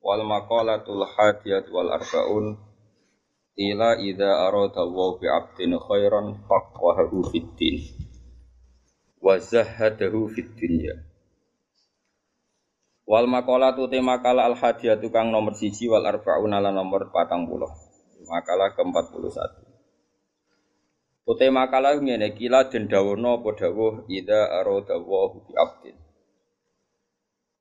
[0.00, 2.56] Wal maqalatul hadiyat wal arbaun
[3.60, 7.76] ila idza arada Allah bi 'abdin khairan faqahahu fid din
[9.20, 10.96] wa zahadahu fid dunya.
[13.04, 18.24] Wal maqalatu te makalah al hadiyatu kang nomor siji wal arbaun ala nomor 40.
[18.24, 19.68] Makalah ke-41.
[21.28, 25.99] Ute makalah ngene kila den dawono apa dawuh idza arada Allah bi 'abdin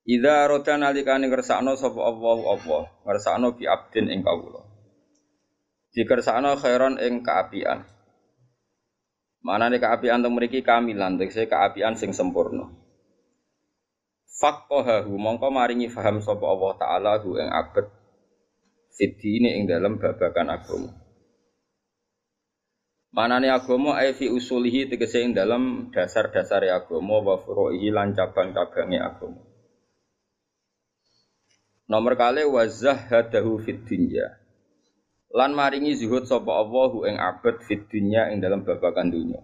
[0.09, 4.65] Ida roda nalikane ngersakno sapa Allah Allah, ngersakno bi abdin ing kawula.
[5.93, 7.85] Dikersakno khairan ing kaapian.
[9.45, 12.73] Manane kaapian teng mriki kamilan, tegese kaapian sing sempurna.
[14.41, 17.85] Faqahahu mongko maringi faham sapa Allah taala hu ing abad
[19.05, 20.91] ini ing dalam babakan agama.
[23.13, 27.37] Manane agama ai fi usulihi tegese ing dalam dasar-dasar agama wa
[27.69, 29.48] lan cabang-cabange agama.
[31.89, 34.37] Nomor kali wazah hadahu fit dunya.
[35.33, 39.41] Lan maringi zuhud sapa Allahu ing abad fit dunya ing dalam babakan dunya.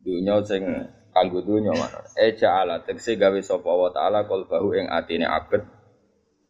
[0.00, 0.64] Dunya sing
[1.12, 2.00] kanggo dunya mana?
[2.16, 5.60] Eja ala tekse gawe sapa Allah taala qalbahu ing atine abad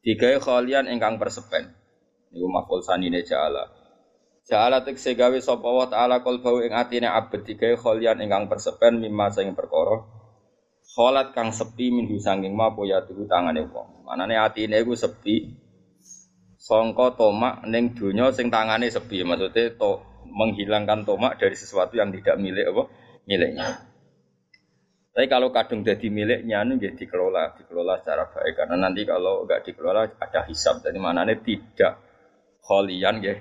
[0.06, 1.66] digawe khalian ingkang persepen.
[2.30, 3.66] Niku maful sanine ja'ala.
[4.46, 9.34] Ja'ala tekse gawe sapa Allah taala qalbahu ing atine abad digawe khalian ingkang persepen mimma
[9.34, 10.15] sing perkara
[10.86, 14.06] Kholat kang sepi minhu sanging ma poya tuhu tangane wong.
[14.06, 15.50] Manane atine iku sepi.
[16.56, 19.26] Songko tomak ning donya sing tangane sepi.
[19.26, 22.82] Maksudnya to menghilangkan tomak dari sesuatu yang tidak milik apa?
[23.26, 23.68] Miliknya.
[25.16, 28.52] Tapi kalau kadung jadi miliknya ini jadi dikelola, dikelola secara baik.
[28.52, 30.84] Karena nanti kalau nggak dikelola ada hisab.
[30.84, 31.98] Jadi mana nih tidak
[32.60, 33.34] kholian ya.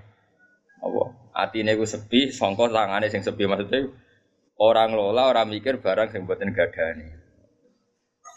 [0.80, 1.04] Apa?
[1.36, 3.92] Atine gue sepi, songko tangane sing sepi maksudnya
[4.56, 7.25] orang lola, orang mikir barang sing buatin gadani.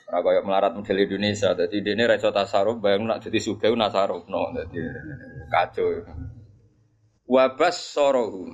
[0.09, 1.53] Ora koyo melarat model Indonesia.
[1.53, 4.49] Dadi dene reso tasaruf bayang nak dadi sugih nasaruf no.
[4.57, 4.81] Dadi
[5.53, 6.01] kacau.
[7.29, 8.49] Wabas sorohu.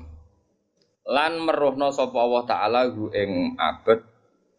[1.07, 4.03] Lan meruhno sapa Allah taala hu ing abet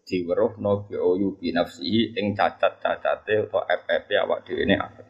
[0.07, 5.07] diweruhno bi oyu bi nafsihi ing cacat-cacate utawa FF awak dhewe ne abet.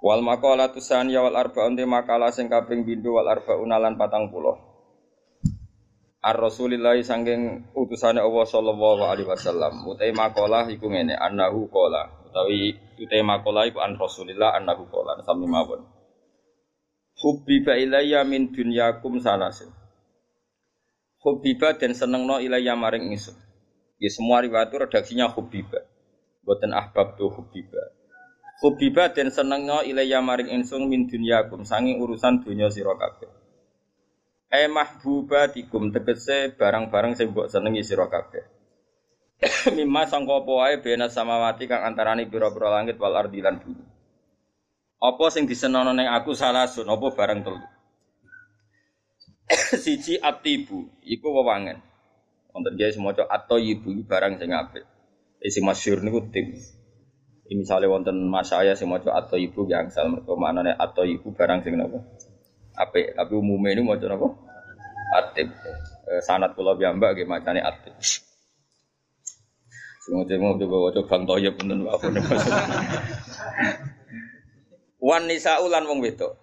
[0.00, 4.69] Wal maqalatu saniyah wal arba'un makalah sing kaping pindho wal arba'un lan 40.
[6.20, 9.88] Ar Rasulillah sangking utusane Allah sallallahu alaihi wasallam.
[9.88, 12.28] Utai makolah iku ngene, annahu qala.
[12.28, 15.16] Utawi utai makolah iku an Rasulillah annahu qala.
[15.24, 15.80] Sami mawon.
[17.24, 19.72] Hubbiba ilayya min dunyakum salasin.
[21.24, 23.36] Hubbiba dan senengno ilayya maring ingsun.
[23.96, 25.84] Ya semua riwayat redaksinya hubbiba.
[26.44, 27.80] Boten ahbab tu hubbiba.
[28.60, 33.39] Hubbiba dan senengno ilayya maring ingsun min dunyakum sanging urusan dunya sira kabeh.
[34.50, 38.42] E mahbubatikum tegese barang-barang sing mbok senengi sira kabeh.
[39.78, 43.86] Mimma sangka apa wae bena samawati kang antarane pira-pira langit wal ardi lan bumi.
[45.00, 47.62] Apa sing disenono ning aku salah sun apa barang telu.
[49.86, 51.78] Siji atibu iku wewangen.
[52.50, 54.82] Wonten guys maca at-thayyibu barang sing apik.
[55.38, 56.58] Isi masyhur niku tim.
[57.50, 62.02] Misalnya wonten mas saya sing maca at-thayyibu yang sal mergo manane at-thayyibu barang sing napa?
[62.80, 63.12] Apik.
[63.12, 64.28] Tapi umumnya ini mau apa?
[65.10, 65.48] Atib
[66.10, 67.94] eh, sanat pulau biamba gitu macamnya atib
[70.00, 72.22] semua cuma juga wajib bang toyib pun apa nih
[74.98, 76.34] wan nisa ulan wong wedo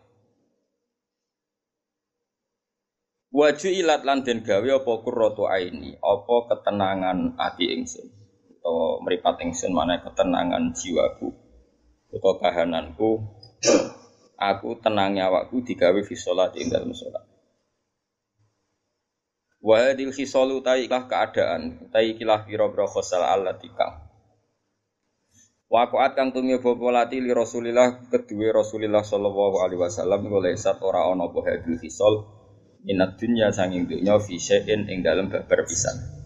[3.33, 5.93] waju ilat lan den gawe apa kurratu aini?
[6.01, 8.09] Apa ketenangan ati ingsun?
[8.57, 11.29] Atau meripat ingsun mana ketenangan jiwaku.
[12.17, 13.21] Atau kahananku
[14.37, 17.25] aku tenangnya awakku digawe fi sholat ing dalam sholat.
[19.57, 24.07] Wa hadil khisalu taiklah keadaan, taikilah pira-pira khosal Allah tikang.
[25.67, 31.27] Wakuat kang tumio bopolati li Rasulillah kedua Rasulillah sallallahu alaihi wasallam oleh sat ora ana
[31.27, 32.23] apa hadil khisal
[32.87, 36.16] minat dunya sanging dunya fi syai'in ing dalem berpisah.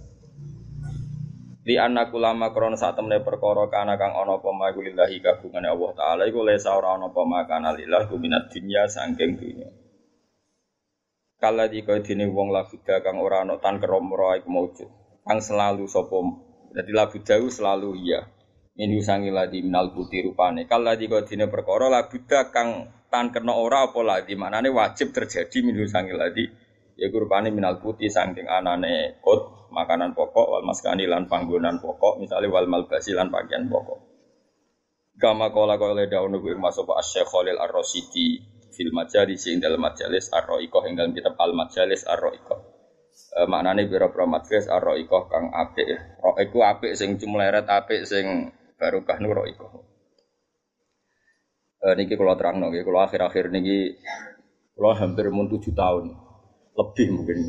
[1.61, 5.93] Di anak ulama krono saat temne perkara kana kang ana apa maku lillahi kagungane Allah
[5.93, 9.37] taala iku lesa ora ana apa makana lillahi minat dunya saking.
[11.37, 14.89] Kala di kau dini wong labuda kang ora ana tan kerom iku maujud.
[15.21, 16.17] Kang selalu sapa
[16.73, 18.25] dadi labuda selalu iya.
[18.71, 23.51] minhu sangi ladi minal putih rupane kal ladi kodine perkara la buddha kang tan kena
[23.51, 26.47] ora apa ladi maknane wajib terjadi minhu sangi ladi
[26.95, 32.51] ya rupane minal putih sangking anane kot makanan pokok wal maskani lan panggonan pokok misalnya
[32.51, 33.99] wal malbasi lan pakaian pokok
[35.17, 38.41] kama kala kala daun gue masuk pak Syekh Khalil Ar-Rasidi
[38.71, 42.59] fil majalis ing dalam majalis Ar-Ra'iqah ing dalam kitab Al-Majalis Ar-Ra'iqah
[43.35, 45.87] e, maknane pira-pira majalis Ar-Ra'iqah kang apik
[46.23, 49.85] roh iku apik sing cumleret apik sing barokah nur iku.
[51.81, 54.01] Eh niki kula terangno nggih, kula akhir-akhir niki
[54.73, 56.05] kula hampir mun 7 tahun.
[56.73, 57.39] Lebih mungkin.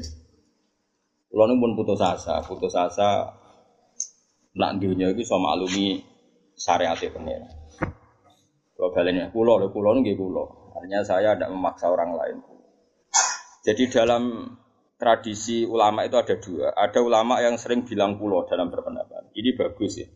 [1.32, 3.32] Kula nu pun putus asa, putus asa
[4.52, 6.04] nak dunia iki iso maklumi
[6.52, 7.48] syariat pengen.
[8.76, 10.76] Kalau balennya kulo, lo kulo nggih kulo.
[10.76, 12.36] Artinya saya tidak memaksa orang lain.
[13.64, 14.52] Jadi dalam
[15.00, 16.76] tradisi ulama itu ada dua.
[16.76, 19.32] Ada ulama yang sering bilang kulo dalam berpendapat.
[19.32, 20.08] Ini bagus ya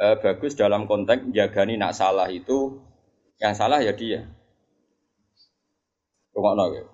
[0.00, 2.80] eh, bagus dalam konteks jagani nak salah itu
[3.36, 4.24] yang salah ya dia.
[6.32, 6.84] Rungokno ya.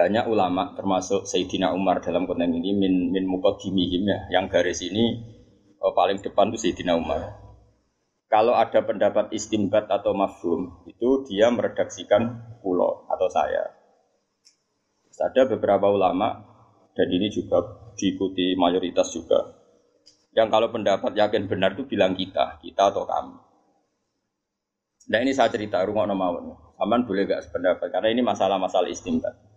[0.00, 5.20] Banyak ulama termasuk Sayyidina Umar dalam konteks ini min min muqaddimihim ya, yang garis ini
[5.76, 7.36] oh, paling depan itu Sayyidina Umar.
[8.32, 13.76] Kalau ada pendapat istimbat atau mafhum, itu dia meredaksikan pulau atau saya.
[15.20, 16.48] Ada beberapa ulama,
[16.96, 17.60] dan ini juga
[17.92, 19.52] diikuti mayoritas juga,
[20.32, 23.36] yang kalau pendapat yakin benar itu bilang kita, kita atau kamu.
[25.12, 26.56] Nah ini saya cerita rumah mawon.
[26.80, 29.49] Aman boleh gak sependapat karena ini masalah-masalah istimbat.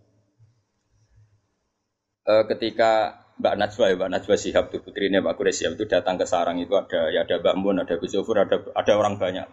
[2.24, 6.24] E, ketika Mbak Najwa ya, Mbak Najwa Sihab itu putrinya Pak Quraisyah itu datang ke
[6.24, 9.46] sarang itu ada ya ada Mbak Mun, ada Gus ada ada orang banyak.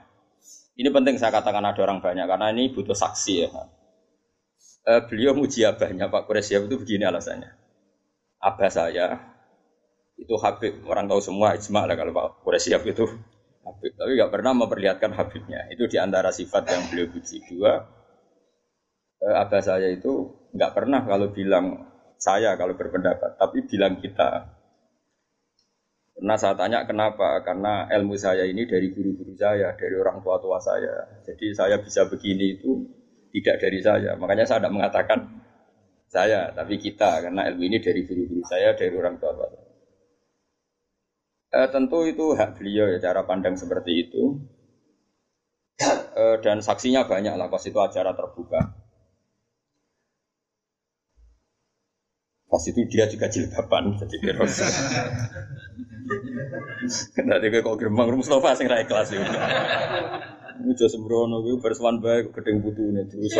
[0.80, 3.50] Ini penting saya katakan ada orang banyak karena ini butuh saksi ya.
[4.88, 7.52] E, beliau muji abahnya Pak Quraisyah itu begini alasannya.
[8.42, 9.32] Abah saya
[10.22, 13.06] itu Habib orang tahu semua ijma lah kalau Pak Quraisy itu
[13.66, 17.82] Habib tapi nggak pernah memperlihatkan Habibnya itu di antara sifat yang beliau puji dua
[19.26, 21.91] eh, abah saya itu nggak pernah kalau bilang
[22.22, 24.62] saya kalau berpendapat tapi bilang kita
[26.22, 27.42] Pernah saya tanya kenapa?
[27.42, 31.18] Karena ilmu saya ini dari guru-guru saya, dari orang tua-tua saya.
[31.26, 32.78] Jadi saya bisa begini itu
[33.34, 34.14] tidak dari saya.
[34.22, 35.20] Makanya saya tidak mengatakan
[36.14, 37.26] saya, tapi kita.
[37.26, 39.66] Karena ilmu ini dari guru-guru saya, dari orang tua-tua saya.
[41.52, 44.46] Eh, tentu itu hak beliau ya cara pandang seperti itu.
[46.12, 48.81] Eh, dan saksinya banyak lah pas itu acara terbuka.
[52.52, 54.60] Pas itu dia juga jilbaban jadi terus.
[57.24, 59.24] Nanti kok gerbang Mustafa sing ra ikhlas itu.
[60.68, 63.40] Mujo sembrono kuwi bersuan bae gedeng putune terus.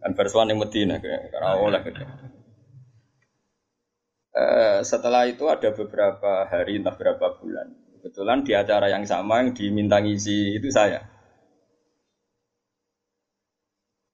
[0.00, 0.96] Kan bersuan yang Medina
[1.36, 2.08] ora oleh gedeng.
[4.30, 7.76] Eh, setelah itu ada beberapa hari entah berapa bulan.
[8.00, 11.04] Kebetulan di acara yang sama yang diminta ngisi itu saya.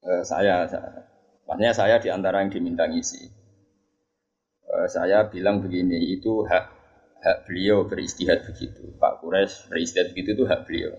[0.03, 1.06] Uh, saya, saya,
[1.47, 3.31] maksudnya saya di antara yang diminta ngisi.
[4.67, 6.65] Uh, saya bilang begini, itu hak
[7.23, 8.93] hak beliau beristihad begitu.
[8.99, 10.95] Pak Kures beristihad begitu itu hak beliau.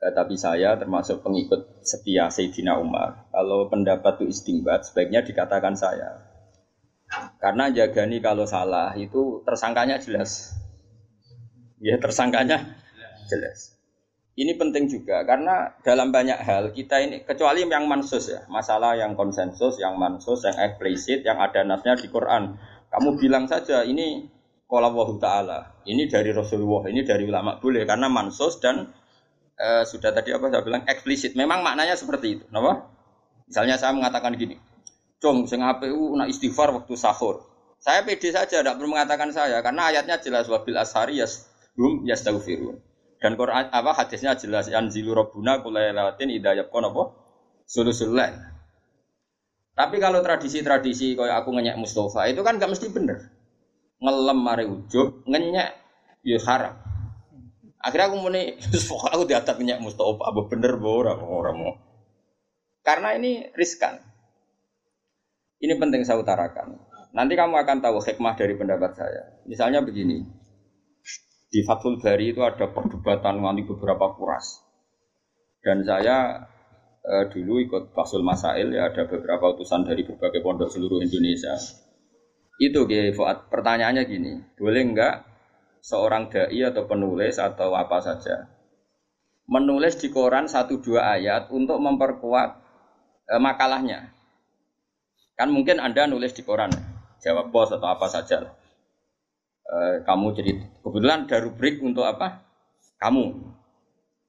[0.00, 3.28] Uh, tapi saya termasuk pengikut setia Sayyidina Umar.
[3.30, 6.34] Kalau pendapat itu istimbat, sebaiknya dikatakan saya.
[7.38, 10.56] Karena jagani kalau salah itu tersangkanya jelas.
[11.78, 12.80] Ya tersangkanya
[13.28, 13.73] jelas.
[14.34, 19.14] Ini penting juga karena dalam banyak hal kita ini kecuali yang mansus ya, masalah yang
[19.14, 22.58] konsensus, yang mansus, yang eksplisit, yang ada nasnya di Quran.
[22.90, 24.26] Kamu bilang saja ini
[24.66, 24.90] kalau
[25.22, 28.90] Ta'ala, ini dari Rasulullah, ini dari ulama boleh karena mansus dan
[29.54, 31.38] e, sudah tadi apa saya bilang eksplisit.
[31.38, 32.90] Memang maknanya seperti itu, kenapa?
[33.46, 34.58] Misalnya saya mengatakan gini,
[35.22, 37.46] Cung, sing APU nak istighfar waktu sahur.
[37.78, 41.46] Saya pede saja, tidak perlu mengatakan saya, karena ayatnya jelas wabil ashari yas
[41.78, 42.93] hum yastaghfirun.
[43.24, 47.16] Dan Quran apa hadisnya jelas anzilu rabbuna kulailatin idayab kon apa?
[47.64, 48.36] Sulusullain.
[49.72, 53.32] Tapi kalau tradisi-tradisi kayak aku ngenyek Mustafa itu kan gak mesti bener.
[54.04, 55.72] Ngelem mari ujub, ngenyek
[56.20, 56.76] ya haram.
[57.80, 58.60] Akhirnya aku muni,
[59.16, 61.74] aku diatat ngenyek Mustafa, apa bener ora orang mau.
[62.84, 64.04] Karena ini riskan.
[65.64, 66.76] Ini penting saya utarakan.
[67.16, 69.40] Nanti kamu akan tahu hikmah dari pendapat saya.
[69.48, 70.43] Misalnya begini,
[71.54, 74.58] di Fathul Bari itu ada perdebatan nanti beberapa kuras.
[75.62, 76.42] Dan saya
[77.06, 81.54] eh, dulu ikut Fasul Masail ya ada beberapa utusan dari berbagai pondok seluruh Indonesia.
[82.58, 85.22] Itu Fuad, pertanyaannya gini, boleh enggak
[85.78, 88.50] seorang dai atau penulis atau apa saja
[89.44, 92.56] menulis di koran satu dua ayat untuk memperkuat
[93.28, 94.14] eh, makalahnya
[95.34, 96.70] Kan mungkin Anda nulis di koran,
[97.18, 98.54] jawab bos atau apa saja.
[99.64, 100.52] Eh, kamu jadi
[100.84, 102.44] kebetulan ada rubrik untuk apa?
[103.00, 103.32] Kamu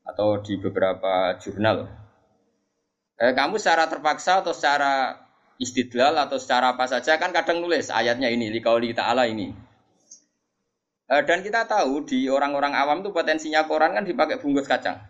[0.06, 1.92] atau di beberapa jurnal.
[3.20, 5.20] Eh, kamu secara terpaksa atau secara
[5.60, 9.52] istidlal atau secara apa saja kan kadang nulis ayatnya ini likauli ta'ala ini.
[11.06, 15.04] Eh, dan kita tahu di orang-orang awam tuh potensinya koran kan dipakai bungkus kacang.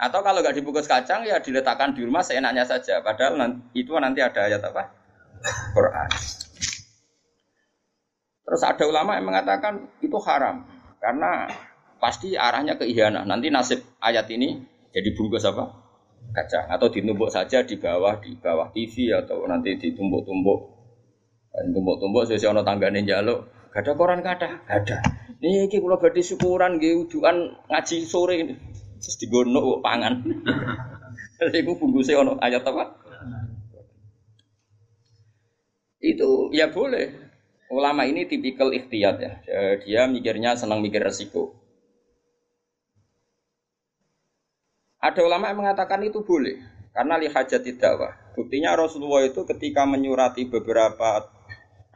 [0.00, 3.04] Atau kalau nggak dibungkus kacang ya diletakkan di rumah seenaknya saja.
[3.04, 3.38] Padahal
[3.76, 4.88] itu nanti ada ayat apa?
[5.76, 6.08] Quran.
[8.42, 10.66] Terus ada ulama yang mengatakan itu haram
[10.98, 11.46] karena
[12.02, 13.22] pasti arahnya ke ihanah.
[13.22, 14.58] Nanti nasib ayat ini
[14.90, 15.70] jadi bungkus apa?
[16.32, 20.60] Kacang atau ditumbuk saja di bawah di bawah TV atau nanti ditumbuk-tumbuk.
[21.52, 23.70] Tumbuk-tumbuk sesuai ono tanggane jaluk.
[23.72, 24.98] Gak ada koran gak ada.
[25.42, 28.54] Nih iki kula badhe syukuran nggih ujuan ngaji sore ini.
[29.02, 30.22] Terus digono pangan.
[31.58, 32.84] Iku bungkusnya ono ayat apa?
[36.02, 37.21] Itu ya boleh.
[37.72, 39.32] Ulama ini tipikal ikhtiyat ya.
[39.80, 41.56] Dia mikirnya senang mikir resiko.
[45.00, 46.60] Ada ulama yang mengatakan itu boleh
[46.92, 48.12] karena lihajat dakwah.
[48.36, 51.32] Buktinya Rasulullah itu ketika menyurati beberapa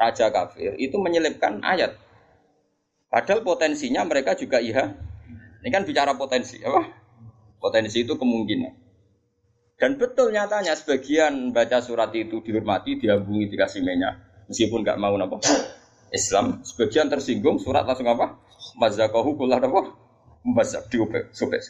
[0.01, 2.01] raja kafir itu menyelipkan ayat.
[3.13, 4.97] Padahal potensinya mereka juga iya.
[5.61, 6.83] Ini kan bicara potensi, apa?
[7.61, 8.73] Potensi itu kemungkinan.
[9.77, 15.37] Dan betul nyatanya sebagian baca surat itu dihormati, diambungi, dikasih minyak meskipun nggak mau apa
[16.15, 16.63] Islam.
[16.63, 18.39] Sebagian tersinggung surat langsung apa?
[18.79, 19.95] Mazakahu kullah apa
[20.47, 21.63] mazak diubah sobek.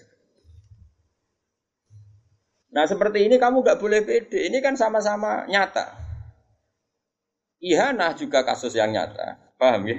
[2.76, 4.49] Nah seperti ini kamu nggak boleh pede.
[4.52, 5.97] Ini kan sama-sama nyata.
[7.56, 9.56] Ihanah juga kasus yang nyata.
[9.56, 9.97] Paham ya?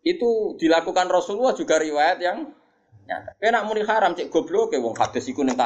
[0.00, 2.48] Itu dilakukan Rasulullah juga riwayat yang
[3.04, 3.36] nyata.
[3.36, 5.58] Kena muni haram cek goblok ya wong hadis iku ning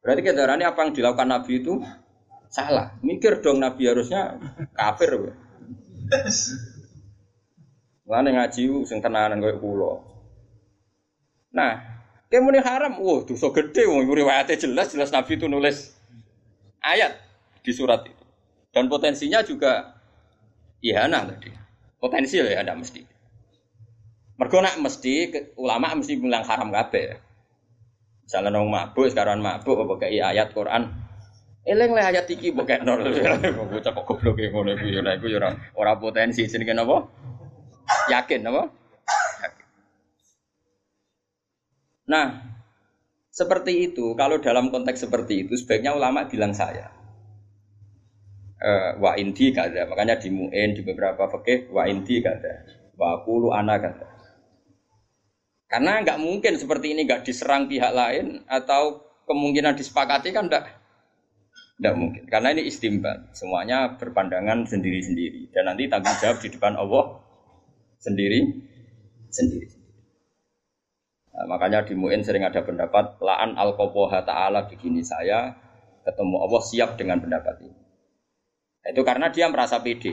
[0.00, 1.76] berarti kedarane apa yang dilakukan Nabi itu
[2.50, 2.98] Salah.
[3.00, 4.34] Mikir dong Nabi harusnya
[4.74, 5.32] kafir.
[8.10, 9.92] Mana ngaji sing tenanan koyo kula.
[11.54, 11.78] Nah,
[12.26, 15.94] kemune haram, wah dosa gede wong riwayatnya jelas jelas Nabi itu nulis
[16.82, 17.14] ayat
[17.62, 18.24] di surat itu.
[18.74, 19.94] Dan potensinya juga
[20.82, 21.54] ihana tadi.
[22.02, 23.02] Potensi ya ada mesti.
[24.40, 25.14] Mergo mesti
[25.54, 27.18] ulama mesti bilang haram kabeh.
[28.24, 30.99] Misalnya nong mabuk sekarang mabuk apa kayak ayat Quran
[31.60, 32.96] Eleng lah ayat iki mbok kekno.
[33.70, 37.04] Bocah kok goblok ngono iku ya iku ya ora potensi jenenge napa?
[38.08, 38.62] Yakin napa?
[42.08, 42.26] Nah,
[43.30, 46.90] seperti itu, kalau dalam konteks seperti itu, sebaiknya ulama bilang saya.
[48.60, 52.66] Uh, wa inti kada, makanya di mu'in, di beberapa fakih, wa inti kada,
[52.98, 54.10] wa kulu ana kada.
[55.70, 60.79] Karena nggak mungkin seperti ini nggak diserang pihak lain atau kemungkinan disepakati kan enggak
[61.80, 62.28] tidak mungkin.
[62.28, 63.32] Karena ini istimbat.
[63.32, 65.48] Semuanya berpandangan sendiri-sendiri.
[65.48, 67.24] Dan nanti tanggung jawab di depan Allah
[67.96, 68.44] sendiri
[69.32, 69.80] sendiri.
[71.32, 75.56] Nah, makanya di Mu'in sering ada pendapat la'an al ta'ala begini saya
[76.04, 77.80] ketemu Allah siap dengan pendapat ini.
[78.84, 80.12] Nah, itu karena dia merasa pede.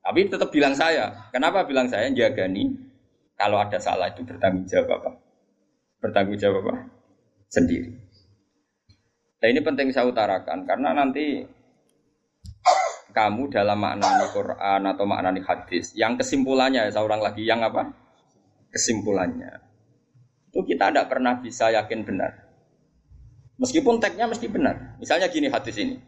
[0.00, 1.28] Tapi tetap bilang saya.
[1.28, 2.08] Kenapa bilang saya?
[2.08, 2.72] Jaga nih.
[3.36, 5.10] Kalau ada salah itu bertanggung jawab apa?
[6.00, 6.74] Bertanggung jawab apa?
[7.52, 8.01] Sendiri.
[9.42, 11.42] Nah ini penting saya utarakan karena nanti
[13.10, 17.90] kamu dalam makna Quran atau makna hadis yang kesimpulannya ya seorang lagi yang apa?
[18.70, 19.58] Kesimpulannya.
[20.48, 22.32] Itu kita tidak pernah bisa yakin benar.
[23.58, 24.96] Meskipun teksnya mesti benar.
[24.96, 25.98] Misalnya gini hadis ini.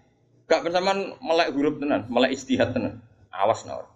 [0.47, 3.03] Gak bersamaan melek huruf tenan melek istihad tenan.
[3.35, 3.95] Awas nawar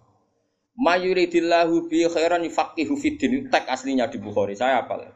[0.79, 5.11] mayuridillahu bi khairan yufaqihu fiddin teks aslinya di Bukhari saya apa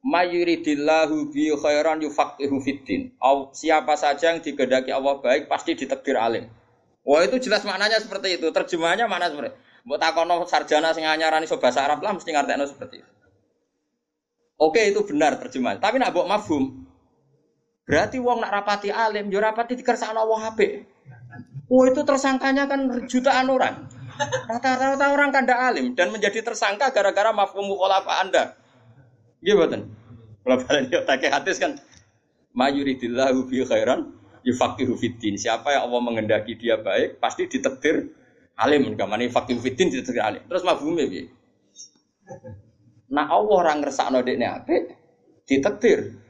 [0.00, 3.12] Mayuridillahu bi khairan yufaqihu fiddin.
[3.52, 6.48] Siapa saja yang digedaki Allah baik pasti ditekdir alim.
[7.04, 8.48] Wah itu jelas maknanya seperti itu.
[8.48, 12.96] Terjemahannya mana seperti Mbok takono sarjana sing anyarani iso bahasa Arab lah mesti ngerti seperti
[13.00, 13.12] itu.
[14.60, 15.80] Oke itu benar terjemahan.
[15.80, 16.84] Tapi nak mbok mafhum.
[17.88, 20.84] Berarti wong nak rapati alim, yo rapati dikersakno Allah apik.
[21.72, 23.88] Oh itu tersangkanya kan jutaan orang.
[24.20, 28.59] Rata-rata orang kan alim dan menjadi tersangka gara-gara mafhum mukhalafa Anda.
[29.40, 29.88] Iya betul.
[30.40, 31.76] Kalau kalian lihat tak hadis kan
[32.56, 34.12] mayuridillahu bi khairan
[34.44, 35.36] yufaqihu fiddin.
[35.36, 38.12] Siapa yang Allah mengendaki dia baik pasti ditetir
[38.56, 40.44] alim kamane faqihu fiddin ditetir alim.
[40.48, 41.28] Terus mafhume piye?
[43.10, 44.82] Nah Allah orang ngersakno dekne apik
[45.48, 46.20] ditetir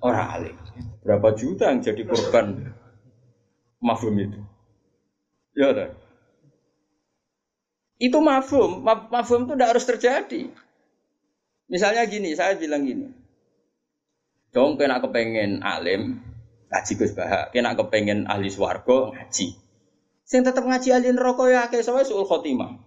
[0.00, 0.56] orang alim.
[1.04, 2.72] Berapa juta yang jadi korban
[3.84, 4.40] mafhum itu?
[5.52, 5.92] Ya ada.
[8.00, 10.42] Itu mafhum, mafhum itu tidak harus terjadi.
[11.68, 13.08] Misalnya gini, saya bilang gini.
[14.54, 16.22] Dong kena kepengen alim,
[16.70, 19.58] ngaji Gus Baha, kena kepengen ahli swarga ngaji.
[20.22, 22.78] Sing tetap ngaji ahli neraka ya akeh soalnya suul khotimah.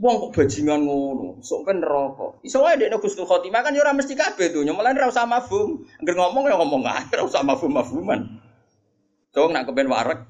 [0.00, 2.40] Wong kok bajingan ngono, sok kan neraka.
[2.40, 5.84] Iso wae dekne Gusnul Khotimah kan ya ora mesti kabeh donya, malah ora usah mafhum.
[6.00, 8.40] Angger ngomong ya ngomong ae, ora usah mafhum-mafhuman.
[9.36, 10.24] Dong nak kepen warek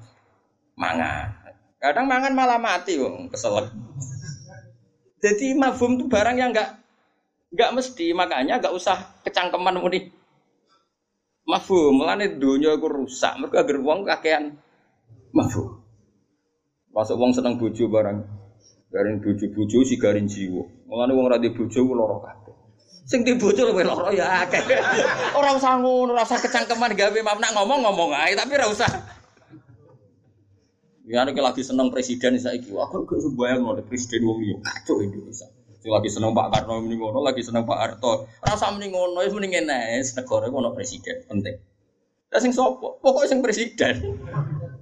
[0.75, 1.55] mangan.
[1.79, 3.71] Kadang mangan malah mati wong, keselak.
[5.21, 6.81] Jadi mafhum itu barang yang enggak
[7.53, 10.09] enggak mesti, makanya enggak usah kecangkeman muni.
[11.45, 14.57] Mafhum, mulane donya iku rusak, mergo agar wong kakean
[15.31, 15.81] mafhum.
[16.91, 18.19] Masuk wong seneng bojo barang.
[18.91, 19.95] Garing bojo-bojo si.
[20.91, 22.55] Mulane wong ora di bojo ku lara kabeh.
[23.07, 24.59] Sing di bojo luwih lara ya akeh.
[25.39, 28.91] Ora usah ngono, kecangkeman gawe mam nak ngomong-ngomong ae tapi ora usah.
[31.09, 34.55] Ya nek lagi seneng presiden saiki, aku gak sembayang ngono presiden wong liya.
[34.61, 35.49] Kacau Indonesia.
[35.81, 38.29] Sing lagi seneng Pak Karno muni ngono, lagi seneng Pak Harto.
[38.45, 41.57] Ora usah muni ngono, wis mending ngene, negara ono presiden penting.
[42.29, 43.01] Lah sing sapa?
[43.01, 44.21] Pokoke sing presiden.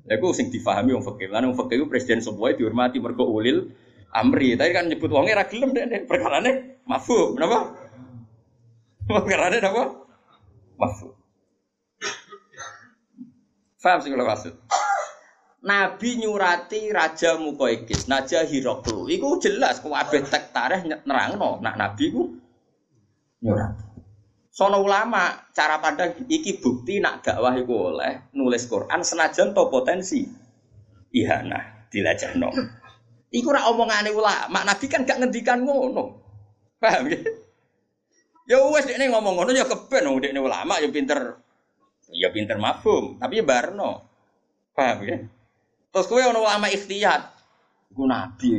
[0.06, 1.32] Lha iku sing difahami wong fakir.
[1.32, 3.72] Lan wong fakir iku presiden sebuah dihormati mergo ulil
[4.12, 4.60] amri.
[4.60, 7.40] Tapi kan nyebut wonge ra gelem deh perkarane mafhum.
[7.40, 7.74] Napa?
[9.08, 10.04] Perkarane napa?
[10.76, 11.16] Mafhum.
[13.80, 14.54] Faham sih kalau maksud?
[15.60, 19.12] Nabi nyurati Raja Mukoikis, Naja Hiroklu.
[19.12, 22.24] Iku jelas kabeh tek tareh nerangno nak Nabi ku
[23.44, 23.84] nyurati.
[24.50, 30.24] Sono ulama cara pandang iki bukti nak dakwah iku oleh nulis Quran senajan to potensi
[31.12, 32.50] ihana dilajahno.
[33.30, 36.18] Iku ora omongane ulama, Nabi kan gak ngendikan ngono.
[36.82, 37.20] Paham ya?
[38.50, 41.38] Ya wes dekne ngomong ngono ya keben wong dekne ulama ya pinter.
[42.10, 44.10] Ya pinter mafhum, tapi ya barno.
[44.74, 45.18] Paham ya?
[45.90, 47.22] Terus kowe ono ulama ikhtiyat.
[47.90, 48.52] Iku nabi.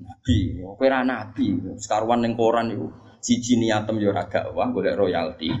[0.00, 1.46] Nabi, kowe nabi.
[1.80, 2.88] Sekaruan ning koran iku
[3.20, 5.52] siji niatem ya ora wah golek royalti.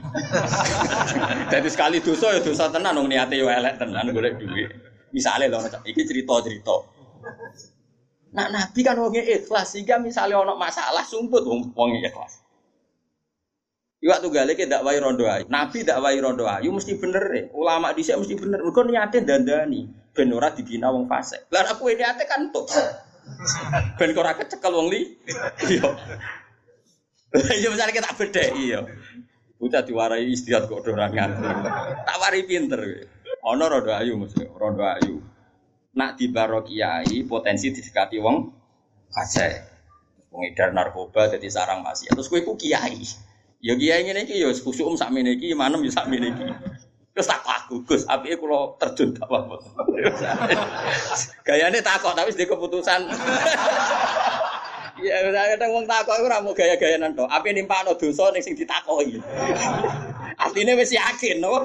[1.52, 4.68] Jadi sekali dosa ya dosa tenan wong niate yo elek tenan golek duit.
[5.12, 6.76] Misalnya loh, iki cerita-cerita.
[8.32, 12.39] Nah Nabi kan wong ikhlas sehingga misalnya ono masalah sumput wong wong ikhlas.
[14.00, 15.44] Iwak tuh gale ke dakwai rondo ayu.
[15.52, 17.44] Nabi dakwai rondo ayu mesti bener deh.
[17.52, 18.64] Ulama di mesti bener.
[18.64, 19.84] Mereka niatnya dandani.
[20.16, 21.46] Ben ora dibina wong fase.
[21.52, 22.64] Lah aku ini ate kan tuh.
[24.00, 25.04] Ben ora kecekel wong li.
[25.68, 25.88] Iya.
[27.30, 28.80] Iya misalnya kita beda iya.
[29.60, 31.30] Udah diwarai istirahat kok dorangan.
[32.02, 33.04] Tak wari pinter.
[33.44, 35.20] Ono rondo ayu mesti rondo ayu
[35.90, 38.36] nak di kiai potensi didekati wong
[39.10, 39.48] fase
[40.30, 43.02] pengedar narkoba jadi sarang masih terus kue ku kiai
[43.60, 46.48] ya kiai ini ki ya kusuk um sak meniki manem ya sak meniki
[47.12, 49.60] terus tak aku gus api kalau terjun tak apa
[51.46, 53.06] gayanya takut tapi sedih keputusan
[55.00, 57.24] Ya, kadang wong takok iku ora mau gaya-gaya nanto.
[57.24, 59.16] Api nimpakno dosa ning sing ditakoki.
[60.44, 61.56] Artinya wis yakin, no?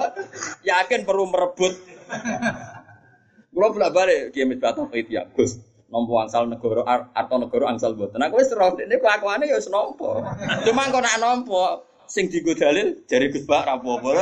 [0.64, 1.76] Yakin perlu merebut
[3.56, 5.56] Kulo bolak balik Kiai Misbah Tauhid ya, Gus.
[5.86, 6.82] Nompo angsal negara
[7.14, 8.10] atau negara angsal buat.
[8.18, 10.18] Nah, kowe roh ini kelakuannya ya nompo.
[10.66, 14.14] Cuma kau nak nompo sing digo dalil jari Gus Bak rapopo.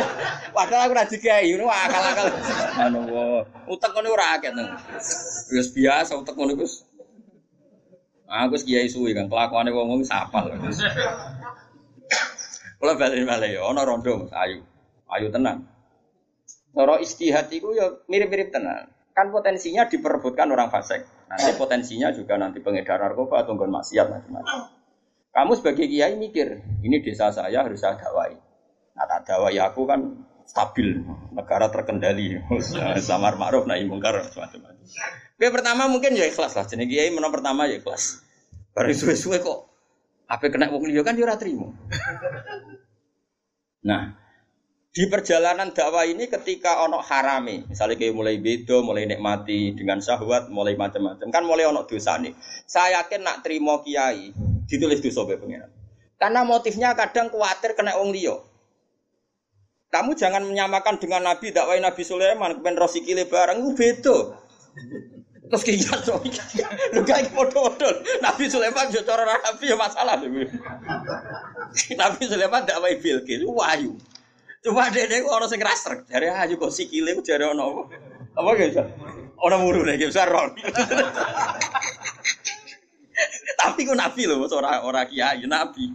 [0.56, 2.26] Padahal aku ora dikai, ngono akal-akal.
[2.82, 3.00] Anu
[3.70, 4.74] utek ngono ora akeh nang.
[5.54, 6.82] Wis biasa utek ngono Gus.
[8.28, 10.52] Aku kiai suwi kan kelakuane wong-wong sapal.
[12.78, 14.62] Kula balik-balik ya ana rondo ayu.
[15.08, 15.64] Ayu tenang.
[16.76, 18.92] Cara istihad itu ya mirip-mirip tenang.
[19.18, 21.02] Kan potensinya diperebutkan orang fasik.
[21.26, 24.70] Nanti potensinya juga nanti pengedar narkoba atau nggak maksiat macam-macam.
[25.34, 28.38] Kamu sebagai kiai mikir, ini desa saya harus saya dakwai.
[28.94, 31.02] Nah, tak dakwai aku kan stabil,
[31.34, 32.38] negara terkendali,
[33.10, 34.78] samar ma'ruf nahi mungkar macam-macam.
[35.34, 36.70] Oke, pertama mungkin ya ikhlas lah.
[36.70, 38.22] Jadi kiai menang pertama ya ikhlas.
[38.70, 39.66] Baru suwe-suwe kok
[40.30, 41.74] apa kena wong liya kan yo ora trimo.
[43.82, 44.14] Nah,
[44.88, 50.48] di perjalanan dakwah ini ketika ono harame, misalnya kayak mulai bedo, mulai nikmati dengan syahwat,
[50.48, 52.32] mulai macam-macam, kan mulai ono dosa nih.
[52.64, 54.32] Saya yakin nak terima kiai
[54.64, 55.70] ditulis dosa be pengiran.
[56.18, 58.42] Karena motifnya kadang khawatir kena wong liyo.
[59.88, 64.18] Kamu jangan menyamakan dengan Nabi dakwah Nabi Sulaiman, kepen rosikile barang itu beda.
[65.48, 66.20] Terus kiai so,
[66.92, 67.88] lu kayak foto-foto.
[68.20, 70.20] Nabi Sulaiman yo cara Nabi ya masalah.
[71.96, 73.96] Nabi Sulaiman dakwah Bilqis, wahyu.
[74.58, 76.10] Cuma dia dia orang sing rasrek.
[76.10, 77.82] Dari aja kok sikile ku jare ono apa?
[78.38, 78.82] Apa gitu?
[79.38, 80.50] Orang muru nih, bisa ron.
[83.58, 85.94] Tapi ku nabi loh, orang orang kiai nabi.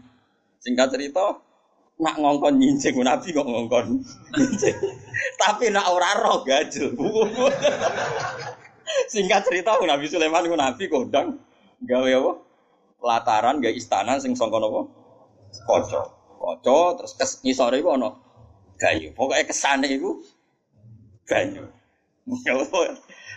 [0.63, 1.43] Singkat cerita,
[1.99, 3.99] nak ngongkon nyincing nabi kok ngongkon.
[5.43, 6.95] Tapi nak ora roh gajel.
[9.13, 11.39] Singkat cerita, Nabi Sulaiman ku nabi kodang
[11.83, 12.33] gawe apa?
[13.03, 14.87] Lataran gawe istana sing sangka napa?
[15.67, 16.01] Kaca.
[16.39, 18.22] Kaca terus kes ngisore iku ana
[18.83, 19.15] banyu.
[19.15, 20.19] Pokoknya ke sana itu
[21.23, 21.63] banyu.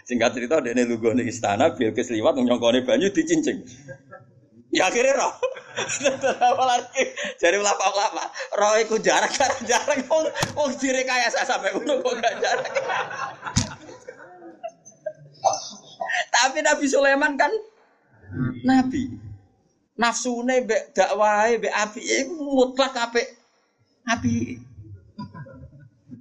[0.07, 3.63] Singkat cerita dene ning istana Bilqis liwat nyongkone banyu dicincing.
[4.75, 5.35] Ya akhirnya roh.
[6.37, 7.03] Apalagi
[7.43, 8.25] jadi ulama-ulama,
[8.59, 9.31] roh iku jarak
[9.69, 12.71] jarak wong wong saya sampai ngono kok gak jarak.
[16.35, 17.53] Tapi Nabi Sulaiman kan
[18.65, 19.11] nabi.
[19.97, 23.29] Nafsune mbek dakwahe mbek iku mutlak apik.
[24.07, 24.61] Api.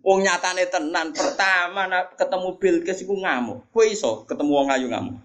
[0.06, 3.66] Wong nyatane tenan pertama ketemu Bilqis iku ngamuk.
[3.74, 5.18] Kowe iso ketemu wong ayu ngamuk.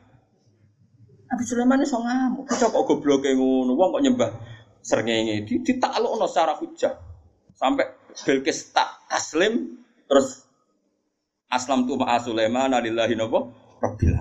[1.29, 2.49] Nabi Sulaiman iso ngamuk.
[2.49, 4.31] Kok kok gobloke ngono, wong kok nyembah
[4.81, 6.97] srengenge di ditaklukno secara hujah.
[7.53, 7.93] Sampai
[8.25, 10.49] Bilqis tak taslim terus
[11.53, 13.53] aslam tu ma'a Sulaiman alillahi napa
[13.85, 14.17] rabbil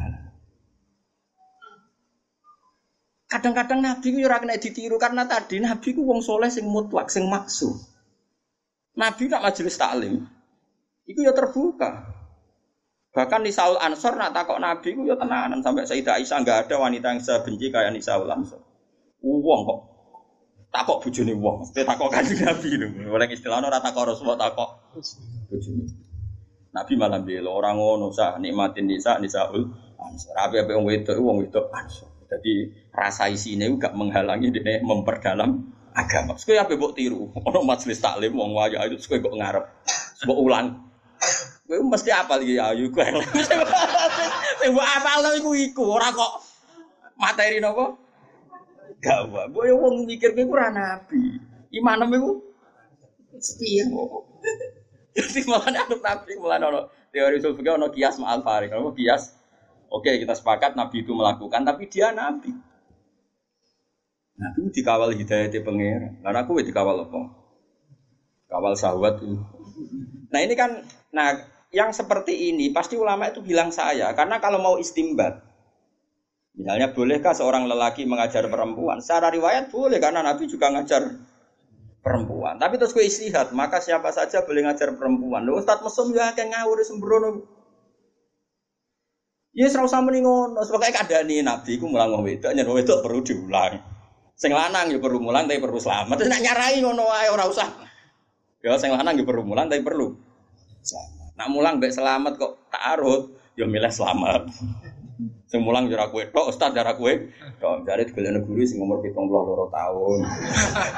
[3.29, 7.29] Kadang-kadang Nabi ku ora kena ditiru karena tadi Nabi ku wong soleh sing mutlak, sing
[7.29, 7.77] maksum.
[8.97, 10.25] Nabi nak majelis taklim,
[11.09, 12.05] Iku ya terbuka.
[13.09, 16.77] Bahkan di Saul Ansor nak takok Nabi ku ya tenanan sampai Sayyidah Aisyah enggak ada
[16.77, 18.61] wanita yang sebenci kayak Saul Ansor.
[19.25, 19.79] Uang kok
[20.69, 22.87] takok bojone wong, mesti takok kanjeng Nabi lho.
[23.09, 24.93] Oleh istilahnya ora takok Rasulullah takok
[25.49, 25.89] bojone.
[26.69, 29.65] Nabi malah bilang orang ngono sah nikmatin nisa nisaul
[29.97, 30.37] ansor.
[30.37, 32.13] Apa apa wong wedok wong wedok ansor.
[32.29, 35.65] Jadi rasa isine gak menghalangi dia memperdalam
[35.97, 36.37] agama.
[36.37, 37.33] Sekali apa mbok tiru?
[37.33, 39.65] Ono majelis taklim wong wayu itu sekali kok ngarep.
[40.29, 40.88] Mbok ulang.
[41.69, 43.05] Kowe mesti apal iki ayu kowe.
[44.59, 46.41] Sing mbok apal to iku iku ora kok
[47.13, 47.93] materi napa?
[48.97, 49.45] Gak wae.
[49.53, 51.37] Mbok yo wong mikir kowe ora nabi.
[51.69, 52.41] Imanem iku
[53.37, 53.85] setia.
[55.13, 56.81] Jadi malah ada nabi malah ono
[57.13, 58.73] teori usul fikih ono kias ma'al farik.
[58.73, 59.37] Ono kias.
[59.93, 62.49] Oke, kita sepakat nabi itu melakukan tapi dia nabi.
[64.41, 66.17] Nabi dikawal hidayah di pangeran.
[66.25, 67.21] Lah aku dikawal apa?
[68.49, 69.37] Kawal sahabat itu.
[70.33, 70.81] Nah ini kan,
[71.13, 75.37] nah yang seperti ini pasti ulama itu bilang saya karena kalau mau istimbat
[76.57, 81.13] misalnya bolehkah seorang lelaki mengajar perempuan secara riwayat boleh karena Nabi juga ngajar
[82.01, 86.33] perempuan tapi terus gue istihad maka siapa saja boleh ngajar perempuan Loh, Ustadz mesum ya
[86.33, 87.59] kayak ngawur sembrono
[89.49, 92.93] Ya serau sama nih ngono, sebagai keadaan nih nabi, ku mulang ngomong itu, nyuruh itu
[93.01, 93.81] perlu diulang.
[94.37, 96.21] Sing lanang ya perlu mulang, tapi perlu selamat.
[96.21, 97.67] Nak nyarai ngono ayo ora usah.
[98.63, 100.15] Ya sing lanang ya perlu mulang, tapi perlu
[100.79, 101.18] selamat.
[101.39, 104.51] Nak mulang mbek selamat kok ta'arud, yo ya milih selamat.
[105.47, 107.31] Sing mulang jarak kue tok, ustaz jarak kue
[107.63, 107.87] tok.
[107.87, 110.19] Jare digelene guru sing umur 72 tahun.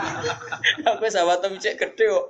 [0.86, 2.28] Sampai sahabat cek gede kok.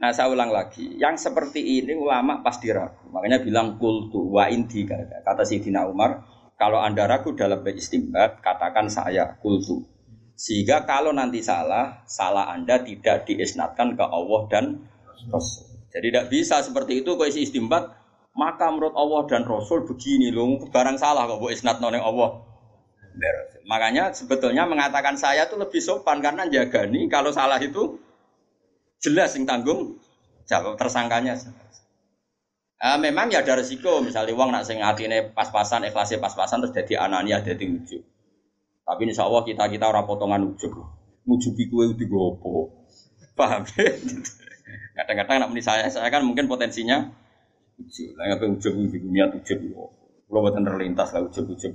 [0.00, 3.10] Nah saya ulang lagi, yang seperti ini ulama pasti ragu.
[3.10, 9.34] Makanya bilang kultu wa inti kata Sidina Umar, kalau anda ragu dalam beristimbat, katakan saya
[9.42, 9.82] kultu.
[10.40, 14.64] Sehingga kalau nanti salah, salah anda tidak diisnatkan ke Allah dan
[15.28, 15.68] Rasul.
[15.90, 18.00] Jadi tidak bisa seperti itu kok isi istimbat
[18.38, 22.46] maka menurut Allah dan Rasul begini loh barang salah kok bu isnat noneng Allah.
[23.66, 27.98] Makanya sebetulnya mengatakan saya itu lebih sopan karena jaga nih kalau salah itu
[29.02, 29.98] jelas yang tanggung
[30.46, 31.36] jawab tersangkanya.
[32.80, 37.04] Uh, memang ya ada resiko misalnya uang nak sing ini pas-pasan ikhlasnya pas-pasan terus jadi
[37.04, 38.00] anania jadi ujub.
[38.88, 40.72] Tapi insya Allah kita kita orang potongan ujub.
[41.28, 42.88] Ujub itu itu gopo.
[43.36, 43.68] Paham?
[44.96, 47.08] Kadang-kadang anak meni saya, saya kan mungkin potensinya
[47.80, 48.16] ujub.
[48.16, 49.58] Lah apa ujub di dunia ujub.
[50.30, 51.72] Kalau buatan terlintas lah ujub-ujub.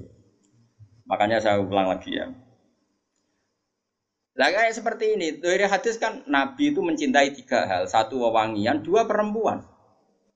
[1.06, 2.32] Makanya saya ulang lagi ya.
[4.36, 9.08] Lah kayak seperti ini, dari hadis kan Nabi itu mencintai tiga hal, satu wewangian, dua
[9.08, 9.64] perempuan.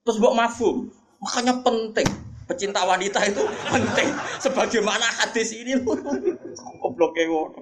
[0.08, 0.88] Terus buat mafum,
[1.20, 2.08] makanya penting.
[2.48, 4.08] Pecinta wanita itu penting.
[4.40, 5.76] Sebagaimana hadis ini,
[6.80, 7.60] gobloknya ngono.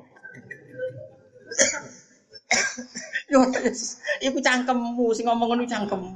[3.29, 3.45] Yo,
[4.25, 6.11] iku cangkemmu sing ngomong ngono cangkemmu.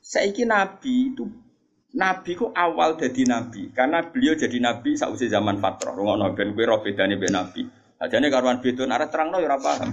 [0.00, 1.28] Saiki nabi itu
[1.90, 5.90] Nabi ku awal jadi nabi karena beliau jadi nabi sausi zaman fatrah.
[5.90, 7.66] Rungono ben kowe ro bedane ben nabi.
[7.98, 9.90] Ajane karuan beda arah terangno ya ora paham.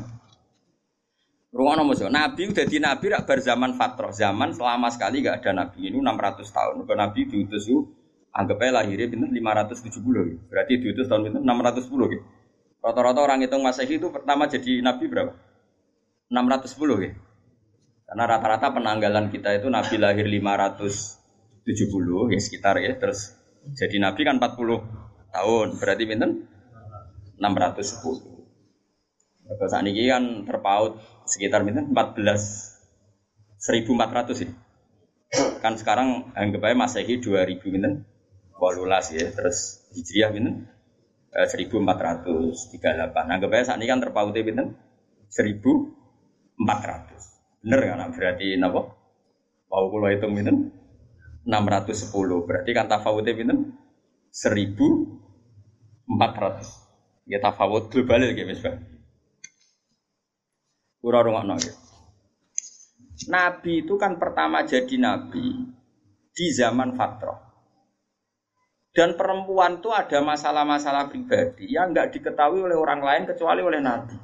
[1.49, 4.13] Rungono mesti nabi jadi nabi rak bar zaman fatrah.
[4.13, 6.75] Zaman selama sekali gak ada nabi ini 600 tahun.
[6.85, 7.81] Kalau nabi diutus itu
[8.29, 12.25] anggap aja lahirnya pinter 570 Berarti diutus tahun pinter 610 gitu.
[12.87, 15.35] Rata-rata orang hitung Masehi itu pertama jadi nabi berapa?
[16.31, 17.11] 610 ya.
[18.07, 21.67] Karena rata-rata penanggalan kita itu nabi lahir 570
[22.31, 22.95] ya sekitar ya.
[22.95, 23.35] Terus
[23.75, 25.67] jadi nabi kan 40 tahun.
[25.83, 26.47] Berarti pinten?
[27.35, 28.23] 610.
[29.51, 32.23] Terus saat ini kan terpaut sekitar pinten 14
[33.59, 34.49] 1400 ya.
[35.59, 38.07] Kan sekarang anggap aja Masehi 2000 pinten?
[38.55, 39.27] 18 ya.
[39.35, 40.31] Terus Hijriah
[41.37, 41.45] pinten?
[42.73, 43.13] 1438.
[43.13, 44.73] Anggap aja saat ini kan terpautnya pinten?
[45.29, 45.93] 1438.
[46.57, 47.61] 400.
[47.61, 48.09] Bener kan?
[48.09, 48.97] Berarti napa?
[49.69, 50.73] Mau kula hitung pinten?
[51.45, 52.09] 610.
[52.49, 53.77] Berarti kan tafawute pinten?
[54.33, 56.09] 1400.
[57.27, 58.79] Ya tafawut global ya Mas Bang.
[61.03, 61.73] Ora rungokno ya.
[63.27, 65.65] Nabi itu kan pertama jadi nabi
[66.31, 67.46] di zaman fatrah.
[68.97, 74.17] Dan perempuan itu ada masalah-masalah pribadi yang nggak diketahui oleh orang lain kecuali oleh Nabi.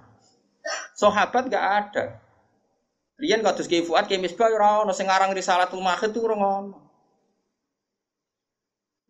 [0.98, 2.18] Sahabat nggak ada.
[3.22, 6.74] Rian kados Ki Fuad Ki Misbah ora ono sing aran risalatul mahid itu ono.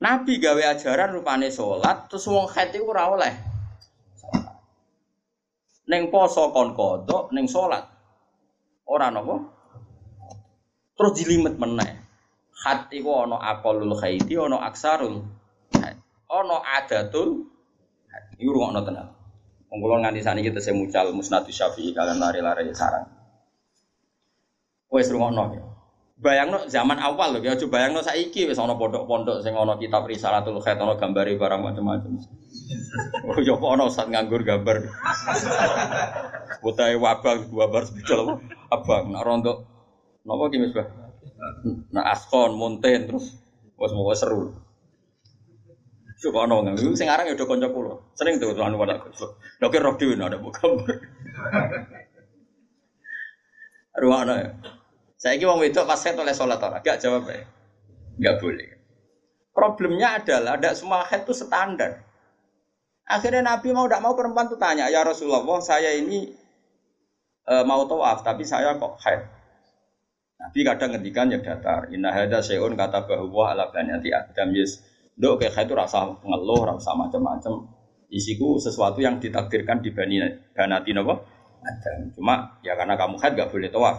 [0.04, 3.34] Nabi gawe ajaran rupane salat terus wong haid iku ora oleh.
[5.88, 7.88] Neng poso kon kodok, neng salat.
[8.84, 9.40] Ora napa?
[11.00, 12.04] Terus jilimet meneh.
[12.68, 15.24] Hat iku ana aqallul khaiti, ana aksarul
[16.34, 17.46] ono adatul
[18.42, 19.08] ini rumah tenan.
[19.70, 23.10] Wong kula nganti saniki saya mucal musnad Syafi'i kalian lari-lari sarang.
[24.94, 25.64] Wes rungokno ya.
[26.14, 30.62] Bayangno zaman awal lho ya aja bayangno saiki wis ana pondok-pondok sing ana kitab Risalatul
[30.62, 32.14] Khair ana gambari barang macam-macam.
[33.26, 34.86] Oh ya kok ustaz nganggur gambar.
[36.62, 38.38] Putahe wabang wabar spidol
[38.70, 39.66] abang nak rondo
[40.22, 40.58] napa ki
[41.90, 43.34] Nah askon monten terus
[43.74, 44.54] wis mau seru.
[46.24, 46.96] Coba ono nggak?
[46.96, 47.94] Sing aran ya udah konco kulo.
[48.16, 49.36] Sering tuh tuan pada kulo.
[49.60, 50.64] Dokter roh dewi ada buka.
[54.00, 54.50] Ruang ono ya.
[55.20, 57.48] Saya kira wong itu pas saya oleh sholat orang, gak jawab ya.
[58.20, 58.76] Gak boleh.
[59.56, 62.04] Problemnya adalah ada semua head itu standar.
[63.08, 66.28] Akhirnya Nabi mau tidak mau perempuan tuh tanya, ya Rasulullah, saya ini
[67.48, 69.24] e, mau tawaf, tapi saya kok head.
[70.44, 71.88] Nabi kadang ngendikan ya datar.
[71.96, 74.84] Inna hada seun kata bahwa ala banyati adam yes
[75.14, 77.70] Dok kayak itu rasa ngeluh, rasa macam-macam.
[78.10, 80.22] Isiku sesuatu yang ditakdirkan di bani
[80.54, 81.14] banati nopo.
[81.64, 82.12] Ada.
[82.14, 83.98] Cuma ya karena kamu haid gak boleh tawaf.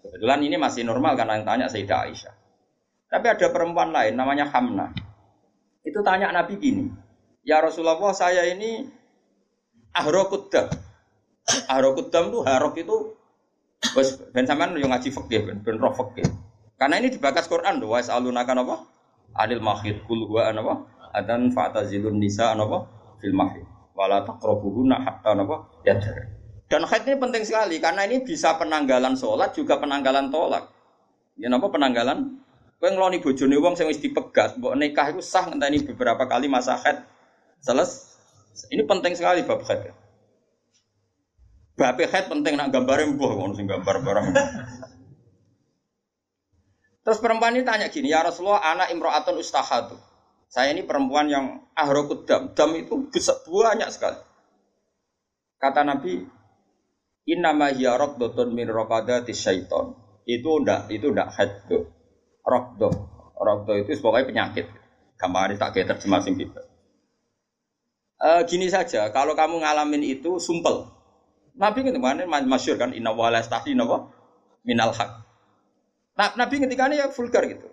[0.00, 2.34] Kebetulan ini masih normal karena yang tanya Sayyidah Aisyah.
[3.10, 4.90] Tapi ada perempuan lain namanya Hamna.
[5.84, 6.88] Itu tanya Nabi gini,
[7.44, 8.84] Ya Rasulullah saya ini
[9.96, 10.68] ahrokudam.
[11.68, 12.96] Ahrokudam tuh harok itu
[13.80, 16.28] Bos ben sampean yo ngaji fikih ben ben roh fikih.
[16.76, 18.76] Karena ini dibakas Quran doa alunakan apa?
[19.36, 22.86] Anil mahid kul huwa anapa adan fa'tazilun nisa anapa
[23.18, 26.40] fil mahid wala taqrabuhunna hatta anapa yadhar.
[26.70, 30.70] Dan haid ini penting sekali karena ini bisa penanggalan sholat juga penanggalan tolak.
[31.34, 32.38] Ya napa penanggalan?
[32.80, 36.80] Kowe ngloni bojone wong sing wis dipegat mbok nikah itu sah ngenteni beberapa kali masa
[36.80, 37.04] haid.
[37.60, 38.16] Seles
[38.72, 39.92] ini penting sekali bab haid.
[41.76, 44.26] Bab haid penting nak gambare mbuh ngono sing gambar barang
[47.00, 49.96] Terus perempuan ini tanya gini, ya Rasulullah, anak imro'atun ustahatu.
[50.50, 52.52] Saya ini perempuan yang ahrokut dam.
[52.52, 53.08] Dam itu
[53.46, 54.18] banyak sekali.
[55.60, 56.26] Kata Nabi,
[57.30, 59.94] Innama hiya rokdotun min rokadati syaiton.
[60.26, 61.86] Itu ndak, itu ndak haddo.
[62.42, 62.88] Rokdo.
[63.38, 64.66] Rokdo itu sebagai penyakit.
[65.14, 66.34] Gampang tak kayak terjemah sing.
[68.20, 70.88] Uh, gini saja, kalau kamu ngalamin itu sumpel.
[71.56, 73.40] Nabi kan kemarin masyur kan, inna wa la
[74.64, 75.29] minal haq.
[76.20, 77.64] Nah, Nabi ketika ini ya vulgar gitu.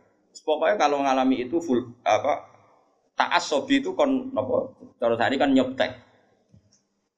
[0.48, 2.48] Pokoknya kalau mengalami itu full apa
[3.44, 4.72] sobi itu kon apa
[5.04, 5.92] cara tadi kan nyoptek.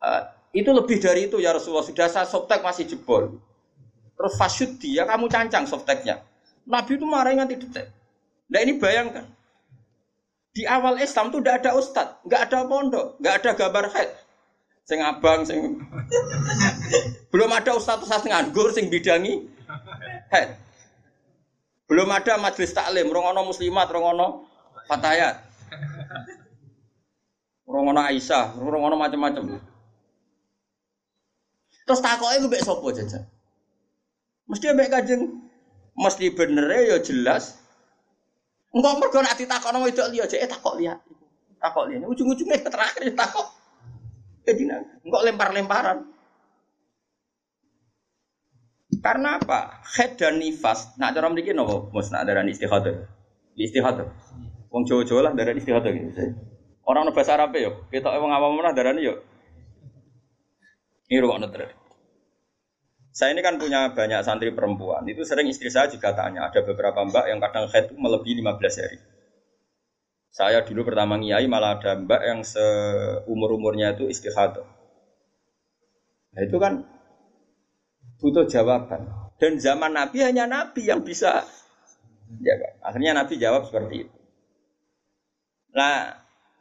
[0.01, 0.25] Uh,
[0.57, 3.37] itu lebih dari itu ya Rasulullah sudah saya softtek masih jebol.
[4.17, 6.25] Terus fasyud dia kamu cancang softteknya.
[6.65, 7.93] Nabi itu marah nganti detek.
[8.49, 9.29] Nah ini bayangkan.
[10.49, 14.09] Di awal Islam tuh tidak ada ustadz, nggak ada pondok, nggak ada gambar head.
[14.81, 15.77] Sing abang, sing
[17.31, 19.45] belum ada ustadz ustadz nganggur, sing bidangi
[20.33, 20.57] head.
[21.89, 24.45] Belum ada majelis taklim, rongono muslimat, rongono
[24.85, 25.41] fatayat.
[27.65, 29.57] Rongono Aisyah, rongono macam-macam.
[31.89, 33.25] Terus takoknya gue sopo jajan.
[34.45, 35.21] Mesti ambek kajeng,
[35.97, 37.57] mesti bener ya jelas.
[38.69, 40.93] Enggak mergo nak ditakokno wedok liya jek eh, takok liya.
[41.57, 42.05] Takok liya.
[42.05, 43.49] Ujung-ujungnya terakhir takok.
[44.45, 44.69] Jadi
[45.05, 46.05] enggak lempar-lemparan.
[48.99, 49.79] Karena apa?
[49.95, 50.95] Head dan nifas.
[50.99, 51.87] Nak cara mriki napa?
[51.91, 53.07] Mus nak darani istihadah.
[53.55, 54.07] Istihadah.
[54.69, 56.35] Wong Jawa-Jawa lah darani istihadah gitu.
[56.83, 59.21] Orang no bahasa Arab yo, kita wong awam mana darani yo.
[61.09, 61.73] Ini rukun terus.
[63.09, 65.05] Saya ini kan punya banyak santri perempuan.
[65.09, 66.49] Itu sering istri saya juga tanya.
[66.49, 68.97] Ada beberapa mbak yang kadang head melebihi 15 hari.
[70.29, 74.65] Saya dulu pertama ngiai malah ada mbak yang seumur umurnya itu istihadah.
[76.37, 76.85] Nah itu kan
[78.19, 79.07] butuh jawaban.
[79.39, 81.47] Dan zaman Nabi hanya Nabi yang bisa
[82.43, 82.71] jawab.
[82.83, 84.17] Akhirnya Nabi jawab seperti itu.
[85.73, 86.19] Nah,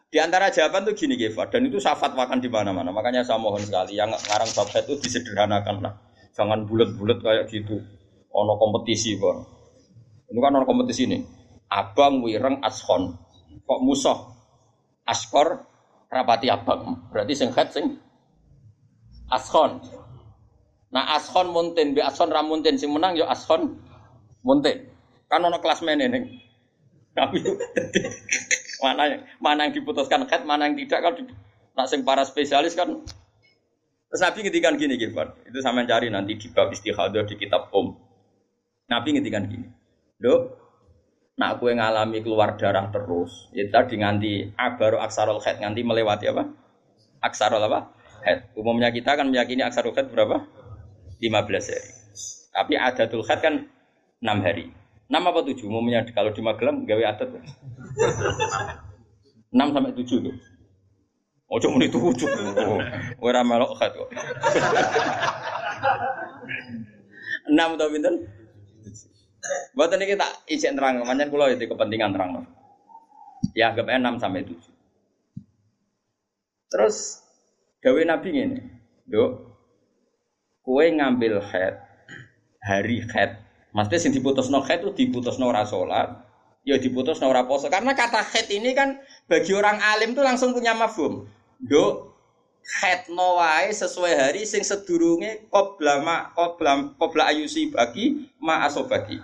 [0.09, 2.88] di antara jawaban tuh gini Geva, dan itu saya fatwakan di mana-mana.
[2.94, 5.94] Makanya saya mohon sekali yang ngarang bab itu disederhanakan lah.
[6.33, 7.77] Jangan bulat-bulat kayak gitu.
[8.33, 9.42] Ono kompetisi, Bang.
[10.29, 11.21] Ini kan ono kompetisi nih.
[11.68, 13.16] Abang wireng ashon.
[13.68, 14.16] Kok musuh?
[15.05, 15.64] Askor
[16.09, 17.09] rapati abang.
[17.12, 17.97] Berarti sing sing
[19.29, 19.81] ashon.
[20.88, 23.77] Nah ashon muntin bi ashon ramuntin sing menang yo ashon
[24.40, 24.88] muntin.
[25.29, 26.24] Kan ono kelas mene ning.
[27.12, 27.44] Tapi
[28.85, 31.14] mana yang mana yang diputuskan head, mana yang tidak kan
[31.77, 33.05] nak sing para spesialis kan
[34.09, 35.37] Terus Nabi ngedikan gini, Gilbert.
[35.44, 37.92] Itu sama cari nanti di bab istihadah di kitab Om.
[38.88, 39.68] Nabi ngedikan gini.
[40.16, 40.40] Dok,
[41.37, 46.48] nak yang ngalami keluar darah terus, ya tadi nganti abaru aksarul khed nganti melewati apa?
[47.20, 47.92] Aksarul apa?
[48.24, 48.57] Head.
[48.57, 50.42] Umumnya kita kan meyakini aksarul khed berapa?
[51.22, 51.90] 15 hari.
[52.54, 53.54] Tapi adatul khed kan
[54.22, 54.72] 6 hari.
[55.11, 55.68] 6 apa 7?
[55.68, 57.28] Umumnya kalau di Magelang gawe adat.
[57.35, 57.42] 6
[59.54, 60.33] sampai 7 gitu.
[61.48, 62.28] Ojo muni tujuh.
[63.24, 64.12] Ora melok khat kok.
[67.48, 68.28] Enam atau pinten?
[69.72, 72.44] Buat ini kita izin terang, manjan pulau itu kepentingan terang.
[73.57, 74.72] Ya anggap enam sampai tujuh.
[76.68, 77.24] Terus
[77.81, 78.61] gawe Nabi ini,
[79.09, 79.47] dok,
[80.68, 81.81] kue ngambil head
[82.61, 83.40] hari head.
[83.72, 86.28] Maksudnya diputus no head itu diputus no rasolat,
[86.68, 87.72] ya diputus no raposo.
[87.72, 91.24] Karena kata head ini kan bagi orang alim tuh langsung punya mafhum.
[91.57, 92.12] Dok,
[92.85, 99.16] head no wae sesuai hari sing sedurunge qabla ma qabla qabla ayusi bagi ma asobaki.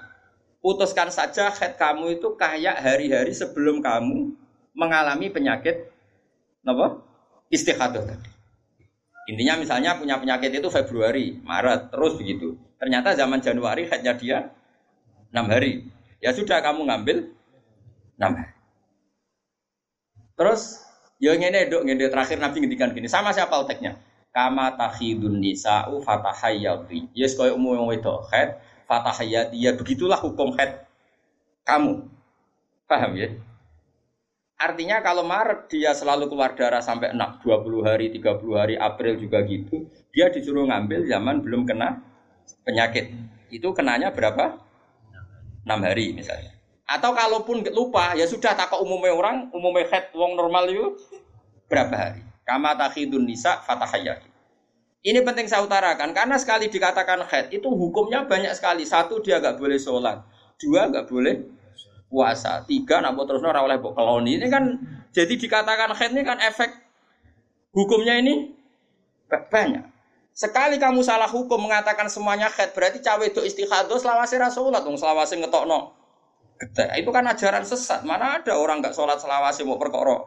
[0.65, 4.33] Putuskan saja head kamu itu kayak hari-hari sebelum kamu
[4.73, 5.93] mengalami penyakit
[6.65, 7.05] apa?
[7.53, 8.34] Istihadah tadi.
[9.25, 12.61] Intinya misalnya punya penyakit itu Februari, Maret, terus begitu.
[12.77, 14.39] Ternyata zaman Januari headnya dia
[15.33, 15.89] 6 hari.
[16.21, 17.33] Ya sudah kamu ngambil
[18.21, 18.53] 6 hari.
[20.35, 20.85] Terus
[21.23, 23.97] Ya ngene dok ngene terakhir Nabi ngendikan gini, sama siapa teknya?
[24.35, 27.15] Kama takhidun nisa'u fatahayyati.
[27.15, 28.59] Yes koyo umum wedok head
[28.91, 29.55] fatahayyati.
[29.57, 30.85] Ya begitulah hukum head
[31.63, 32.11] kamu.
[32.91, 33.31] Paham ya?
[34.65, 39.45] Artinya kalau Maret dia selalu keluar darah sampai 6, 20 hari, 30 hari, April juga
[39.45, 39.93] gitu.
[40.09, 42.01] Dia disuruh ngambil zaman belum kena
[42.65, 43.13] penyakit.
[43.53, 44.57] Itu kenanya berapa?
[45.69, 46.57] 6 hari misalnya.
[46.89, 50.97] Atau kalaupun lupa, ya sudah takut umumnya orang, umumnya head wong normal itu
[51.69, 52.25] berapa hari?
[52.49, 54.33] Kama takhidun nisa fatahayati.
[55.05, 58.89] Ini penting saya utarakan karena sekali dikatakan head itu hukumnya banyak sekali.
[58.89, 60.25] Satu dia nggak boleh sholat,
[60.57, 61.45] dua nggak boleh
[62.15, 64.39] puasa, tiga nak terus ora oleh keloni.
[64.39, 64.79] Ini kan
[65.11, 66.71] jadi dikatakan head ini kan efek
[67.75, 68.55] hukumnya ini
[69.27, 69.83] banyak.
[70.35, 75.35] Sekali kamu salah hukum mengatakan semuanya head berarti cawe itu istihadah selawase rasolat dong selawase
[75.43, 75.95] ngetokno
[76.95, 78.07] itu kan ajaran sesat.
[78.07, 80.23] Mana ada orang nggak sholat selawasi mau perkara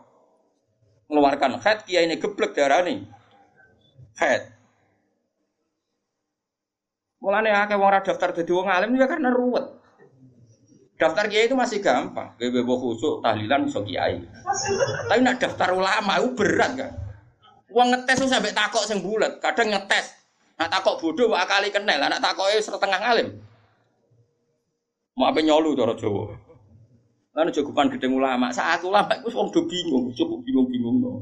[1.07, 3.07] mengeluarkan head kia ini geblek darah nih
[4.19, 4.51] head.
[7.23, 9.76] Mulanya akeh wong daftar jadi wong alim juga karena ruwet.
[10.97, 14.17] Daftar kiai itu masih gampang, bebo khusuk tahlilan iso kiai.
[15.05, 16.91] Tapi nak daftar ulama itu berat kan.
[17.69, 20.17] Uang ngetes tuh sampai takok sing bulat, kadang ngetes.
[20.57, 23.29] Nak takok bodoh wak kali kenal, nak takoknya setengah alim.
[25.13, 26.33] Mau apa nyolu cara Jawa.
[27.37, 28.49] Lan cukupan gedeng ulama.
[28.49, 31.13] Saat ulama iku wong do bingung, cukup bingung-bingung no.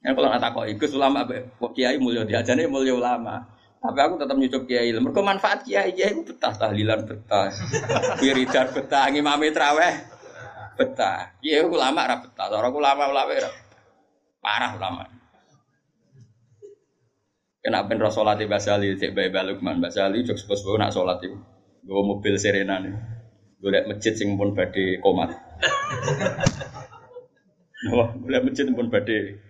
[0.00, 1.28] Ya kalau nggak takut ikut ulama,
[1.76, 3.44] kiai mulia diajane mulia ulama.
[3.80, 4.92] Tapi aku tetap nyucup kiai.
[4.92, 7.48] Mereka manfaat kiai kiai itu betah tahlilan betah,
[8.20, 9.94] wiridan betah, ngimami traweh
[10.76, 11.32] betah.
[11.40, 13.50] Kiai ulama ra betah, orang ulama ulama ra
[14.44, 15.04] parah ulama.
[17.60, 21.36] Kenapa Rasulullah Basali, cek bayi balukman Basali, jok sepuluh nak sholat itu.
[21.84, 22.92] Gue mobil Serena nih.
[23.60, 25.36] Gue liat masjid sing pun badhe komat.
[27.84, 29.40] Gue liat masjid pun badhe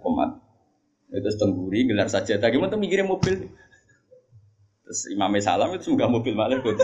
[0.00, 0.40] komat.
[1.12, 2.40] Itu tengguri gelar saja.
[2.40, 3.52] Tadi mau tuh mikirin mobil.
[4.90, 6.74] Terus Imam Salam itu semoga mobil malah gue.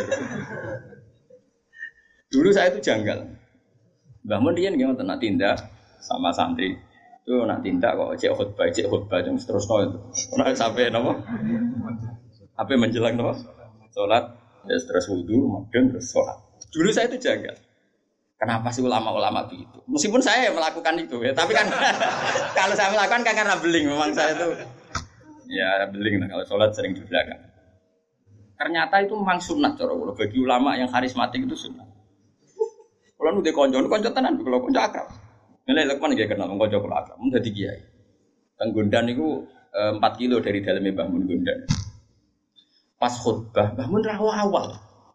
[2.31, 3.27] Dulu saya itu janggal.
[4.23, 5.59] Mbah Mun dia nggak nak tindak
[5.99, 6.79] sama santri
[7.27, 9.99] itu nak tindak kok cek khutbah cek khutbah yang terus no itu.
[10.38, 11.19] Nah sampai nopo?
[12.54, 13.35] Apa menjelang nopo?
[13.90, 16.38] Sholat Ya terus wudhu, kemudian terus sholat.
[16.71, 17.54] Dulu saya itu jaga.
[18.38, 19.79] Kenapa sih ulama-ulama begitu?
[19.87, 21.67] Meskipun saya melakukan itu ya, tapi kan
[22.59, 23.90] kalau saya melakukan kan karena beling.
[23.90, 24.46] Memang saya itu
[25.50, 27.46] ya beling lah kalau sholat sering di belakang.
[28.57, 31.88] Ternyata itu memang sunat cara kalau bagi ulama yang karismatik itu sunat.
[33.17, 35.09] Kalau nu konco, nu konco tenan, kalau konco akrab.
[35.67, 37.81] Nilai lekman gak kenal, konco kalau akrab, mau jadi kiai.
[38.57, 39.44] Tang Gondan itu
[39.77, 41.61] eh, kilo dari dalamnya bangun Gondan
[42.96, 44.67] pas khutbah bangun rawa awal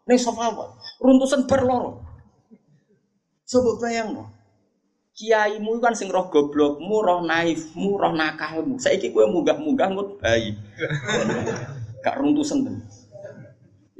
[0.06, 0.70] nih sofa awal
[1.02, 1.98] runtusan berloro
[3.42, 4.30] coba bayang no
[5.12, 8.80] kiaimu kan sing roh goblokmu, roh naifmu, roh nakalmu.
[8.80, 10.56] Saiki kowe munggah-munggah ngut bayi.
[12.00, 12.80] Gak runtusen ten.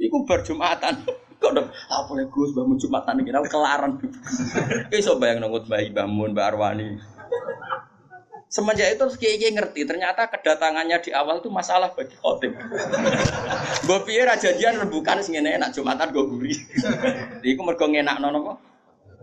[0.03, 1.07] Iku berjumatan.
[1.43, 3.99] Kok dong, apa ya Gus, bangun Jumatan ini, aku kelaran.
[4.95, 6.95] Iso bayang ngut bayi, bangun, Mbak Arwani.
[8.47, 12.55] Semenjak itu kiai ngerti, ternyata kedatangannya di awal itu masalah bagi khotib.
[13.89, 16.53] Gue pikir janjian rebukan sing enak Jumatan gue guri.
[17.43, 18.57] Iku mergo nono kok.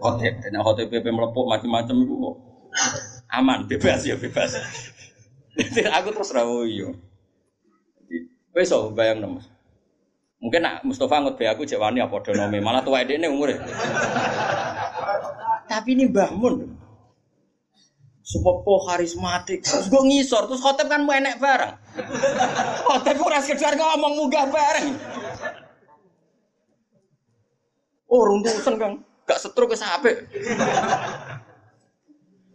[0.03, 2.37] Khotib, dan khotib PP melepuk macam-macam itu kok.
[3.33, 4.61] Aman, bebas ya bebas.
[5.89, 6.99] aku terus rawo yo.
[8.53, 9.47] Besok bayang nomus.
[10.41, 13.61] Mungkin nak Mustafa ngut be aku cek wani apa donome, malah tua ini umure.
[15.69, 16.65] Tapi ini Mbah Mun.
[18.25, 19.61] Sepopo karismatik.
[19.61, 21.77] Terus gue ngisor, terus khotib kan mau enek bareng.
[22.89, 24.89] Khotib ora sekedar ngomong munggah bareng.
[28.11, 29.05] Oh, runtusan Kang.
[29.29, 30.27] Gak setruk ke sampe.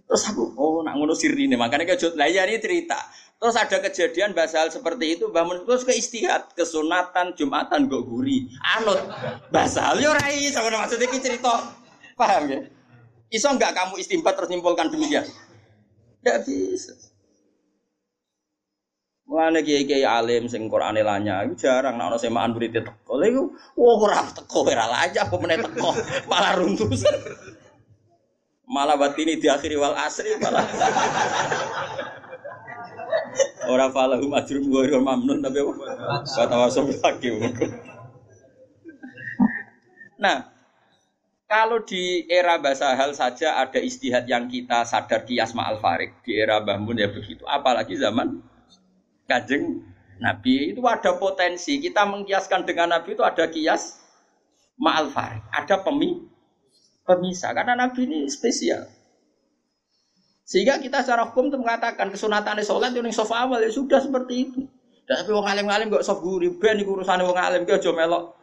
[0.05, 2.97] Terus aku, oh nak ngono sirine, makanya kayak lah ya ini cerita.
[3.45, 8.97] Terus ada kejadian basal seperti itu, bangun terus ke istihad, kesunatan, jumatan, gak guri, anut.
[9.53, 11.77] Basal yo rai, sama maksudnya ini cerita.
[12.17, 12.65] Paham ya?
[13.29, 15.29] Iso nggak kamu istimbat terus nyimpulkan demikian?
[16.25, 16.97] Tidak bisa.
[19.29, 22.01] Mana kiai kiai alim sing Quran lanya, jarang.
[22.01, 23.45] Nah, semaan murid teko, lagi,
[23.77, 25.93] wah kurang teko, ora aja, apa meneh teko,
[26.25, 27.13] malah runtusan.
[28.65, 30.65] Malah batini di akhiri wal asri malah.
[33.65, 36.23] Orang falahum ajrum ghairu mamnun tapi apa?
[36.25, 37.29] Watawasau lagi.
[40.15, 40.47] Nah,
[41.45, 46.17] kalau di era bahasa hal saja ada istihad yang kita sadar kias ma'al farik.
[46.25, 47.45] Di era Bahmun ya begitu.
[47.45, 48.41] Apalagi zaman
[49.29, 49.83] kajeng
[50.17, 51.77] Nabi itu ada potensi.
[51.77, 53.99] Kita mengkiaskan dengan Nabi itu ada kias
[54.79, 55.43] ma'al farik.
[55.51, 56.23] Ada pemi,
[57.05, 57.51] pemisah.
[57.51, 58.94] Karena Nabi ini spesial.
[60.45, 64.49] Sehingga kita secara hukum itu mengatakan kesunatan sholat itu yang soft awal ya sudah seperti
[64.49, 64.61] itu.
[65.09, 67.89] Dan tapi wong alim alim gak soft guri ben iku urusane wong alim ki aja
[67.89, 68.37] melok.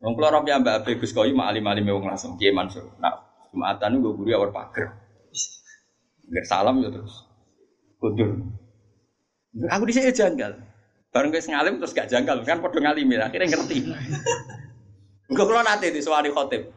[0.00, 2.88] Wong kula rob ya Mbak Abe Gus Koyi mak alim alim wong langsung Kiai Mansur.
[2.96, 4.88] Nah, Jumatan gue guri awal pager.
[6.32, 7.28] Nggak salam ya terus.
[8.00, 8.40] Kudur.
[9.68, 10.56] Aku di sini janggal.
[11.12, 13.92] Bareng gue ngalim terus gak janggal kan ngalim ya akhirnya ngerti.
[15.28, 16.72] Gue kalau nanti di suari khotib.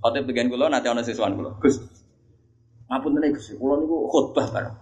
[0.00, 1.52] Khotib dengan gue nanti ono siswan gue.
[1.60, 1.76] Gus,
[2.90, 4.74] Ngapun tenan Gus, kula niku khotbah bareng.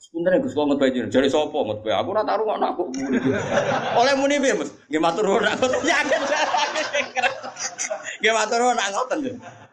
[0.00, 1.12] Sepunten Gus kok ngutbah jenengan.
[1.12, 2.00] Jare sapa ngutbah?
[2.00, 2.82] Aku ora taruh ngono aku.
[4.00, 4.72] Oleh muni piye, Mas?
[4.88, 6.20] Nggih matur nuwun aku yakin.
[8.24, 9.18] Nggih matur nuwun nak ngoten.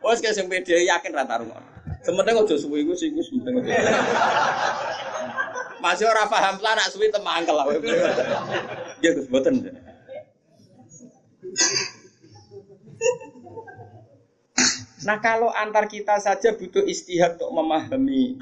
[0.03, 1.67] Wes kaya sing pede yakin ra taruh ngono.
[2.03, 3.63] Sementing aja suwi iku sing Gus penting.
[5.79, 7.63] Masih ora paham lah nak suwi temangkel lah.
[9.03, 9.71] Ya Gus mboten.
[15.03, 18.39] Nah kalau antar kita saja butuh istihad untuk memahami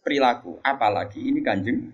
[0.00, 1.92] perilaku, apalagi ini kanjeng.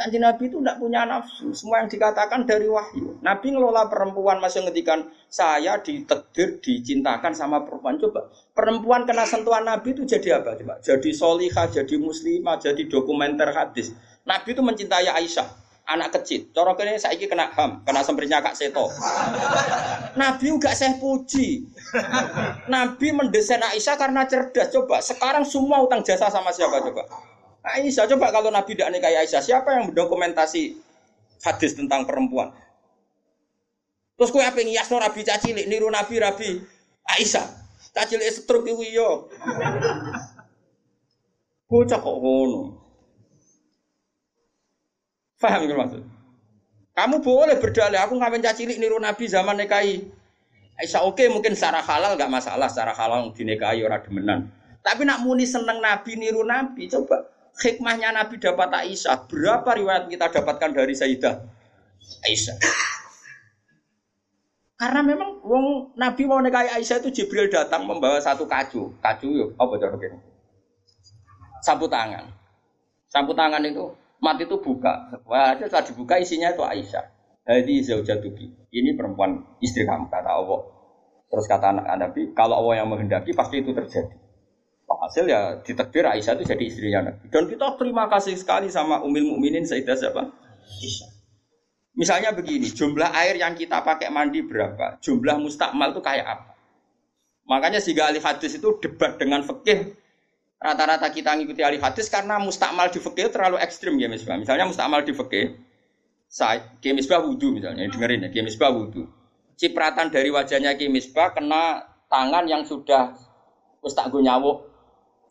[0.00, 3.20] Kanjeng Nabi itu tidak punya nafsu, semua yang dikatakan dari wahyu.
[3.20, 8.00] Nabi ngelola perempuan masih ngedikan saya ditegir, dicintakan sama perempuan.
[8.00, 10.56] Coba perempuan kena sentuhan Nabi itu jadi apa?
[10.56, 13.92] Coba jadi solihah, jadi muslimah, jadi dokumenter hadis.
[14.24, 16.46] Nabi itu mencintai Aisyah anak kecil.
[16.54, 18.86] Cara kene saiki kena ham, kena semprinya Kak Seto.
[20.14, 21.66] Nabi enggak saya puji.
[22.70, 24.70] Nabi mendesain Aisyah karena cerdas.
[24.70, 27.02] Coba sekarang semua utang jasa sama siapa coba?
[27.66, 30.78] Aisyah coba kalau Nabi tidak nikahi Aisyah, siapa yang mendokumentasi
[31.42, 32.54] hadis tentang perempuan?
[34.14, 36.50] Terus kue apa ngiasno Rabi cacilik niru Nabi Rabi
[37.18, 37.46] Aisyah.
[37.90, 39.10] Cacilik setruk iku iya.
[41.66, 42.79] Bocah kok ngono.
[45.40, 46.04] Faham gitu maksud?
[46.92, 50.04] Kamu boleh berdalih, aku ngamen cilik niru Nabi zaman nikahi.
[50.76, 54.40] Aisyah oke okay, mungkin secara halal gak masalah, secara halal dinikahi orang demenan.
[54.84, 57.24] Tapi nak muni seneng Nabi niru Nabi, coba
[57.60, 59.28] hikmahnya Nabi dapat Aisyah.
[59.28, 61.40] Berapa riwayat kita dapatkan dari Sayyidah
[62.24, 62.56] Aisyah?
[64.80, 68.92] Karena memang wong Nabi mau nikahi Aisyah itu Jibril datang membawa satu kacu.
[69.04, 70.20] Kacu yuk, apa cara ini?
[71.60, 72.24] Sapu tangan.
[73.12, 75.20] Sapu tangan itu mati itu buka.
[75.26, 77.04] Wah, itu setelah dibuka isinya itu Aisyah.
[77.48, 78.70] Hadi zaujatuki.
[78.70, 80.60] Ini perempuan istri kamu kata Allah.
[81.30, 84.14] Terus kata anak Nabi, kalau Allah yang menghendaki pasti itu terjadi.
[84.90, 87.26] Hasil ya ditakdir Aisyah itu jadi istrinya Nabi.
[87.32, 90.28] Dan kita terima kasih sekali sama Umil Mukminin Sayyidah siapa?
[90.68, 91.10] Aisyah.
[91.96, 95.02] Misalnya begini, jumlah air yang kita pakai mandi berapa?
[95.02, 96.50] Jumlah mustakmal itu kayak apa?
[97.50, 99.98] Makanya si ahli hadis itu debat dengan fikih
[100.60, 104.36] rata-rata kita ngikuti ahli hadis karena mustakmal di fikih terlalu ekstrim ya misbah.
[104.36, 105.56] Misalnya mustakmal di fikih,
[106.28, 109.08] saya misbah wudhu misalnya, dengerin ya, misbah wudhu.
[109.56, 113.16] Cipratan dari wajahnya misbah kena tangan yang sudah
[113.80, 114.68] Wis tak nyawuk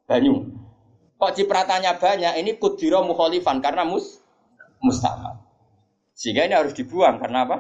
[0.09, 0.41] banyu.
[1.21, 2.41] Kok cipratanya banyak?
[2.41, 4.17] Ini kudiro mukholifan karena mus
[4.82, 5.45] mustakmal.
[6.17, 7.57] Sehingga ini harus dibuang karena apa?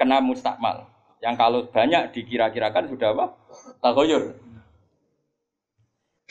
[0.00, 0.88] Kena mustakmal.
[1.20, 3.26] Yang kalau banyak dikira-kirakan sudah apa?
[3.84, 4.40] Tagoyur.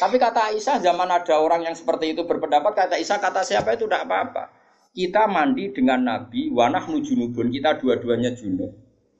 [0.01, 3.85] Tapi kata Aisyah zaman ada orang yang seperti itu berpendapat kata Aisyah kata siapa itu
[3.85, 4.49] tidak apa-apa.
[4.97, 8.73] Kita mandi dengan Nabi wanah junubun kita dua-duanya junub.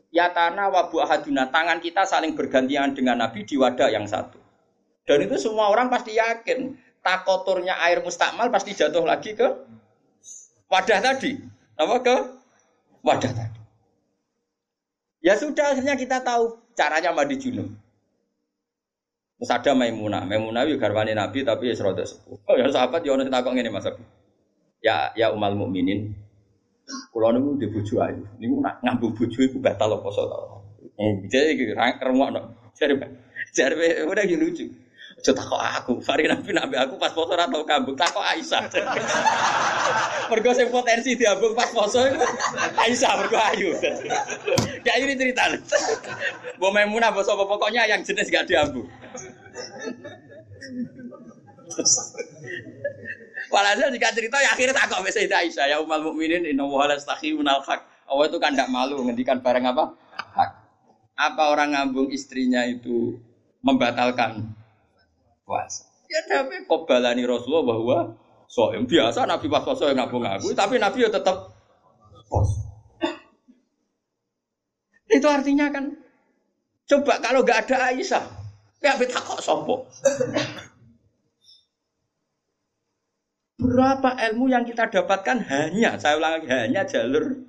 [0.10, 4.42] Ya tanah wabu ahaduna tangan kita saling bergantian dengan Nabi di wadah yang satu.
[5.06, 6.74] Dan itu semua orang pasti yakin
[7.06, 9.48] takoturnya air mustakmal pasti jatuh lagi ke
[10.66, 11.38] wadah tadi.
[11.78, 12.16] Apa ke
[13.06, 13.62] wadah tadi.
[15.22, 17.70] Ya sudah akhirnya kita tahu caranya mandi junub.
[19.42, 20.22] Terus ada Maimunah.
[20.30, 22.46] Maimunah itu garwani Nabi tapi ya seroda sepuh.
[22.46, 24.06] Oh ya sahabat ya ono takok ngene Mas Abi.
[24.86, 26.14] Ya ya umal mukminin.
[27.10, 28.22] Kulo niku di bojo ayu.
[28.38, 30.38] Niku nak ngambung bojo iku batal apa poso ta.
[30.94, 32.54] Eh jadi iki remukno.
[32.78, 32.94] Jare
[33.50, 34.70] jare udah lucu.
[35.22, 38.66] Aja takok aku, Fari Nabi nabi aku pas poso ora tau kambung, takok Aisyah.
[40.34, 42.02] mergo sing potensi diambung pas poso
[42.82, 43.70] Aisyah mergo ayu.
[44.82, 45.46] Ya ini cerita.
[46.58, 48.90] Mbok Maimunah mbok sapa pokoknya yang jenis gak diambung.
[53.54, 57.62] Walhasil jika cerita ya akhirnya tak kok Sayyidah Aisyah ya umal mukminin inna wa minal
[57.62, 57.86] haq.
[58.10, 59.94] Allah itu kan tidak malu ngendikan barang apa?
[60.34, 60.50] Hak.
[61.14, 63.22] Apa orang ngambung istrinya itu
[63.62, 64.61] membatalkan
[65.46, 65.88] puasa?
[66.12, 67.98] Ya tapi kobalani Rasulullah bahwa
[68.52, 71.56] soem biasa Nabi pas puasa yang ngambung aku, tapi Nabi ya tetap
[72.28, 72.68] puasa.
[75.12, 75.92] Itu artinya kan
[76.88, 78.24] coba kalau gak ada Aisyah,
[78.84, 79.88] ya beta kok sopo.
[83.62, 87.46] Berapa ilmu yang kita dapatkan hanya, saya ulang lagi, hanya jalur.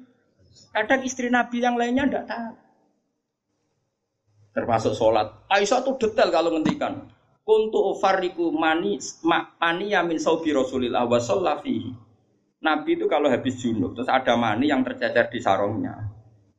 [0.72, 2.52] Kadang istri Nabi yang lainnya tidak tahu.
[4.52, 5.28] Termasuk sholat.
[5.48, 7.11] Aisyah tuh detail kalau ngendikan.
[7.42, 9.02] Kuntu ufariku mani
[9.58, 11.18] mani yamin saubi Rasulillah wa
[11.58, 11.90] fihi.
[12.62, 15.98] Nabi itu kalau habis junub terus ada mani yang tercecer di sarungnya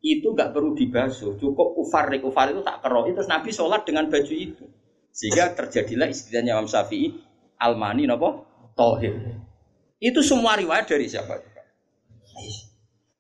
[0.04, 4.36] itu gak perlu dibasuh cukup ufarik ufar itu tak keroh terus Nabi sholat dengan baju
[4.36, 4.68] itu
[5.16, 7.14] sehingga terjadilah istilahnya Imam Syafi'i
[7.56, 8.44] almani nopo
[8.76, 9.16] tohir.
[10.02, 11.40] Itu semua riwayat dari siapa?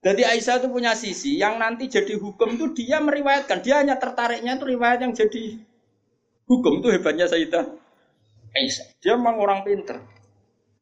[0.03, 3.63] Jadi Aisyah itu punya sisi yang nanti jadi hukum itu dia meriwayatkan.
[3.63, 5.63] Dia hanya tertariknya itu riwayat yang jadi
[6.53, 7.65] hukum itu hebatnya Sayyidah
[8.53, 8.87] Aisyah.
[9.01, 9.97] Dia memang orang pinter.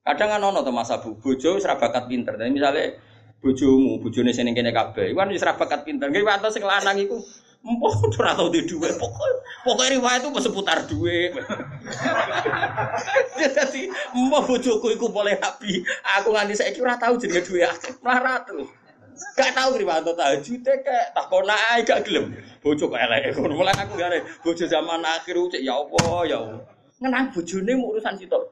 [0.03, 2.35] Kadang kan ono tuh Mas Abu, bojo serabakat pinter.
[2.35, 2.99] Jadi misalnya
[3.39, 6.11] bojomu, bojone sing kene kabeh, iku kan wis bakat pinter.
[6.11, 7.21] Nggih wae sing lanang iku
[7.61, 11.29] Mbok ora tau di duwe pokok pokok riwayat itu seputar duwe.
[13.57, 13.85] Jadi
[14.17, 15.85] mbok bojoku iku boleh nabi.
[16.17, 18.01] Aku nganti saiki ora tau jenenge duwe akeh.
[18.01, 18.65] Melarat terus.
[19.37, 22.33] Gak tau riwayat tahajud kek takon ae gak gelem.
[22.61, 23.53] Bojo kok elek ngono.
[23.57, 26.61] Mulai aku gare bojo zaman akhir cek ya Allah ya Allah.
[27.01, 28.43] Ngenang bojone urusan sitok.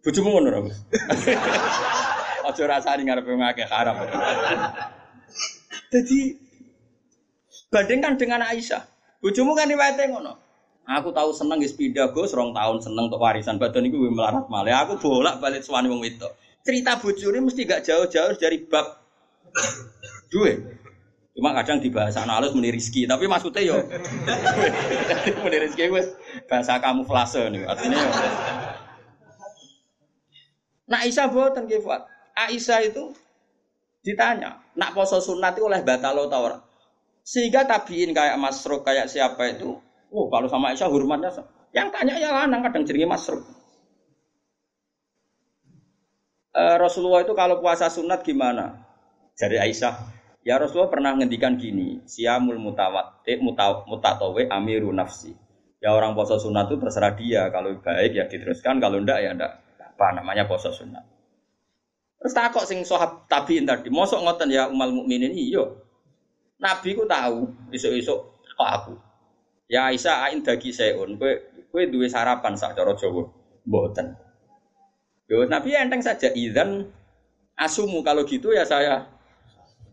[0.00, 0.60] Bojomu ngono ora,
[2.48, 4.00] Aja rasani ngarep ngake haram.
[5.92, 6.40] Jadi
[7.68, 8.80] bandingkan dengan Aisyah.
[9.20, 10.32] Bojomu kan riwayatnya ngono.
[10.88, 14.88] Aku tahu seneng wis pindah Gus rong tahun seneng untuk warisan badan iku melarat malah.
[14.88, 16.26] Aku bolak-balik suwani wong itu.
[16.60, 19.00] Cerita bojone mesti gak jauh-jauh dari bab
[20.28, 20.80] duwe.
[21.32, 23.78] Cuma kadang di bahasa halus meni rizki, tapi maksudnya yo
[25.46, 26.12] meni rizki wis
[26.50, 27.64] bahasa kamuflase nih.
[27.64, 28.10] Artinya yo.
[30.90, 31.80] Nah Aisyah boten nggih
[32.34, 33.14] Aisyah itu
[34.00, 36.58] Ditanya, nak poso sunat itu oleh batalo tau ora?
[37.20, 39.76] Sehingga tabiin kayak Masruk kayak siapa itu,
[40.08, 41.28] oh kalau sama Aisyah hormatnya
[41.76, 43.44] yang tanya ya lanang kadang jenenge Masruk.
[46.50, 48.74] E, Rasulullah itu kalau puasa sunat gimana?
[49.38, 49.94] Jadi Aisyah,
[50.42, 53.38] ya Rasulullah pernah ngendikan gini, siamul mutawat, eh,
[53.86, 55.32] mutatawe amiru nafsi.
[55.80, 59.52] Ya orang puasa sunat itu terserah dia, kalau baik ya diteruskan, kalau ndak ya ndak.
[59.96, 61.00] Apa namanya puasa sunat.
[62.20, 65.64] Terus takok sing sohab tabiin tadi, mosok ngoten ya umal mukminin iya.
[66.60, 68.92] Nabi ku tahu esuk-esuk kok aku.
[69.72, 71.32] Ya Aisyah ain dagi seun, kowe
[71.72, 73.24] kowe duwe sarapan sak cara Jawa.
[73.64, 74.12] Mboten.
[75.30, 76.90] Yo Nabi enteng saja idzan
[77.54, 79.06] asumu kalau gitu ya saya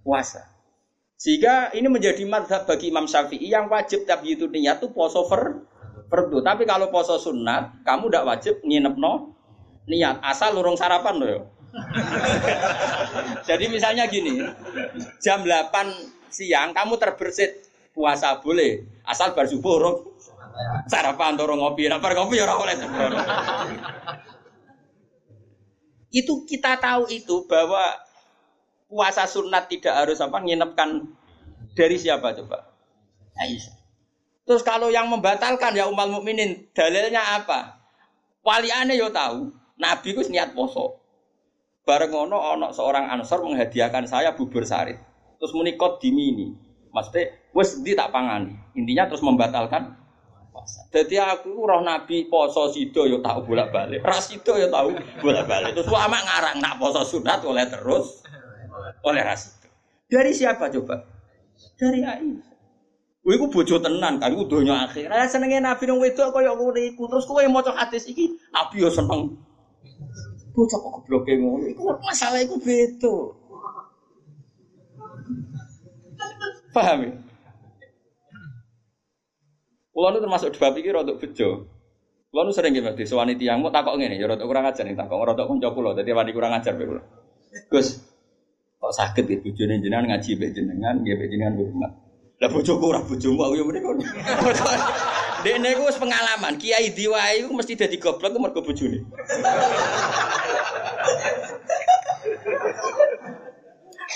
[0.01, 0.49] puasa.
[1.13, 5.61] Sehingga ini menjadi madhab bagi Imam Syafi'i yang wajib tapi itu niat tuh poso fer
[6.09, 6.41] fardu.
[6.41, 9.37] Tapi kalau poso sunat, kamu tidak wajib nginep no
[9.85, 11.45] niat asal lurung sarapan loh.
[13.49, 14.41] Jadi misalnya gini,
[15.21, 20.01] jam 8 siang kamu terbersit puasa boleh, asal bar subuh
[20.89, 22.57] sarapan atau ngopi, bar ngopi ya ora
[26.11, 27.95] Itu kita tahu itu bahwa
[28.87, 31.03] puasa sunat tidak harus apa nginepkan
[31.75, 32.71] dari siapa coba?
[33.37, 33.75] Aisyah.
[34.47, 37.83] Terus kalau yang membatalkan ya umat mukminin, dalilnya apa?
[38.47, 41.03] Waliane yo tahu, Nabi ku niat poso.
[41.83, 44.99] Bareng ngono ana seorang Ansor menghadiahkan saya bubur sarit.
[45.39, 46.47] Terus menikot di mini.
[46.91, 48.55] Maksudnya, wes di tak pangani.
[48.75, 49.95] Intinya terus membatalkan
[50.57, 50.81] puasa.
[50.89, 55.45] Jadi aku roh Nabi poso sido yo tahu bolak balik, ras sido yo tahu bolak
[55.45, 55.77] balik.
[55.77, 58.25] Terus lama ngarang nak poso sunat oleh terus
[59.05, 59.69] oleh ras itu.
[60.09, 61.05] Dari siapa coba?
[61.77, 62.57] Dari Aisyah.
[63.21, 65.11] Kowe iku bojo tenan kan iku donya akhir.
[65.13, 67.05] Ah senenge Nabi nang wedok kaya ngono iku.
[67.05, 69.37] Terus kowe maca hadis iki Nabi yo seneng.
[70.57, 71.69] Bocah kok gobloke ngono.
[71.69, 73.15] Iku masalah iku beda.
[76.71, 77.26] Paham ya?
[79.97, 81.65] Kulo nu termasuk dua pikir untuk bejo.
[82.29, 82.93] Kulo nu sering gimana?
[82.93, 85.97] Sewani tiang mau takok ngene, ya kurang ajar nih takok, rada kanca kulo.
[85.97, 87.01] Dadi wani kurang ajar kulo.
[87.65, 87.97] Gus,
[88.77, 91.91] kok sakit ya bojone jenengan ngaji mbek jenengan, nggih mbek jenengan hormat.
[92.37, 94.05] Lah bojoku ora bojomu aku yo mrene.
[95.49, 99.01] Dekne iku wis pengalaman, kiai diwae iku mesti dadi goblok ku mergo bojone.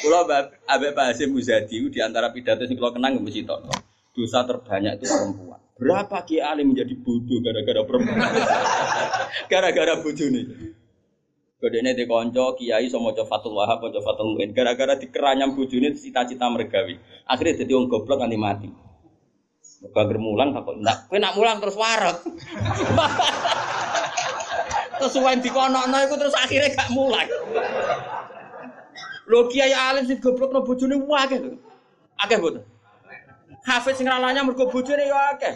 [0.06, 3.66] Kula abe Pak Hasim Muzadi di antara pidato sing kula kenang mesti tok.
[4.14, 5.61] Dosa terbanyak itu perempuan.
[5.82, 8.22] Berapa kiai alim menjadi bodoh gara-gara perempuan?
[9.52, 10.42] gara-gara bojone.
[11.58, 14.54] Kodene di konco kiai sama maca Fatul Wahab, maca Fatul Muin.
[14.54, 17.02] Gara-gara dikeranyam bojone cita-cita mergawi.
[17.26, 18.70] Akhirnya jadi wong goblok nanti mati.
[19.82, 21.10] Mergo mulang takut ndak.
[21.10, 22.22] Kowe nak mulang terus warak.
[25.02, 27.26] terus suwen dikonokno iku terus akhirnya gak mulang.
[29.26, 31.58] Lho kiai alim sing goblokno bojone akeh lho.
[32.22, 32.71] Akeh mboten.
[33.62, 35.54] Hafiz sing rananya mergo bojone ya akeh.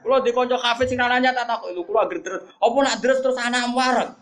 [0.00, 2.48] Kula di kanca hafiz sing rananya tak takok lho kula agar terus.
[2.56, 4.08] Apa nak terus terus anak warak.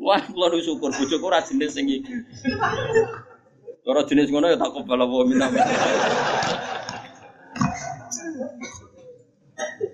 [0.00, 2.04] Wah, kula nu syukur bojoku ora jenis sing iki.
[3.84, 5.48] Jenis ngono ya tak kobal apa minta.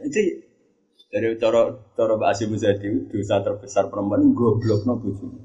[0.07, 0.23] Jadi
[1.11, 5.39] dari cara cara Mbak Asim Muzadi dosa terbesar perempuan goblokno bojone.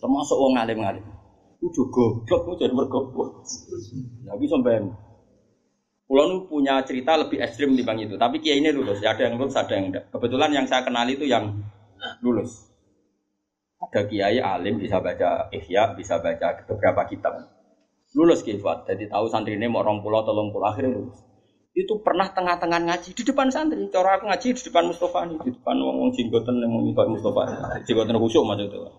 [0.00, 1.23] Termasuk wong alim-alim.
[1.64, 3.30] Udah goblok jadi bergoblok.
[4.28, 4.92] Ya bisa sampean
[6.04, 9.00] Pulau nu punya cerita lebih ekstrim bang itu, tapi kiai ini lulus.
[9.00, 10.12] Ya, ada yang lulus, ada yang enggak.
[10.12, 11.64] Kebetulan yang saya kenal itu yang
[12.20, 12.68] lulus.
[13.80, 17.48] Ada kiai alim bisa baca ihya, bisa baca beberapa kitab.
[18.12, 21.18] Lulus kifat, jadi tahu santri ini mau orang pulau, tolong pulau akhirnya lulus.
[21.72, 23.80] Itu pernah tengah-tengah ngaji di depan santri.
[23.88, 27.42] Cara aku ngaji di depan Mustafa nih, di depan wong wong jinggoten yang mau Mustafa.
[27.88, 28.92] Jinggoten khusyuk maksudnya.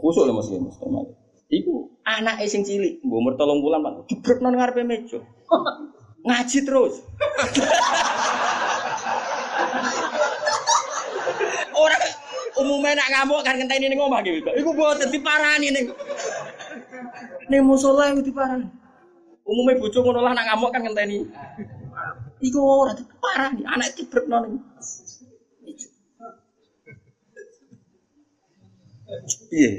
[0.00, 1.00] Khusyuk lah mas Mustafa.
[1.52, 4.08] Iku anak sing cilik, mbok umur 3 bulan, Pak.
[4.10, 5.20] Jebrekno nang ngarepe meja.
[6.26, 6.94] Ngaji terus.
[11.84, 11.96] Ora
[12.58, 14.48] umumnya nak ngamuk kan ngenteni ning omah gitu.
[14.56, 15.92] Iku mboten diparani ning
[17.52, 18.64] ning musala iku diparani.
[19.44, 21.28] Umumnya bojo ngono lah nak ngamuk kan ngenteni.
[22.40, 24.56] Iku ora diparani, anak jebrekno ning.
[29.54, 29.70] Iya.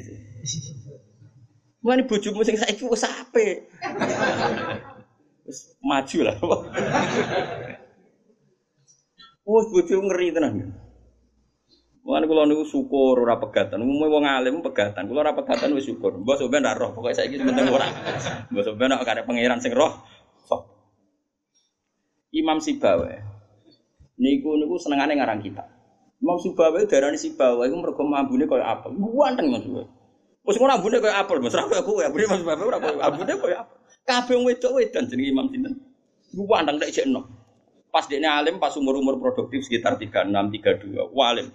[1.85, 3.69] Mulane bojomu sing saiki wis apik.
[5.45, 6.35] Wis maju lah.
[9.45, 10.73] Wes bojo ngeri tenan.
[12.05, 13.81] Mulane kula niku syukur ora pegatan.
[13.85, 15.05] Umume wong alim pegatan.
[15.05, 16.17] Kula ora pegatan wis syukur.
[16.17, 17.85] Mbok sampean ora roh, pokoke saiki penting ora.
[18.49, 19.93] Mbok sampean nek karep pangeran sing roh.
[20.49, 20.61] Sok.
[22.33, 23.13] Imam Sibawa.
[24.17, 25.74] Niku niku senengane ngarang kitab.
[26.23, 28.87] Imam Sibawa darani Sibawa iku mergo mambune kaya apa?
[28.91, 29.65] Buanteng Mas.
[30.45, 31.57] Wes ngono ambune koyo apel, Mas.
[31.57, 33.77] Ora koyo ambune Mas Bapak ora koyo ambune koyo apel.
[34.05, 35.73] Kabeh wedok wedan jenenge Imam sinten.
[36.37, 37.25] Wandang nek jekno.
[37.89, 40.29] Pas dekne alim pas umur-umur produktif sekitar 36
[40.61, 41.15] 32.
[41.15, 41.49] Walim.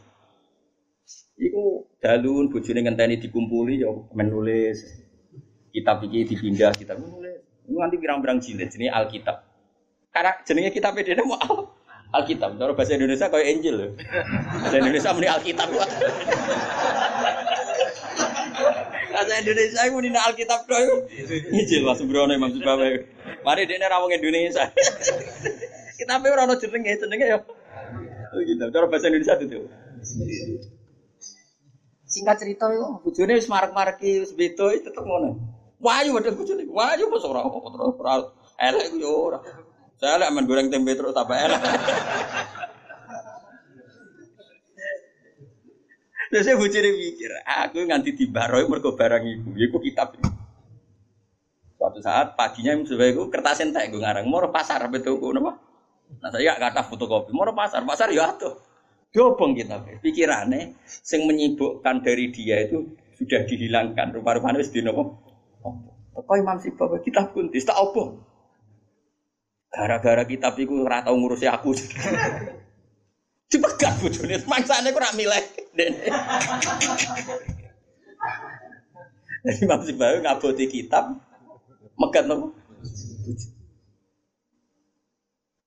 [1.41, 4.83] Iku dalun bojone ngenteni dikumpuli ya menulis.
[5.71, 7.41] Kitab iki dipindah kitab nulis.
[7.71, 9.47] Nganti pirang-pirang jilid jenenge Alkitab.
[10.11, 11.71] Karena jenenge kitab dene mau
[12.11, 12.59] Alkitab.
[12.59, 13.87] Cara bahasa Indonesia kayak Injil lho.
[13.95, 15.69] Bahasa Indonesia muni Alkitab.
[19.11, 20.97] Bahasa Indonesia dina Alkitab iku.
[21.55, 22.89] Injil Mas Sembrono Imam Subawe.
[23.47, 24.67] Mari dekne ra wong Indonesia.
[25.99, 27.39] Kitabe ora ono jenenge, jenenge ya.
[28.43, 28.65] Gitu.
[28.73, 29.69] Cara bahasa Indonesia itu.
[32.11, 35.39] Singkat cerita itu, bojone wis marek-mareki wis beda tetep ngono.
[35.79, 36.67] Wayu wedhus bojone.
[36.67, 39.39] Wayu bos ora apa terus elek yo ora.
[40.01, 41.61] Saya lek men goreng tempe terus tambah elek.
[46.31, 50.31] Terus saya bocor mikir, aku nganti dibaroi mergo barang ibu, ya kitab ini.
[51.75, 55.59] Suatu saat paginya sebagai aku kertas entek gue ngarang, mau pasar betul gue nama.
[56.23, 58.63] Nah saya gak kata fotokopi, mau pasar, pasar ya tuh.
[59.11, 64.15] Dobong kita, pikirannya, yang menyibukkan dari dia itu sudah dihilangkan.
[64.15, 65.19] Rupa-rupanya di nopo.
[66.15, 68.30] Apa Imam Sibawi kitab kuntis tak apa?
[69.71, 71.71] Gara-gara kitab iku ora ngurusi aku.
[73.51, 75.45] Dipegat bojone, mangsane kok ora milih.
[79.41, 81.16] Jadi Imam Sibawi ngaboti kitab,
[81.97, 82.53] megat nopo?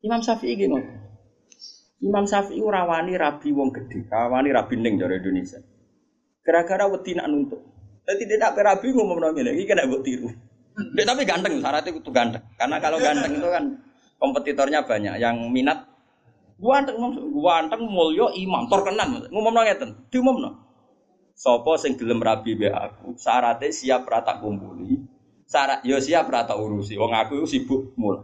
[0.04, 0.78] Imam Syafi'i ngono.
[2.04, 5.58] Imam Syafi'i ora wani rabi wong gedhe, rawani rabi ning dari Indonesia.
[6.44, 7.60] Gara-gara wedi nak nuntut.
[8.04, 10.28] Dadi dia tak rabi ngomong ngene iki kena mbok tiru.
[10.92, 12.44] Dia tapi ganteng, syaratnya itu ganteng.
[12.60, 13.64] Karena kalau ganteng itu kan
[14.24, 15.20] kompetitornya banyak.
[15.20, 15.84] Yang minat
[16.64, 16.96] ganteng
[17.36, 20.08] ganteng mulya imam terkenal ngomong ngeten?
[20.08, 20.64] Diumumno.
[21.36, 23.20] Sapa sing gelem rabi be aku?
[23.20, 24.96] Syaratnya siap rata kumpuli.
[25.44, 26.96] Syarat yo ya siap rata urusi.
[26.96, 28.24] Wong aku sibuk mul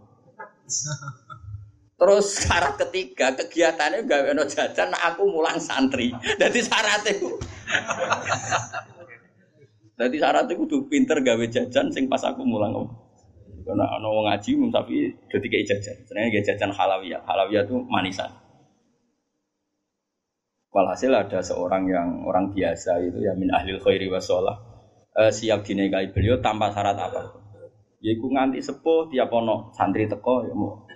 [2.00, 6.16] Terus syarat ketiga kegiatannya gawe no jajan, aku mulang santri.
[6.40, 7.30] Jadi syaratnya itu.
[10.00, 12.88] Jadi syaratnya tuh pinter gawe jajan, sing pas aku mulang.
[13.70, 15.96] Karena ana wong ngaji tapi dadi kayak jajan.
[16.10, 17.22] Sebenarnya kayak jajan halawiyah.
[17.22, 18.34] Halawiyah itu manisan.
[20.74, 24.58] Walhasil ada seorang yang orang biasa itu ya min ahlil khairi wasolah
[25.18, 27.22] eh, siap dinikahi beliau tanpa syarat apa.
[28.02, 30.90] Ya iku nganti sepuh tiap ono santri teko ya mau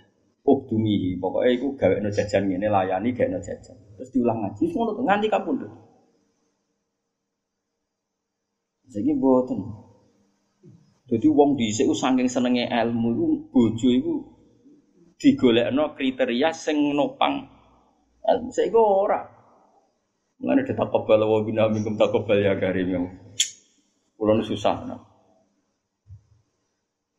[0.43, 4.91] ukdumihi pokoknya iku gawe no jajan ini layani gawe no jajan terus diulang ngaji semua
[4.91, 5.71] nganti kapun tuh
[8.91, 9.59] jadi buatan
[11.07, 14.13] jadi wong dhisik saking senenge ilmu iku bojo iku
[15.19, 17.43] digolekno kriteria sing nopang
[18.23, 19.21] ilmu saiki ora
[20.43, 23.05] Mengenai detak kebal wa bina minkum takobal ya karim yang
[24.19, 24.99] Pulau susah nah.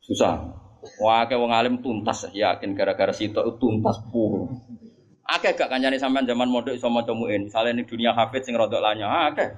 [0.05, 0.65] Susah
[1.01, 4.53] Wah, kayak wong alim tuntas yakin gara-gara situ tuntas pur.
[5.25, 7.49] Akeh gak kancane sampean zaman modok iso maca muin.
[7.49, 9.57] Misale ning dunia hafid sing rodok lanya, akeh.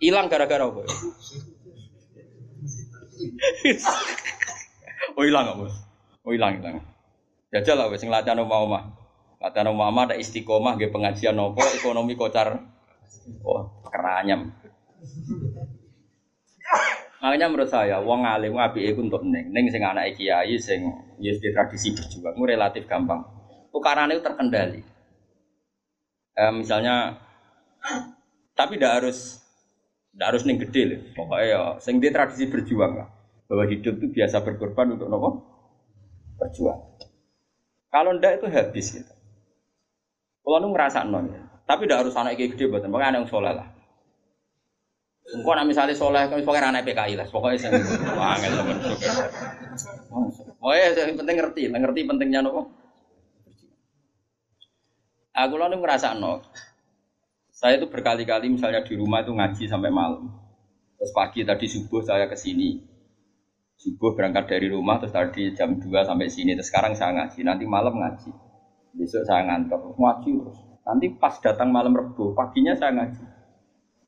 [0.00, 0.88] Hilang gara-gara apa?
[5.16, 5.74] Oh hilang gak, Bos?
[6.26, 6.84] Oh hilang, hilang.
[7.50, 8.94] Jajal lah wis sing latihan omah-omah.
[9.42, 12.60] Latihan omah ada istiqomah nggih pengajian nopo ekonomi kocar.
[13.42, 14.54] Oh, keranyam.
[17.20, 20.88] Makanya menurut saya, wong alim api itu untuk neng, neng sing anak kiai sing
[21.20, 23.20] yes di tradisi berjuang, itu relatif gampang.
[23.68, 24.80] Tukaran itu terkendali.
[26.32, 27.20] Eh, misalnya,
[28.56, 29.39] tapi tidak harus
[30.10, 31.00] tidak harus neng gede loh.
[31.14, 33.08] Pokoknya ya, sing di tradisi berjuang lah.
[33.50, 35.28] Bahwa hidup itu biasa berkorban untuk nopo
[36.38, 36.80] berjuang.
[37.90, 39.14] Kalau ndak itu habis gitu.
[40.40, 41.42] Kalau nu ngerasa non, ya.
[41.68, 42.90] tapi tidak harus anak gede, buatan.
[42.90, 43.68] Pokoknya anak yang soleh lah.
[45.30, 47.70] Engkau nak misalnya soleh, kau pokoknya anak PKI lah, pokoknya sih.
[47.70, 48.76] Angel temen.
[50.58, 52.66] Oh ya, yang penting ngerti, ngerti pentingnya nopo.
[55.30, 56.42] Aku lalu ngerasa no.
[57.60, 60.32] Saya itu berkali-kali misalnya di rumah itu ngaji sampai malam.
[60.96, 62.80] Terus pagi tadi subuh saya ke sini.
[63.76, 66.56] Subuh berangkat dari rumah terus tadi jam 2 sampai sini.
[66.56, 68.32] Terus sekarang saya ngaji, nanti malam ngaji.
[68.96, 70.58] Besok saya ngantor, ngaji terus.
[70.88, 73.24] Nanti pas datang malam rebu, paginya saya ngaji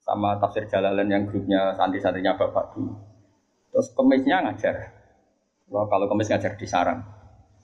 [0.03, 2.97] sama tafsir Jalalain yang grupnya santri-santrinya bapak dulu.
[3.69, 4.77] Terus kemisnya ngajar.
[5.69, 7.01] Wah, kalau kemis ngajar di Sarang.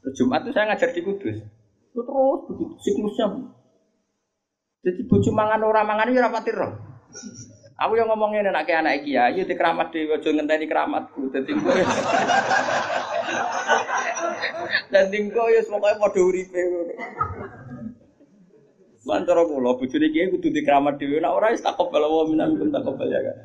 [0.04, 1.36] Terus Jumat itu saya ngajar di Kudus.
[1.96, 3.56] Terus begitu siklusnya.
[4.82, 6.72] Jadi bojo mangan ora mangan ya rapatir roh.
[7.78, 11.30] Aku yang ngomongin anak kayak anak ya, ayo di keramat di ojo ngenteni keramatku.
[11.30, 11.74] Jadi gue,
[14.90, 16.58] dan tinggal ya semuanya mau uripe.
[19.06, 22.74] Lan cara kula bojone kiai kudu dikeramat dhewe nek ora wis takobal wa minan kun
[22.74, 23.36] takobal ya kan.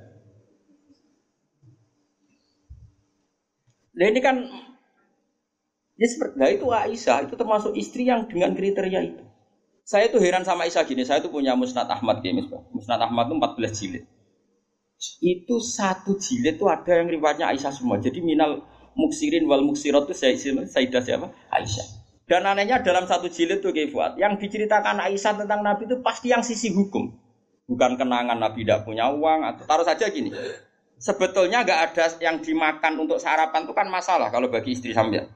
[3.94, 4.36] Nah ini kan
[5.94, 9.24] ya seperti nah itu Aisyah itu termasuk istri yang dengan kriteria itu.
[9.84, 13.36] Saya tuh heran sama Aisyah gini, saya tuh punya Musnad Ahmad gini, Musnad Ahmad itu
[13.36, 14.04] 14 jilid.
[15.20, 18.00] Itu satu jilid tuh ada yang riwayatnya Aisyah semua.
[18.00, 18.64] Jadi minal
[18.96, 20.16] muksirin wal muksirat itu
[20.64, 21.28] Sayyidah siapa?
[21.52, 21.88] Aisyah.
[22.24, 26.40] Dan anehnya dalam satu jilid tuh Fuad, yang diceritakan Aisyah tentang Nabi itu pasti yang
[26.40, 27.12] sisi hukum.
[27.68, 30.32] Bukan kenangan Nabi tidak punya uang atau taruh saja gini.
[30.96, 35.28] Sebetulnya nggak ada yang dimakan untuk sarapan itu kan masalah kalau bagi istri sampean.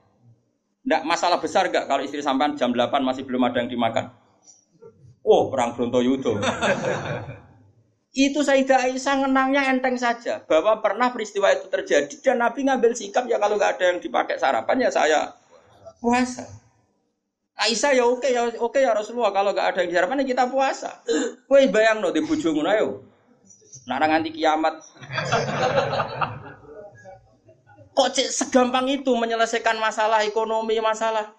[0.87, 4.15] Nggak masalah besar nggak kalau istri sampean jam 8 masih belum ada yang dimakan.
[5.27, 6.39] Oh, perang Brontoyudo.
[8.17, 13.29] itu Sayyidah Aisyah ngenangnya enteng saja bahwa pernah peristiwa itu terjadi dan Nabi ngambil sikap
[13.29, 15.37] ya kalau nggak ada yang dipakai sarapan ya saya
[16.01, 16.47] puasa.
[17.57, 21.01] Aisyah ya oke ya oke ya Rasulullah kalau gak ada yang diharapan ya kita puasa.
[21.45, 23.05] Kowe bayang no di bojomu ayo.
[23.85, 24.81] Nak nganti kiamat.
[27.97, 31.36] Kok segampang itu menyelesaikan masalah ekonomi masalah.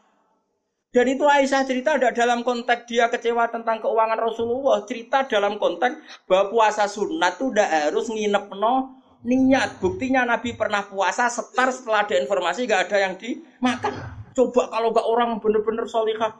[0.88, 4.88] Dan itu Aisyah cerita ada dalam konteks dia kecewa tentang keuangan Rasulullah.
[4.88, 10.86] Cerita dalam konteks bahwa puasa sunat itu udah harus nginep no Niat, buktinya Nabi pernah
[10.86, 13.90] puasa setar setelah ada informasi gak ada yang dimakan.
[14.30, 16.38] Coba kalau gak orang bener-bener solihah.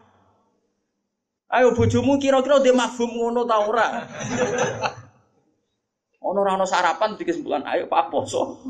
[1.51, 4.07] Ayo bojomu kira-kira dia mafhum ngono ta ora?
[6.22, 8.62] Ono ora sarapan di kesimpulan, ayo Pak poso.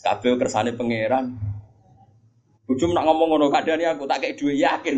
[0.00, 1.51] Kabeh kersane pangeran.
[2.72, 4.96] Bojomu nak ngomong ngono kadane aku tak kayak duwe yakin.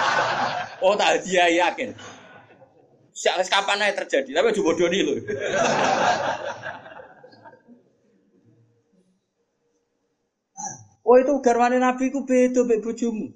[0.84, 1.96] oh tak dia yakin.
[3.16, 5.16] Siapa kapan aja terjadi, tapi juga bodoh loh.
[11.08, 13.32] oh itu garwane Nabi ku beda mbek bojomu.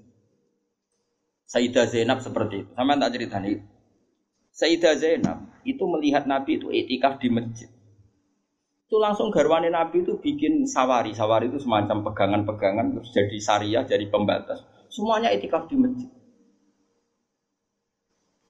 [1.49, 2.69] Sayyidah Zainab seperti itu.
[2.77, 3.65] Sama tak cerita nih.
[4.53, 7.73] Sayyidah Zainab itu melihat Nabi itu etikaf di masjid.
[8.87, 11.11] Itu langsung garwane Nabi itu bikin sawari.
[11.11, 14.62] Sawari itu semacam pegangan-pegangan terus jadi syariah, jadi pembatas.
[14.87, 16.11] Semuanya etikaf di masjid.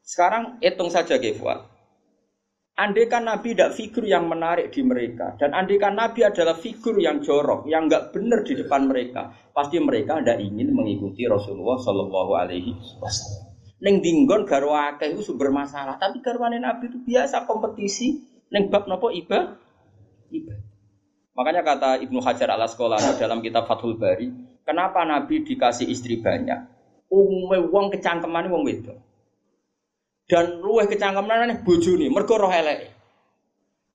[0.04, 1.72] Sekarang hitung saja Gefuat.
[2.76, 7.00] Andai kan Nabi tidak figur yang menarik di mereka, dan andai kan Nabi adalah figur
[7.00, 12.32] yang jorok, yang nggak benar di depan mereka, pasti mereka tidak ingin mengikuti Rasulullah Shallallahu
[12.36, 13.48] Alaihi Wasallam.
[13.80, 18.20] Neng dinggon garwa itu sumber masalah, tapi garwane Nabi itu biasa kompetisi.
[18.52, 19.56] Neng bab nopo iba,
[20.32, 20.54] iba.
[21.36, 24.32] Makanya kata Ibnu Hajar al Asqalani dalam kitab Fathul Bari,
[24.64, 26.74] kenapa Nabi dikasih istri banyak?
[27.06, 28.98] Umumnya wong kecangkeman wong wedok
[30.26, 32.94] dan luweh kecangkeman bojone mergo roh elek.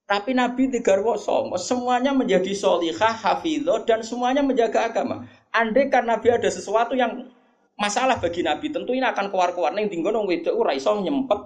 [0.08, 5.24] Tapi Nabi digarwa somo, semuanya menjadi solihah, hafidho, dan semuanya menjaga agama.
[5.56, 7.32] Andai kan Nabi ada sesuatu yang
[7.80, 9.72] masalah bagi Nabi, tentu ini akan keluar-keluar.
[9.72, 11.40] Neng tinggal nong wedok ura iso nyempet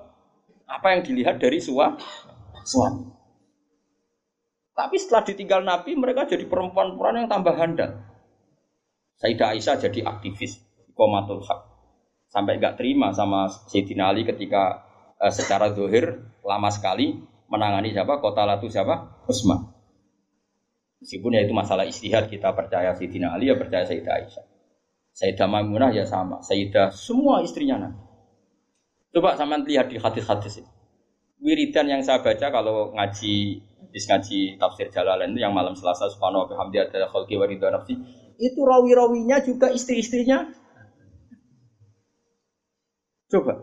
[0.66, 1.94] apa yang dilihat dari sua,
[2.66, 3.15] suami.
[4.76, 8.04] Tapi setelah ditinggal Nabi, mereka jadi perempuan-perempuan yang tambah handal.
[9.24, 10.60] Sayyidah Aisyah jadi aktivis,
[10.92, 11.76] komatul hak
[12.36, 14.84] sampai nggak terima sama Sayyidina Ali ketika
[15.24, 17.16] uh, secara zuhir lama sekali
[17.48, 19.72] menangani siapa kota latu siapa Utsman.
[21.00, 24.46] Meskipun ya itu masalah istihad kita percaya Sayyidina Ali ya percaya Sayyidah Aisyah.
[25.16, 28.04] Sayyidah Maimunah ya sama, Sayyidah semua istrinya Nabi.
[29.16, 30.72] Coba sama lihat di hadis-hadis ini.
[31.40, 33.64] Wiridan yang saya baca kalau ngaji
[33.96, 37.96] habis ngaji tafsir Jalalain itu yang malam Selasa subhanahu wa bihamdi ada khalqi wa nafsi
[38.36, 40.52] itu rawi-rawinya juga istri-istrinya
[43.26, 43.58] Coba.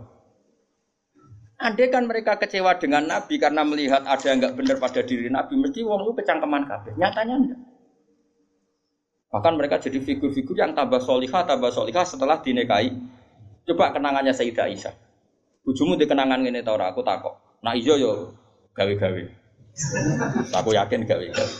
[1.62, 5.54] Andai kan mereka kecewa dengan Nabi karena melihat ada yang nggak benar pada diri Nabi,
[5.54, 6.92] mesti wong itu kecangkeman kabeh.
[6.98, 7.60] Nyatanya enggak.
[9.30, 12.90] Bahkan mereka jadi figur-figur yang tambah solihah, tambah solihah setelah dinekai.
[13.62, 14.94] Coba kenangannya Sayyidah Aisyah.
[15.62, 17.62] Bujumu di kenangan ini tau aku takok.
[17.62, 18.34] Nah ijo yo
[18.74, 19.41] gawe-gawe.
[20.52, 21.54] Aku yakin gawe-gawe.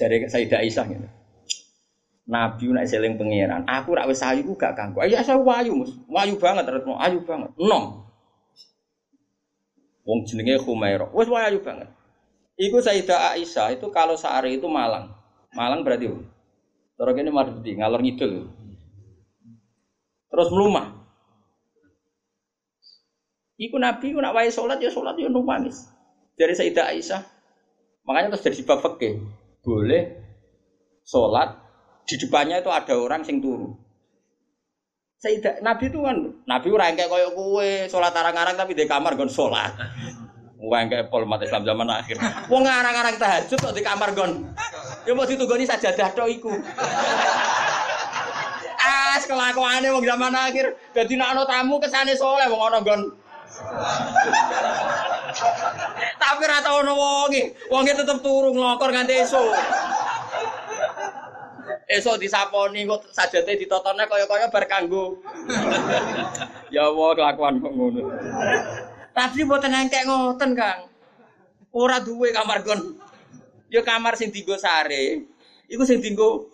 [0.00, 1.08] Jadi Sayyidah Aisyah gitu.
[2.30, 3.66] Nabi nak seling pangeran.
[3.66, 5.02] Aku rak wis ayu gak ganggu.
[5.02, 5.98] Ayo saya wayu, Mus.
[6.06, 7.50] Wayu banget retno, ayu banget.
[7.58, 8.06] Nom.
[10.06, 11.10] Wong jenenge Humaira.
[11.10, 11.90] Wis wayu banget.
[12.54, 15.10] Iku Sayyidah Aisyah itu kalau sehari itu Malang.
[15.52, 16.06] Malang berarti
[17.00, 18.52] Terus ini Mardi, ngalor ngidul.
[20.30, 21.00] Terus melumah.
[23.60, 25.88] Iku Nabi ku nak wae salat ya salat ya numpangis.
[26.40, 27.20] Dari Sayyidah Aisyah.
[28.08, 28.96] Makanya terus jadi bab
[29.60, 30.02] Boleh
[31.04, 31.52] salat
[32.08, 33.76] di depannya itu ada orang sing turu.
[35.20, 36.16] Sayyidah Nabi itu kan
[36.48, 39.76] Nabi ora kayak koyo kue sholat arang-arang tapi di kamar gon sholat.
[40.56, 42.16] Wong kayak pol mati Islam zaman akhir.
[42.48, 44.48] Wong arang-arang tahajud kok di kamar gon.
[45.04, 46.52] Ya mau ditugoni sajadah tok iku.
[48.80, 50.72] Ah, kelakuane wong zaman akhir.
[50.96, 53.02] Dadi nek ana tamu kesane soleh wong ana gon.
[56.20, 57.54] Tapi ora tau ono wonge.
[57.70, 59.50] Wonge tetep turu nglokor nganti esuk
[61.90, 65.18] esok disaponi kok sajate ditotone kaya-kaya bar kanggo.
[66.74, 68.02] ya Allah kelakuan kok ngono.
[69.10, 70.86] Tapi mboten engkek ngoten, Kang.
[71.74, 72.94] Ora duwe kamar gon.
[73.74, 75.26] Ya kamar sing dienggo sare.
[75.66, 76.46] Iku sing dienggo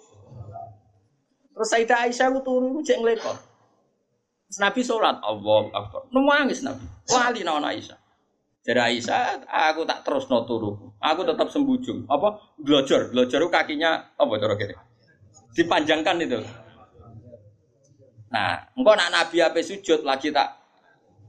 [1.56, 3.36] Terus Sayyidah Aisyah ku turu iku cek nglekor.
[4.60, 6.04] Nabi sholat, Allah Akbar.
[6.12, 6.84] Nangis Nabi.
[7.08, 7.96] Wali naon Aisyah.
[8.66, 10.90] Jadi Aisyah, aku tak terus no turu.
[10.98, 12.02] Aku tetap sembujung.
[12.10, 12.58] Apa?
[12.58, 14.74] Belajar, belajar kakinya apa cara kene?
[15.56, 16.38] dipanjangkan itu.
[18.28, 20.52] Nah, engkau nak Nabi apa sujud lagi tak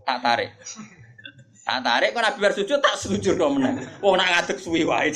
[0.03, 0.51] tak tarik.
[1.63, 3.79] Tak tarik kok Nabi bersujud tak sujud dong menang.
[4.03, 5.11] Wong nak ngadeg suwi wae.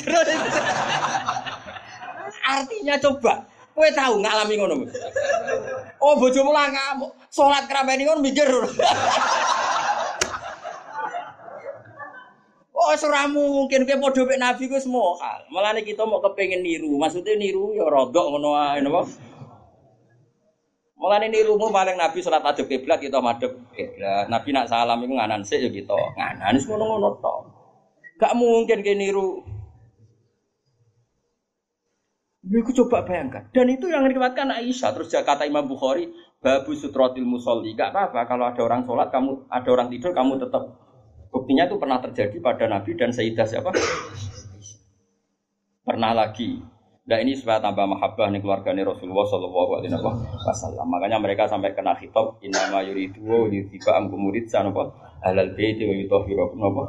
[2.42, 4.74] Artinya coba, kowe tahu ngalami ngono.
[6.02, 8.48] Oh bojomu lah kamu salat keramen ngono mikir.
[12.82, 15.46] Oh, surah mungkin ke podo mek Nabi ku semua hal.
[15.54, 16.98] Malah kita mau kepengen niru.
[16.98, 19.06] Maksudnya niru ya rodok ngono ae napa?
[20.98, 24.26] Mulane nirumu paling Nabi salat adep kiblat kita madhep kiblat.
[24.26, 25.70] Nabi nak salam iku nganan sik ya.
[26.18, 27.22] Nganan wis ngono-ngono.
[28.18, 29.46] Gak mungkin ke niru
[32.42, 33.46] Iku coba bayangkan.
[33.54, 34.90] Dan itu yang diriwayatkan Aisyah.
[34.98, 36.10] Terus kata Imam Bukhari,
[36.42, 37.78] babu sutrotil musolli.
[37.78, 40.81] Gak apa-apa kalau ada orang sholat, kamu ada orang tidur, kamu tetap.
[41.32, 43.72] Buktinya itu pernah terjadi pada Nabi dan Sayyidah siapa?
[45.82, 46.60] Pernah lagi.
[47.02, 50.86] Nah ini supaya tambah mahabbah nih keluarganya Rasulullah Shallallahu Alaihi Wasallam.
[50.86, 56.46] Makanya mereka sampai kena khitab inama yuridu wa yudhiba angkum murid sanapa halal baiti wa
[56.54, 56.82] napa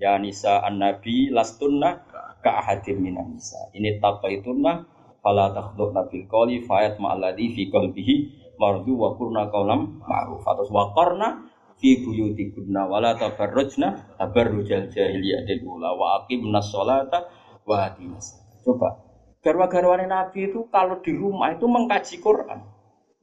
[0.00, 2.08] ya nisa an nabi lastunna
[2.40, 3.58] ka ahadim minan nisa.
[3.76, 4.86] Ini taqaitunna
[5.20, 8.14] fala takhdhubna bil qawli fayat ma'alladhi fi qalbihi
[8.56, 10.40] mardu wa qurna qawlam ma'ruf.
[10.46, 11.44] Atas wa qarna
[11.78, 17.30] fi buyutikunna wala tabarrujna tabarrujal jahiliyatil ula wa aqimna sholata
[17.64, 18.34] wa atinas.
[18.66, 18.98] Coba
[19.40, 22.60] garwa-garwane Nabi itu kalau di rumah itu mengkaji Quran.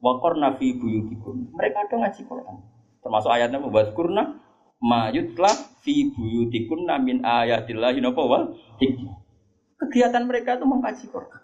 [0.00, 1.52] Wa qarna fi buyutikunna.
[1.52, 2.56] Mereka ada ngaji Quran.
[3.04, 4.40] Termasuk ayatnya membuat kurna
[4.80, 8.22] mayutlah fi buyutikun min ayatillahi napa
[8.80, 9.16] hikmah.
[9.76, 11.40] Kegiatan mereka itu mengkaji Quran.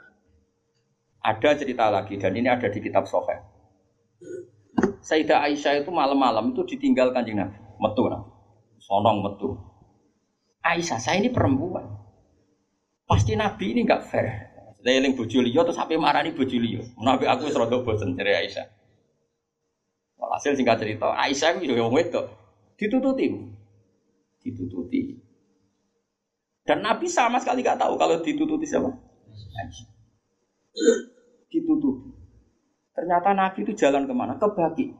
[1.22, 3.51] Ada cerita lagi dan ini ada di kitab Sahih.
[5.03, 8.30] Sayyidah Aisyah itu malam-malam itu ditinggal kanjeng Nabi, metu Nabi.
[8.78, 9.59] Sonong metu.
[10.62, 11.86] Aisyah, saya ini perempuan.
[13.07, 14.55] Pasti Nabi ini enggak fair.
[14.82, 16.82] Leling bojo liya terus sampai marani bojo liya.
[16.98, 18.66] Nabi aku wis rada bosen dari Aisyah.
[20.22, 22.30] Hasil singkat cerita, Aisyah itu yo wong wedok
[22.78, 23.26] ditututi.
[24.42, 25.00] Ditututi.
[26.62, 28.90] Dan Nabi sama sekali gak tahu kalau ditututi siapa.
[31.50, 32.11] Ditututi.
[32.93, 34.36] Ternyata Nabi itu jalan ke mana?
[34.36, 34.93] Ke bagi.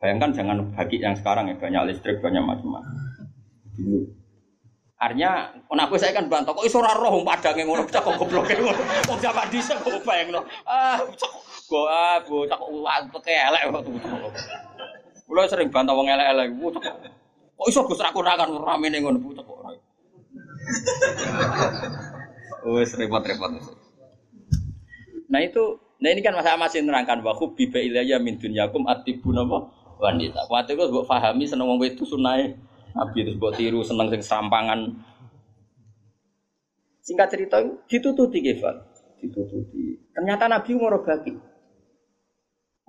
[0.00, 2.96] Bayangkan jangan bagi yang sekarang ya banyak listrik banyak macam-macam.
[3.76, 4.00] Dulu.
[5.00, 8.84] Artinya, aku saya kan bantah kok iso ora roh padange ngono cak kok gobloke ngono.
[9.08, 10.44] Wong zaman dhisik kok bayangno.
[10.68, 11.32] Ah, cak
[11.68, 13.82] kok ah, cak ulah elek kok.
[15.24, 16.52] Kulo sering bantah wong elek-elek.
[17.56, 19.58] Kok iso Gus ra kurangan ramene ngono butuh kok.
[22.68, 23.50] Wes repot-repot.
[25.32, 29.68] Nah itu, nah ini kan masa masih nerangkan bahwa biba ilayya min dunyakum atibun apa
[30.00, 30.48] wanita.
[30.48, 32.56] Waktu itu buat fahami seneng wong itu sunai.
[32.90, 34.90] Nabi itu buat tiru seneng sing serampangan.
[37.04, 38.82] Singkat cerita ditututi Geval,
[39.22, 40.00] ditututi.
[40.10, 41.32] Ternyata Nabi ngorobaki.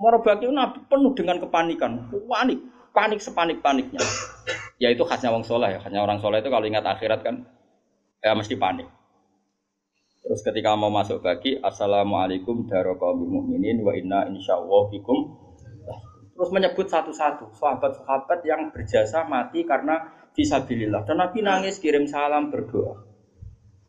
[0.02, 2.58] Itu nabi penuh dengan kepanikan, panik,
[2.90, 4.02] panik sepanik-paniknya.
[4.82, 7.46] Ya itu khasnya orang soleh ya, khasnya orang soleh itu kalau ingat akhirat kan,
[8.26, 8.90] ya mesti panik.
[10.22, 15.38] Terus ketika mau masuk bagi, Assalamualaikum darokawmi mu'minin wa inna insyaallah bikum.
[16.38, 20.02] Terus menyebut satu-satu sahabat-sahabat yang berjasa mati karena
[20.34, 21.06] visabilillah.
[21.06, 23.02] Dan Nabi nangis kirim salam berdoa.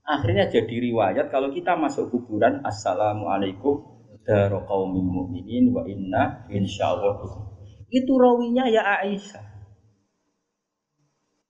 [0.03, 7.19] Akhirnya jadi riwayat kalau kita masuk kuburan Assalamualaikum daro qaumin mu'minin wa inna insyaallah
[7.91, 9.45] itu rawinya ya Aisyah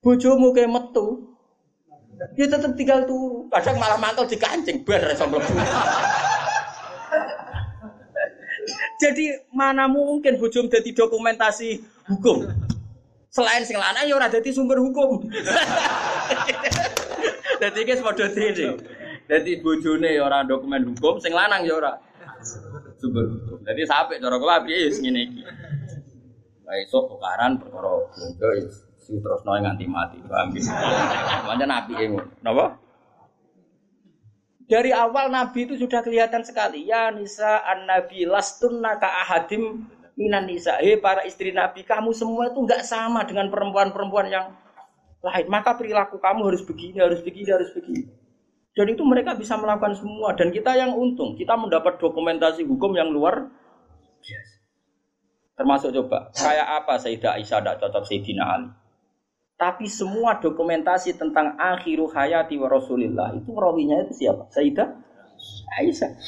[0.01, 1.32] bojomu kayak metu
[2.35, 3.49] dia tetap tinggal turu.
[3.51, 5.27] Kadang malah mantel di kancing iso
[9.03, 12.47] jadi mana mungkin bojom jadi dokumentasi hukum.
[13.35, 15.19] Selain sing lanang ya ora dadi sumber hukum.
[17.63, 18.75] Dadi iki padha dene
[19.31, 21.99] dadi bojone ya ora dokumen hukum sing lanang ya ora
[22.99, 23.59] sumber hukum.
[23.67, 25.43] Jadi sampai cara kula piye wis ngene iki.
[26.63, 27.91] Lah esuk tukaran perkara
[28.55, 30.55] ya si terus noy nganti mati, paham?
[31.45, 32.31] Pancen apike ngono.
[32.41, 32.79] Napa?
[34.71, 36.89] Dari awal Nabi itu sudah kelihatan sekali.
[36.89, 39.85] Ya nisa an Nabi lastunna ka ahadim
[40.17, 40.81] minan nisa.
[40.81, 44.57] Hei para istri Nabi, kamu semua itu enggak sama dengan perempuan-perempuan yang
[45.21, 45.47] lain.
[45.53, 48.09] Maka perilaku kamu harus begini, harus begini, harus begini.
[48.73, 53.13] Dan itu mereka bisa melakukan semua dan kita yang untung, kita mendapat dokumentasi hukum yang
[53.13, 53.53] luar
[54.25, 54.55] biasa.
[55.53, 58.69] Termasuk coba, kayak apa Sayyidah Aisyah tidak cocok Sayyidina Ali.
[59.63, 64.51] Tapi semua dokumentasi tentang akhiru hayati wa Rasulillah itu rawinya itu siapa?
[64.51, 64.91] Sayyidah
[65.79, 66.19] Aisyah.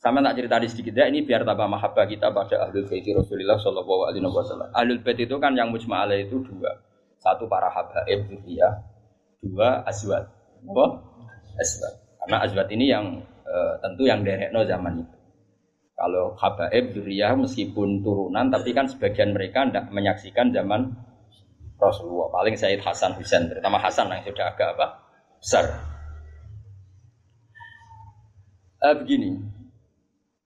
[0.00, 3.60] Sama tak cerita di sedikit ya, ini biar tambah mahabbah kita pada ahlul bait Rasulullah
[3.60, 4.72] Shallallahu Alaihi Wasallam.
[4.72, 6.80] Ahlul bait itu kan yang mujma'ala itu dua,
[7.20, 8.88] satu para habaib ya,
[9.44, 10.32] dua azwat.
[10.64, 10.86] Apa?
[11.60, 11.94] Azwat.
[12.24, 15.16] Karena azwat ini yang e, tentu yang derekno zaman itu.
[15.92, 20.94] Kalau habaib duriyah meskipun turunan tapi kan sebagian mereka tidak menyaksikan zaman
[21.78, 22.28] Rasulullah.
[22.34, 25.08] Paling Said Hasan Husain, terutama Hasan yang sudah agak apa?
[25.38, 25.66] besar.
[28.78, 29.38] Eh, begini,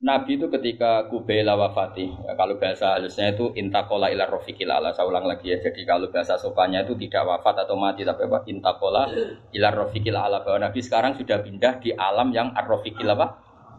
[0.02, 4.90] Nabi itu ketika kubaila wafati, ya, kalau bahasa halusnya itu intakola ila rofiqil ala.
[4.90, 5.62] Saya ulang lagi ya.
[5.62, 8.42] Jadi kalau bahasa sopannya itu tidak wafat atau mati, tapi apa?
[8.50, 9.06] Intakola
[9.52, 10.42] ila rofiqil ala.
[10.42, 13.26] Bahwa Nabi sekarang sudah pindah di alam yang arrofiqil apa?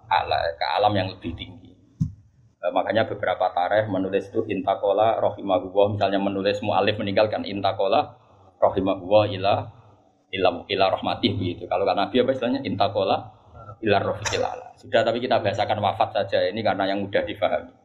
[0.07, 1.62] Ala, ke alam yang lebih tinggi.
[2.63, 5.99] E, makanya beberapa tareh menulis itu intakola rohimahullah.
[5.99, 8.15] Misalnya menulis mu'alif meninggalkan intakola
[8.63, 9.53] rohimahullah ila
[10.31, 11.67] ila ila rahmatih begitu.
[11.67, 13.35] Kalau kan Nabi apa istilahnya intakola
[13.83, 14.71] ila rofiqil ala.
[14.79, 17.75] Sudah tapi kita bahasakan wafat saja ini karena yang mudah difahami.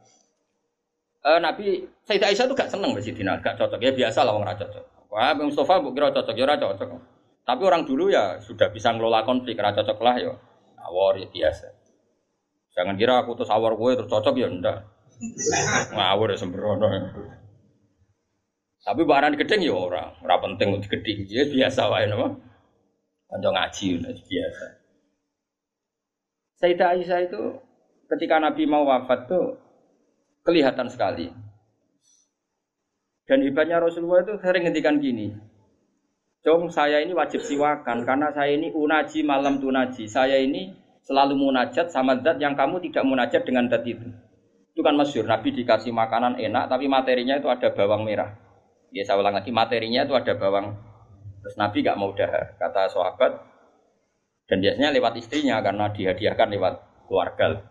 [1.19, 3.83] Uh, Nabi Sayyidah Aisyah itu gak seneng di Sidina, gak cocok.
[3.83, 5.11] Ya biasa lah orang cocok.
[5.11, 6.89] Wah, Bang Mustafa bu kira cocok, ya cocok.
[7.43, 10.33] Tapi orang dulu ya sudah bisa ngelola konflik, kira cocok lah ya.
[10.79, 11.78] Awor ya biasa.
[12.79, 14.87] Jangan kira aku terus awor gue terus cocok ya enggak.
[15.91, 16.87] Ngawur ya sembrono.
[18.79, 21.27] Tapi barang gedeng ya orang, ora penting untuk gedeng.
[21.27, 22.39] Ya biasa wae napa.
[23.27, 24.65] Kanca ngaji biasa.
[26.63, 27.43] Sayyidah Aisyah itu
[28.15, 29.59] ketika Nabi mau wafat tuh
[30.47, 31.27] kelihatan sekali.
[33.27, 35.35] Dan hebatnya Rasulullah itu sering ngendikan gini.
[36.47, 40.07] Jom saya ini wajib siwakan karena saya ini unaji malam tunaji.
[40.07, 40.78] Saya ini
[41.09, 44.05] selalu munajat sama zat yang kamu tidak munajat dengan zat itu.
[44.77, 48.37] Itu kan masyur, Nabi dikasih makanan enak tapi materinya itu ada bawang merah.
[48.93, 50.77] Ya saya ulang lagi, materinya itu ada bawang.
[51.41, 53.41] Terus Nabi gak mau dahar, kata sahabat.
[54.45, 56.73] Dan biasanya lewat istrinya karena dihadiahkan lewat
[57.09, 57.65] keluarga.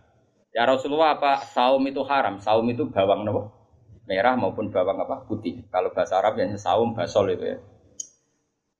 [0.50, 2.42] Ya Rasulullah apa saum itu haram?
[2.42, 3.54] Saum itu bawang apa?
[4.10, 5.26] Merah maupun bawang apa?
[5.26, 5.66] Putih.
[5.70, 7.58] Kalau bahasa Arab biasanya saum basol itu ya.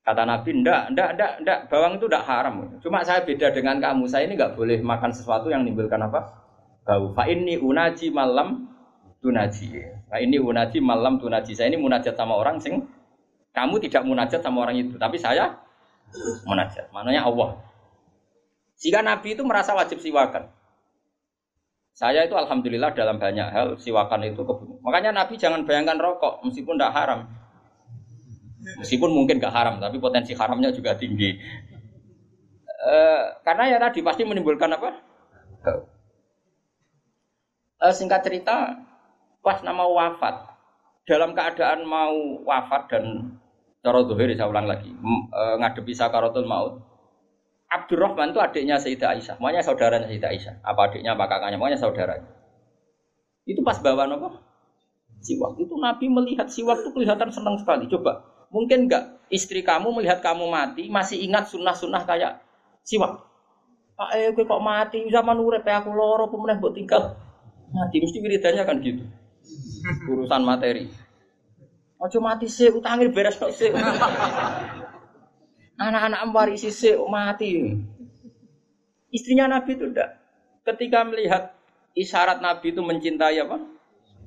[0.09, 2.81] Kata Nabi, ndak, ndak, ndak, ndak, bawang itu ndak haram.
[2.81, 4.09] Cuma saya beda dengan kamu.
[4.09, 6.39] Saya ini nggak boleh makan sesuatu yang menimbulkan apa?
[6.89, 7.13] bau.
[7.13, 8.65] Fa ini unaji malam
[9.21, 9.77] tunaji.
[10.09, 11.53] Fa ini unaji malam tunaji.
[11.53, 12.89] Saya ini munajat sama orang sing
[13.53, 15.61] kamu tidak munajat sama orang itu, tapi saya
[16.49, 16.89] munajat.
[16.89, 17.61] Maknanya Allah.
[18.81, 20.49] Jika Nabi itu merasa wajib siwakan.
[21.93, 24.79] Saya itu alhamdulillah dalam banyak hal siwakan itu kebun.
[24.79, 27.27] Makanya Nabi jangan bayangkan rokok meskipun tidak haram.
[28.59, 31.31] Meskipun mungkin gak haram, tapi potensi haramnya juga tinggi.
[32.67, 32.95] E,
[33.43, 35.09] karena ya tadi pasti menimbulkan apa?
[37.79, 38.75] uh, singkat cerita
[39.39, 40.35] pas nama wafat
[41.07, 43.33] dalam keadaan mau wafat dan
[43.79, 44.91] cara zuhir saya ulang lagi
[45.31, 46.83] uh, ngadepi sakaratul maut
[47.69, 50.57] Abdurrahman itu adiknya Sayyidah Aisyah, makanya saudaranya Sayyidah Aisyah.
[50.65, 52.25] Apa adiknya, apa kakaknya, makanya saudaranya.
[53.45, 54.41] Itu pas bawa apa?
[55.21, 55.53] Siwak.
[55.61, 57.85] Itu Nabi melihat siwak itu kelihatan senang sekali.
[57.85, 62.41] Coba, mungkin enggak istri kamu melihat kamu mati masih ingat sunnah-sunnah kayak
[62.81, 63.21] siwak.
[63.93, 67.19] Pak eh kok mati zaman urip aku loro pemenang buat tinggal.
[67.69, 69.03] Mati mesti wiridannya kan gitu.
[70.09, 70.89] Urusan materi.
[71.99, 73.69] Ojo mati sih, utangin beres kok sih.
[75.75, 77.75] Anak-anak warisi sih mati.
[79.11, 80.15] Istrinya Nabi itu enggak.
[80.63, 81.53] Ketika melihat
[81.93, 83.57] isyarat Nabi itu mencintai apa?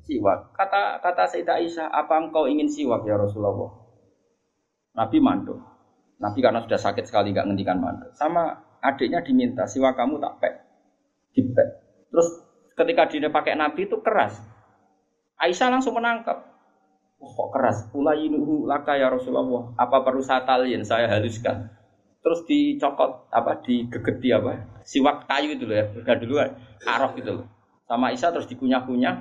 [0.05, 0.53] Siwak.
[0.53, 3.82] Kata kata Sayyidah Aisyah, apa engkau ingin siwak ya Rasulullah?
[4.93, 5.57] Nabi mandul.
[6.21, 8.13] Nabi karena sudah sakit sekali nggak ngendikan mandul.
[8.13, 10.53] Sama adiknya diminta siwak kamu tak pek.
[11.33, 11.67] Dipek.
[12.13, 12.27] Terus
[12.77, 14.37] ketika dia pakai Nabi itu keras.
[15.41, 16.45] Aisyah langsung menangkap.
[17.17, 17.89] Oh, kok keras?
[17.95, 19.73] Ulayinuhu laka ya Rasulullah.
[19.79, 20.45] Apa perlu saya?
[20.85, 21.73] Saya haluskan.
[22.23, 24.79] Terus dicokot apa digegeti apa?
[24.85, 25.85] Siwak kayu itu loh ya.
[25.91, 26.49] Udah duluan.
[26.85, 27.45] Arok gitu loh.
[27.89, 29.15] Sama Aisyah terus dikunyah-kunyah.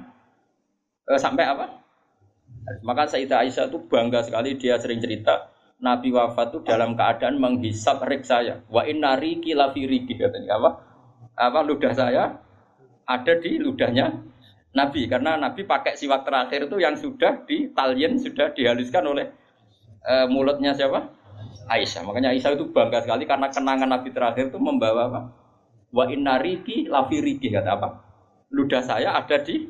[1.11, 1.83] Eh, sampai apa?
[2.87, 5.52] Maka Sayyidah Aisyah itu bangga sekali dia sering cerita
[5.83, 8.63] Nabi wafat itu dalam keadaan menghisap rik saya.
[8.71, 10.63] Wa inna riki lafi riki katanya.
[10.63, 10.71] Apa?
[11.35, 12.39] Apa ludah saya?
[13.03, 14.15] Ada di ludahnya
[14.79, 15.11] Nabi.
[15.11, 19.27] Karena Nabi pakai siwak terakhir itu yang sudah ditalien sudah dihaluskan oleh
[20.07, 21.11] e, mulutnya siapa?
[21.67, 22.07] Aisyah.
[22.07, 25.21] Makanya Aisyah itu bangga sekali karena kenangan Nabi terakhir itu membawa apa?
[25.91, 27.89] Wa innariki lafiriki kata apa?
[28.55, 29.67] Ludah saya ada di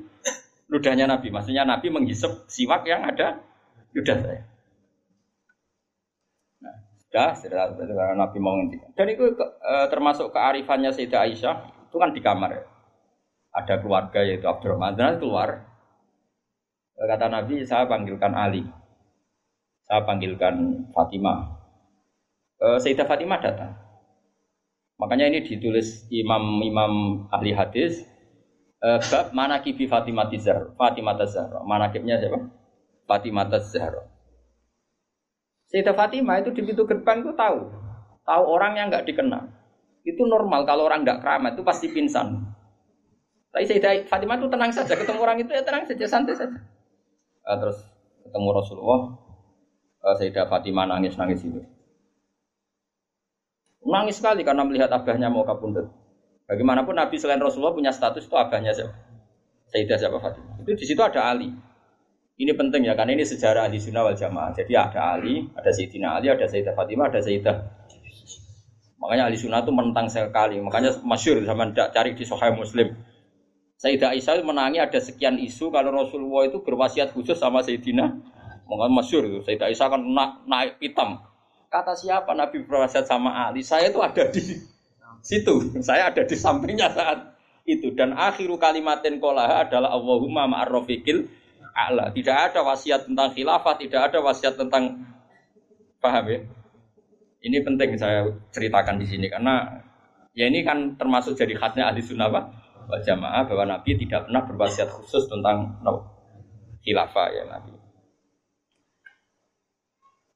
[0.68, 1.32] ludahnya Nabi.
[1.32, 3.40] Maksudnya Nabi menghisap siwak yang ada
[3.96, 4.51] ludah saya
[7.12, 7.76] sudah
[8.16, 11.56] Nabi mau ngendikan dan itu e, termasuk kearifannya Sayyidah Aisyah
[11.92, 12.64] itu kan di kamar ya.
[13.52, 14.96] Ada keluarga yaitu Abdurrahman.
[14.96, 15.68] Dan keluar.
[16.96, 18.64] Kata Nabi saya panggilkan Ali.
[19.84, 21.52] Saya panggilkan Fatimah.
[22.56, 23.76] E, Sayyidah Fatimah datang.
[24.96, 28.08] Makanya ini ditulis imam-imam ahli hadis
[28.80, 32.48] e, bab mana kibi Fatimah Tizar Fatimah Tazar mana kibnya siapa?
[33.04, 34.11] Fatimah Tazar
[35.72, 37.72] Sayyidah Fatimah itu di pintu gerbang itu tahu
[38.22, 39.48] tahu orang yang nggak dikenal
[40.04, 42.52] itu normal kalau orang nggak keramat itu pasti pingsan
[43.52, 46.56] tapi Sayyidah Fatimah itu tenang saja, ketemu orang itu ya tenang saja, santai saja.
[47.44, 47.84] Uh, terus
[48.24, 49.00] ketemu Rasulullah,
[50.00, 51.60] uh, Sayyidah Fatimah nangis-nangis itu.
[53.84, 55.84] Nangis sekali karena melihat abahnya mau kabundut.
[56.48, 58.96] Bagaimanapun Nabi selain Rasulullah punya status itu abahnya siapa?
[59.68, 60.56] Sayyidah siapa Fatimah.
[60.64, 61.52] Itu di situ ada Ali.
[62.42, 64.50] Ini penting ya, karena ini sejarah ahli sunnah wal jamaah.
[64.50, 67.56] Jadi ada Ali, ada Sayyidina Ali, ada Sayyidah Fatimah, ada Sayyidah
[68.98, 70.58] Makanya ahli sunnah itu menentang sekali.
[70.58, 72.94] Makanya masyur zaman cari di Sahih Muslim
[73.82, 78.14] Sayyidah Aisyah menangi ada sekian isu kalau Rasulullah itu berwasiat khusus sama Sayyidina
[78.70, 79.42] Mungkin masyur itu.
[79.42, 81.18] Sayyidah Aisyah kan na naik hitam.
[81.66, 83.66] Kata siapa Nabi berwasiat sama Ali?
[83.66, 84.38] Saya itu ada di
[85.18, 85.54] situ.
[85.82, 87.34] Saya ada di sampingnya saat
[87.66, 87.90] itu.
[87.90, 91.41] Dan akhiru kalimatin kolaha adalah Allahumma ma'arrofiqil
[91.72, 92.12] a'la.
[92.12, 95.02] Tidak ada wasiat tentang khilafah, tidak ada wasiat tentang
[95.98, 96.40] paham ya?
[97.42, 99.82] Ini penting saya ceritakan di sini karena
[100.32, 102.44] ya ini kan termasuk jadi khasnya ahli sunnah Pak
[103.02, 106.06] jamaah bahwa Nabi tidak pernah berwasiat khusus tentang no,
[106.86, 107.72] khilafah ya Nabi.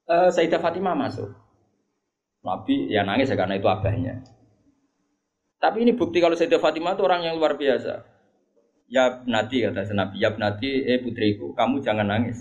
[0.06, 1.30] Uh, Sayyidah Fatimah masuk.
[2.46, 4.22] Nabi ya nangis ya karena itu abahnya.
[5.58, 8.15] Tapi ini bukti kalau Sayyidah Fatimah itu orang yang luar biasa.
[8.86, 12.38] Ya nanti kata Nabi, ya nanti eh putriku, kamu jangan nangis.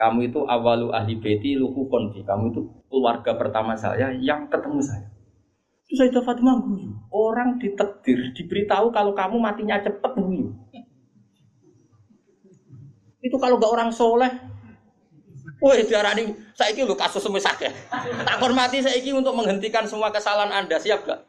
[0.00, 2.24] Kamu itu awalu ahli beti luhu konfi.
[2.24, 5.12] Kamu itu keluarga pertama saya yang ketemu saya.
[5.92, 6.88] Itu Sayyidah Fatimah guyu.
[7.12, 10.56] Orang ditetir, diberitahu kalau kamu matinya cepet guyu.
[13.22, 14.32] Itu kalau gak orang soleh,
[15.62, 17.70] ini saya ini lo kasus semua sakit.
[18.26, 21.22] Tak hormati saya ini untuk menghentikan semua kesalahan Anda, siap gak?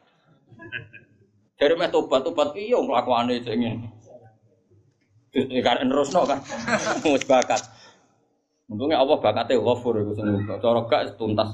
[1.54, 3.86] Dari meh tobat iya ngelakuane itu ingin.
[5.42, 6.38] Terus kan no kan,
[7.02, 7.62] mus bakat.
[8.70, 10.56] Untungnya Allah bakatnya ghafur itu semua.
[10.62, 11.50] Cara gak tuntas.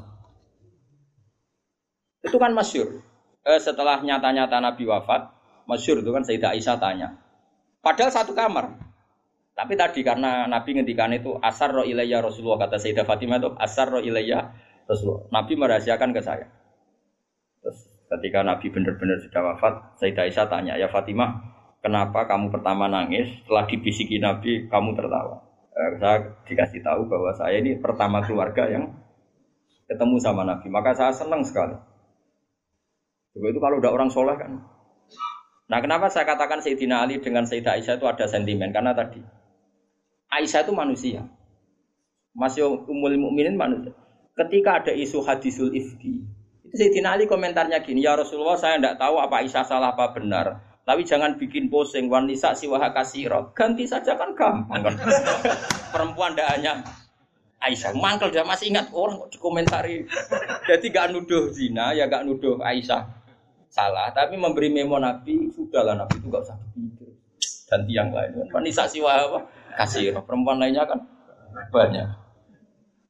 [2.21, 3.01] Itu kan masyur.
[3.41, 5.33] Eh, setelah nyata-nyata Nabi wafat,
[5.65, 7.09] masyur itu kan Sayyidah Aisyah tanya.
[7.81, 8.77] Padahal satu kamar.
[9.57, 13.89] Tapi tadi karena Nabi ngendikan itu asar roh ilayya Rasulullah kata Sayyidah Fatimah itu asar
[13.89, 14.53] roh ilayya
[14.85, 15.25] Rasulullah.
[15.33, 16.47] Nabi merahasiakan ke saya.
[17.65, 17.79] Terus
[18.13, 21.50] ketika Nabi benar-benar sudah wafat, Sayyidah Aisyah tanya, ya Fatimah,
[21.81, 23.29] kenapa kamu pertama nangis?
[23.45, 25.45] Setelah dibisiki Nabi, kamu tertawa.
[25.71, 28.93] Eh, saya dikasih tahu bahwa saya ini pertama keluarga yang
[29.89, 30.69] ketemu sama Nabi.
[30.69, 31.75] Maka saya senang sekali.
[33.31, 34.59] Coba itu kalau udah orang soleh kan.
[35.71, 38.75] Nah kenapa saya katakan Sayyidina Ali dengan Sayyidah Aisyah itu ada sentimen?
[38.75, 39.23] Karena tadi
[40.35, 41.23] Aisyah itu manusia.
[42.35, 43.95] Masih umul mukminin manusia.
[44.35, 46.27] Ketika ada isu hadisul ifki,
[46.67, 50.70] itu Sayyidina Ali komentarnya gini, ya Rasulullah saya tidak tahu apa Aisyah salah apa benar.
[50.91, 53.55] Tapi jangan bikin posing wanita siwaha kasiro.
[53.55, 54.95] Ganti saja kan gampang kan.
[55.95, 56.83] Perempuan tidak hanya
[57.63, 57.95] Aisyah.
[57.95, 60.03] Mangkel dia masih ingat orang kok dikomentari.
[60.67, 63.07] Jadi gak nuduh zina, ya gak nuduh Aisyah
[63.71, 64.11] salah.
[64.11, 67.15] Tapi memberi memo Nabi, sudahlah Nabi itu gak usah pikir.
[67.71, 68.51] Ganti yang lain.
[68.51, 69.41] Wanita siwaha apa?
[69.79, 70.99] kasih perempuan lainnya kan
[71.71, 72.11] banyak.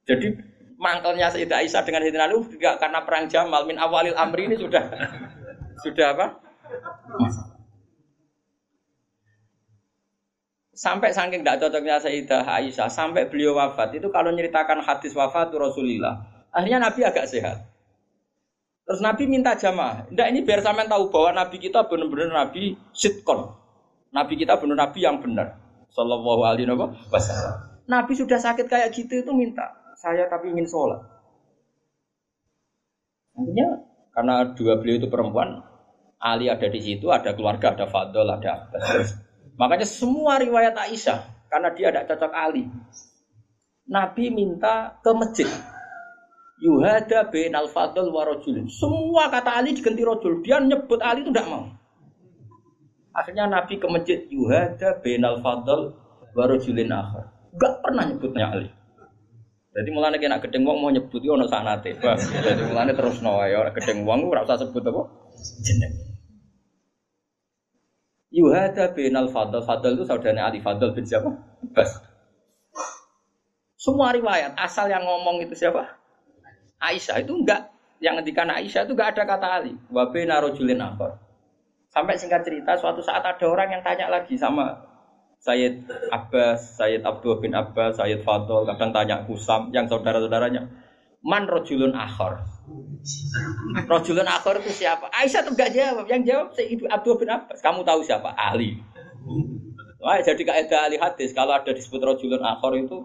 [0.05, 0.37] Jadi
[0.77, 4.85] mangkelnya Sayyidah Aisyah dengan Sayyidina Ali juga karena perang Jamal min awalil amri ini sudah
[5.81, 6.27] sudah apa?
[10.81, 16.25] Sampai saking tidak cocoknya Sayyidah Aisyah sampai beliau wafat itu kalau nyeritakan hadis wafat Rasulullah
[16.57, 17.69] akhirnya Nabi agak sehat.
[18.89, 20.09] Terus Nabi minta jamaah.
[20.09, 23.53] Tidak ini biar sampean tahu bahwa Nabi kita benar-benar Nabi sitkon.
[24.09, 25.61] Nabi kita benar Nabi yang benar.
[25.93, 26.73] Sallallahu alaihi
[27.13, 27.85] wasallam.
[27.85, 31.05] Nabi sudah sakit kayak gitu itu minta saya tapi ingin sholat.
[33.37, 33.85] Artinya
[34.17, 35.61] karena dua beliau itu perempuan,
[36.17, 39.29] Ali ada di situ, ada keluarga, ada Fadl, ada Abbas.
[39.59, 42.69] Makanya semua riwayat Aisyah karena dia tidak cocok Ali.
[43.91, 45.49] Nabi minta ke masjid.
[46.61, 48.29] Yuhada bin al fadl wa
[48.69, 50.45] Semua kata Ali diganti rojul.
[50.45, 51.81] Dia nyebut Ali itu tidak mau.
[53.11, 55.99] Akhirnya Nabi ke masjid Yuhada Benal Fadl
[56.31, 57.27] Warujulin akhir.
[57.59, 58.71] Gak pernah nyebutnya Ali.
[59.71, 61.95] Jadi mulanya kena gedeng wong mau nyebut yo ono sanate.
[61.99, 65.03] Jadi mulanya terus no ya gedeng wong ora usah sebut apa
[65.63, 66.10] jeneng.
[68.31, 69.63] Yuhada Benal Fadl.
[69.63, 71.35] Fadl itu saudaranya Ali Fadl bin siapa?
[71.75, 71.99] Bas.
[73.75, 75.99] Semua riwayat asal yang ngomong itu siapa?
[76.81, 79.73] Aisyah itu enggak yang ngendikan Aisyah itu enggak ada kata Ali.
[79.91, 80.81] Wa bena rajulin.
[81.91, 84.79] Sampai singkat cerita, suatu saat ada orang yang tanya lagi sama
[85.41, 90.69] Sayyid Abbas, Sayyid Abdul bin Abbas, Sayyid Fadl, kadang tanya Kusam, yang saudara-saudaranya.
[91.25, 92.45] Man rojulun akhor.
[93.87, 95.09] Rojulun akhor itu siapa?
[95.11, 96.07] Aisyah tuh gak jawab.
[96.07, 97.59] Yang jawab Sayyid Abdul bin Abbas.
[97.65, 98.35] Kamu tahu siapa?
[98.37, 98.79] Ali.
[100.01, 103.05] Wah, jadi kaidah ahli hadis kalau ada disebut rojulun akhor itu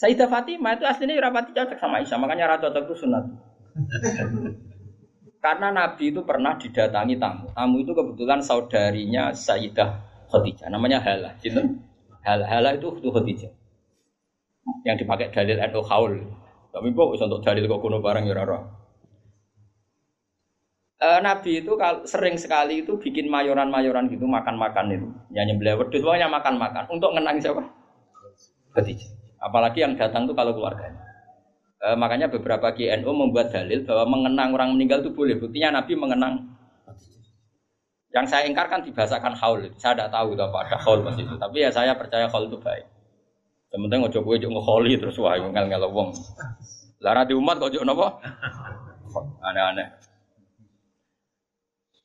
[0.00, 3.24] Sayyidah Fatimah itu aslinya rapati cocok sama Aisyah, makanya rata cocok itu sunat.
[5.44, 7.52] Karena Nabi itu pernah didatangi tamu.
[7.52, 10.00] Tamu itu kebetulan saudarinya Sayyidah
[10.32, 10.72] Khadijah.
[10.72, 11.36] Namanya Hala.
[12.24, 13.52] Hala, Hala itu Khadijah.
[14.88, 16.12] Yang dipakai dalil NU Haul.
[16.70, 18.58] Tapi kok untuk dalil kok kuno barang ya rara.
[21.00, 21.74] E, Nabi itu
[22.06, 25.08] sering sekali itu bikin mayoran-mayoran gitu makan-makan itu.
[25.34, 27.62] Nyanyi beliau wedus pokoknya makan-makan untuk ngenang siapa?
[28.70, 29.10] Khadijah.
[29.40, 31.02] Apalagi yang datang tuh kalau keluarganya.
[31.82, 35.40] E, makanya beberapa GNU membuat dalil bahwa mengenang orang meninggal itu boleh.
[35.40, 36.34] Buktinya Nabi mengenang.
[38.10, 39.70] Yang saya ingkarkan dibahasakan haul.
[39.78, 41.34] Saya tidak tahu apa ada haul pas itu.
[41.34, 42.99] Tapi ya saya percaya haul itu baik.
[43.70, 46.10] Sementing ojo kowe ojo ngkholi terus wae ngel-ngel wong.
[47.00, 48.18] Lah ra di umat kok ojo napa?
[49.46, 49.88] Aneh-aneh.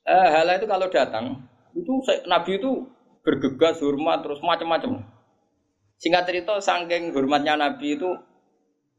[0.06, 1.42] Eh, hal itu kalau datang,
[1.74, 1.92] itu
[2.30, 2.86] Nabi itu
[3.26, 5.02] bergegas, hormat, terus macam-macam.
[5.98, 8.06] Singkat cerita, saking hormatnya Nabi itu,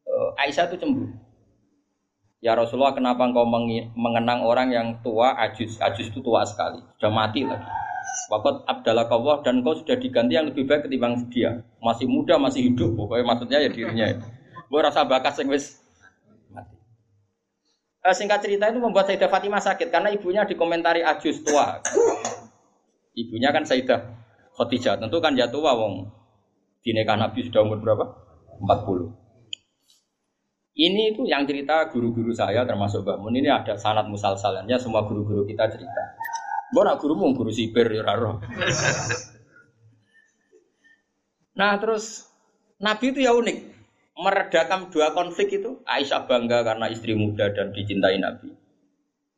[0.04, 1.16] eh, Aisyah itu cemburu.
[2.44, 3.48] Ya Rasulullah, kenapa engkau
[3.96, 7.87] mengenang orang yang tua, ajus, ajus itu tua sekali, sudah mati lagi.
[8.28, 11.64] Waktu Abdallah Kawah dan kau sudah diganti yang lebih baik ketimbang dia.
[11.80, 14.06] Masih muda, masih hidup, pokoknya maksudnya ya dirinya.
[14.68, 15.80] Gue rasa bakas yang wis.
[18.08, 21.84] Eh, singkat cerita itu membuat Sayyidah Fatimah sakit karena ibunya dikomentari ajus tua.
[23.16, 24.00] Ibunya kan Sayyidah
[24.58, 26.10] Khadijah, tentu kan jatuh tua wong.
[26.82, 28.06] Dineka Nabi sudah umur berapa?
[28.64, 29.12] 40.
[30.78, 35.42] Ini itu yang cerita guru-guru saya termasuk Mbak Mun ini ada sanat musalsalannya semua guru-guru
[35.50, 36.04] kita cerita.
[36.68, 38.44] Mbak nak guru mau guru sipir ya raro.
[41.56, 42.28] Nah terus
[42.78, 43.58] Nabi itu ya unik
[44.18, 45.80] meredakan dua konflik itu.
[45.86, 48.52] Aisyah bangga karena istri muda dan dicintai Nabi.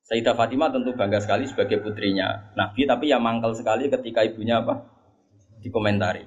[0.10, 4.82] Sayyidah Fatimah tentu bangga sekali sebagai putrinya Nabi, tapi ya mangkal sekali ketika ibunya apa?
[5.62, 6.26] Dikomentari.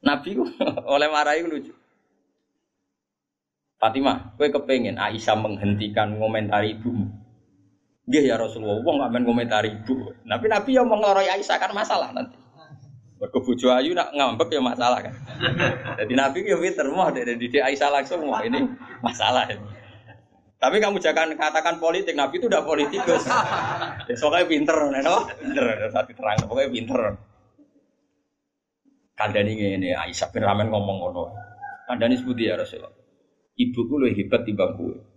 [0.00, 0.40] Nabi
[0.96, 1.76] oleh marahi lucu.
[3.76, 7.25] Fatimah, gue kepengen Aisyah menghentikan komentari ibumu.
[8.06, 10.14] Nggih ya Rasulullah, wong amen komentar ibu.
[10.22, 12.38] Tapi Nabi yang mengloroi Aisyah kan masalah nanti.
[13.18, 15.14] Mergo bojo ayu nak ngambek ya masalah kan.
[15.98, 18.62] Jadi Nabi ya pinter mau dari didik Aisyah langsung wah ini
[19.02, 19.66] masalah ini.
[20.56, 23.28] Tapi kamu jangan katakan politik, Nabi itu udah politikus.
[24.06, 25.26] Ya, soalnya pinter, no?
[25.36, 27.00] pinter, satu terang, pokoknya pinter.
[29.18, 31.24] Kandani ini Aisyah bin Ramen ngomong ngono.
[31.90, 32.94] Kandani sebuti ya Rasulullah.
[33.56, 35.15] Ibuku lebih hebat timbang gue.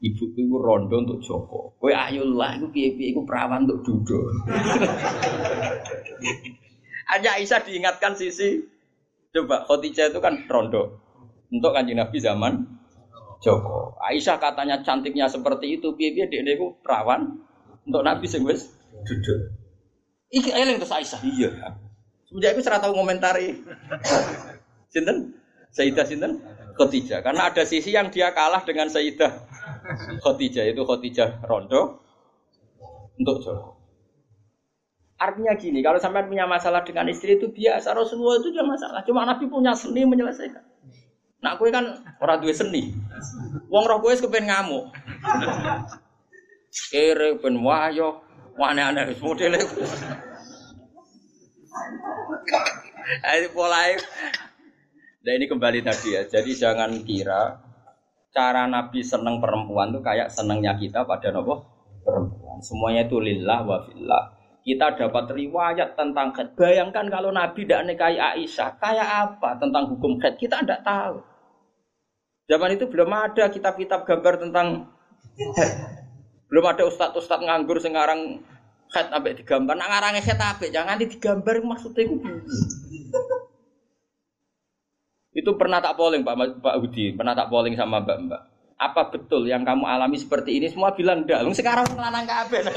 [0.00, 1.76] Ibu itu rondo untuk Joko.
[1.76, 4.16] Kowe ayo lah, itu piye-piye itu perawan untuk Dudo.
[7.12, 8.64] Hanya Aisyah diingatkan sisi
[9.30, 11.04] Coba Khadijah itu kan rondo
[11.52, 12.64] untuk kanjeng Nabi zaman
[13.44, 14.00] Joko.
[14.00, 17.36] Aisyah katanya cantiknya seperti itu, piye-piye dia itu perawan
[17.84, 18.72] untuk Nabi sing wis
[19.04, 19.52] duduk.
[20.32, 21.20] Iki eling terus Aisyah.
[21.28, 21.50] Iya.
[22.24, 23.52] Semenjak itu serata ngomentari.
[24.92, 25.36] Sinten?
[25.70, 26.42] Sayyidah sinten?
[26.74, 27.22] Khadijah.
[27.22, 29.49] Karena ada sisi yang dia kalah dengan Sayyidah
[30.22, 32.02] Khotijah itu Khotijah Rondo
[33.20, 33.80] untuk Joko.
[35.20, 37.92] Artinya gini, kalau sampai punya masalah dengan istri itu biasa.
[37.92, 39.04] Rasulullah itu juga masalah.
[39.04, 40.64] Cuma Nabi punya seni menyelesaikan.
[41.44, 42.88] Nak kue kan orang dua seni.
[43.68, 44.88] Wong roh kue kepen ngamuk.
[46.88, 48.24] Kere ben wayo,
[48.56, 49.60] aneh-aneh modele.
[53.20, 53.80] Ini pola
[55.20, 56.24] Nah ini kembali tadi ya.
[56.24, 57.60] Jadi jangan kira
[58.30, 61.66] cara Nabi seneng perempuan tuh kayak senengnya kita pada nopo
[62.06, 62.58] perempuan.
[62.62, 64.24] Semuanya itu lillah wa fillah.
[64.60, 66.52] Kita dapat riwayat tentang khed.
[66.54, 70.36] Bayangkan kalau Nabi tidak nikahi Aisyah, kayak apa tentang hukum khed?
[70.36, 71.24] Kita tidak tahu.
[72.50, 74.90] Zaman itu belum ada kitab-kitab gambar tentang
[76.50, 78.42] Belum ada ustadz-ustadz nganggur sekarang
[78.90, 79.78] khed sampai digambar.
[79.78, 80.66] Nak ngarangnya khed apa?
[80.66, 82.16] Jangan digambar maksudnya itu.
[85.30, 88.42] Itu pernah tak polling Pak Pak Hudi, pernah tak polling sama Mbak Mbak.
[88.80, 90.66] Apa betul yang kamu alami seperti ini?
[90.72, 91.44] Semua bilang enggak.
[91.54, 92.64] Sekarang ngelanang kabeh.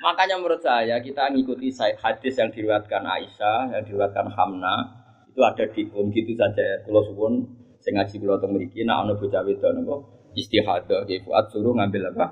[0.00, 4.88] Makanya menurut saya kita ngikuti hadis yang diriwatkan Aisyah, yang diriwatkan Hamna,
[5.28, 6.80] itu ada di um gitu saja.
[6.88, 7.44] Kalau suwun
[7.84, 9.96] sing ngaji kula teng mriki nek ana bocah wedok napa
[10.36, 12.26] istihadah fuad suruh ngambil apa?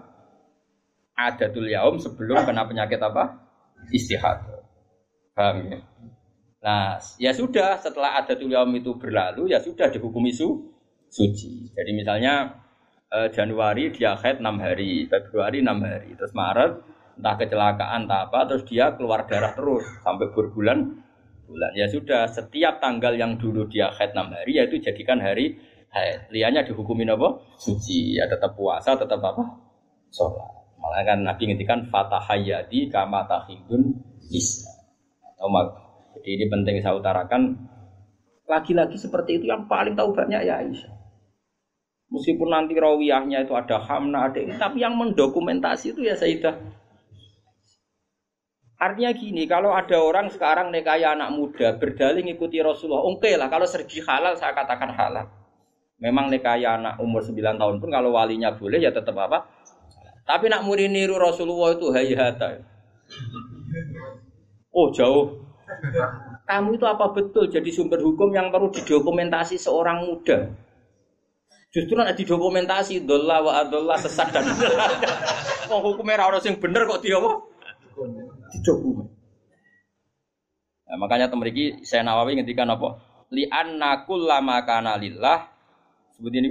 [1.18, 3.36] Adatul yaum sebelum kena penyakit apa?
[3.92, 4.64] Istihadah.
[5.36, 5.78] Paham ya?
[6.58, 10.74] Nah, ya sudah setelah ada yaum itu berlalu ya sudah dihukumi su
[11.06, 11.70] suci.
[11.70, 12.58] Jadi misalnya
[13.14, 16.72] eh, Januari dia haid 6 hari, Februari 6 hari, terus Maret
[17.18, 20.78] entah kecelakaan entah apa terus dia keluar darah terus sampai berbulan
[21.46, 21.70] bulan.
[21.78, 25.62] Ya sudah setiap tanggal yang dulu dia haid 6 hari ya itu jadikan hari
[25.94, 26.26] haid.
[26.34, 27.38] Lianya dihukumi apa?
[27.54, 28.18] Suci.
[28.18, 29.46] Ya tetap puasa, tetap apa?
[30.10, 30.58] Sholat.
[30.78, 33.98] Malah kan Nabi ngintikan fatahayadi kama tahidun
[34.30, 34.70] isna.
[35.34, 35.50] Atau
[36.18, 37.54] jadi ini penting saya utarakan.
[38.48, 40.98] Lagi-lagi seperti itu yang paling tahu banyak ya Aisyah.
[42.08, 46.56] Meskipun nanti rawiyahnya itu ada hamna, ada ini, tapi yang mendokumentasi itu ya Sayyidah.
[48.80, 53.52] Artinya gini, kalau ada orang sekarang nekaya anak muda berdalih ngikuti Rasulullah, oke okay lah
[53.52, 55.28] kalau sergi halal saya katakan halal.
[56.00, 59.44] Memang nekaya anak umur 9 tahun pun kalau walinya boleh ya tetap apa?
[60.24, 62.62] Tapi nak murid niru Rasulullah itu hayata.
[64.70, 65.47] Oh jauh
[66.48, 70.48] kamu itu apa betul jadi sumber hukum yang perlu didokumentasi seorang muda?
[71.68, 74.48] Justru nanti didokumentasi dolla wa adolla sesat dan
[75.72, 77.30] Oh hukumnya orang yang bener kok dia apa?
[78.56, 79.06] Didokumen.
[80.88, 82.96] Nah, makanya temeriki saya Nawawi ngendikan apa?
[83.28, 85.52] Li anna kullama kana lillah
[86.16, 86.48] sebut ini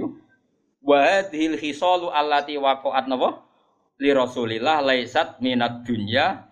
[0.78, 3.42] wa hadhil khisalu allati waqa'at napa
[3.98, 6.47] li Rasulillah laisat minat dunya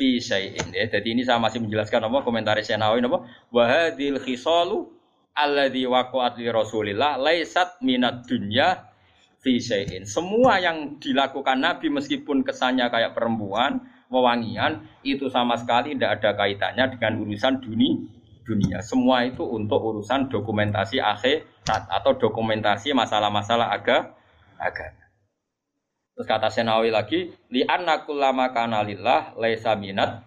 [0.00, 0.88] fi syai'in ya.
[0.88, 4.88] Jadi ini saya masih menjelaskan apa komentar saya Nawawi apa wa hadhil khisalu
[5.36, 8.80] alladhi waqa'at li Rasulillah laisat minat dunya
[9.44, 10.08] fi syai'in.
[10.08, 16.96] Semua yang dilakukan Nabi meskipun kesannya kayak perempuan wewangian itu sama sekali tidak ada kaitannya
[16.96, 18.00] dengan urusan dunia
[18.50, 18.80] dunia.
[18.82, 24.16] Semua itu untuk urusan dokumentasi akhirat atau dokumentasi masalah-masalah aga
[24.56, 25.09] agama.
[26.14, 30.26] Terus kata Senawi lagi, li annakullama kana lillah laisa minat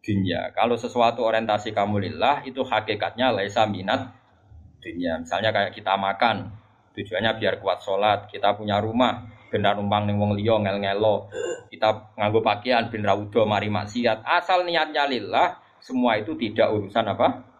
[0.00, 0.52] dunia.
[0.56, 4.14] Kalau sesuatu orientasi kamu lillah itu hakikatnya laisa minat
[4.80, 5.20] dunia.
[5.20, 6.52] Misalnya kayak kita makan,
[6.96, 11.28] tujuannya biar kuat sholat, kita punya rumah, benar numpang ning wong liya ngel-ngelo.
[11.68, 14.24] Kita nganggo pakaian ben ra mari maksiat.
[14.24, 17.54] Asal niatnya lillah, semua itu tidak urusan apa?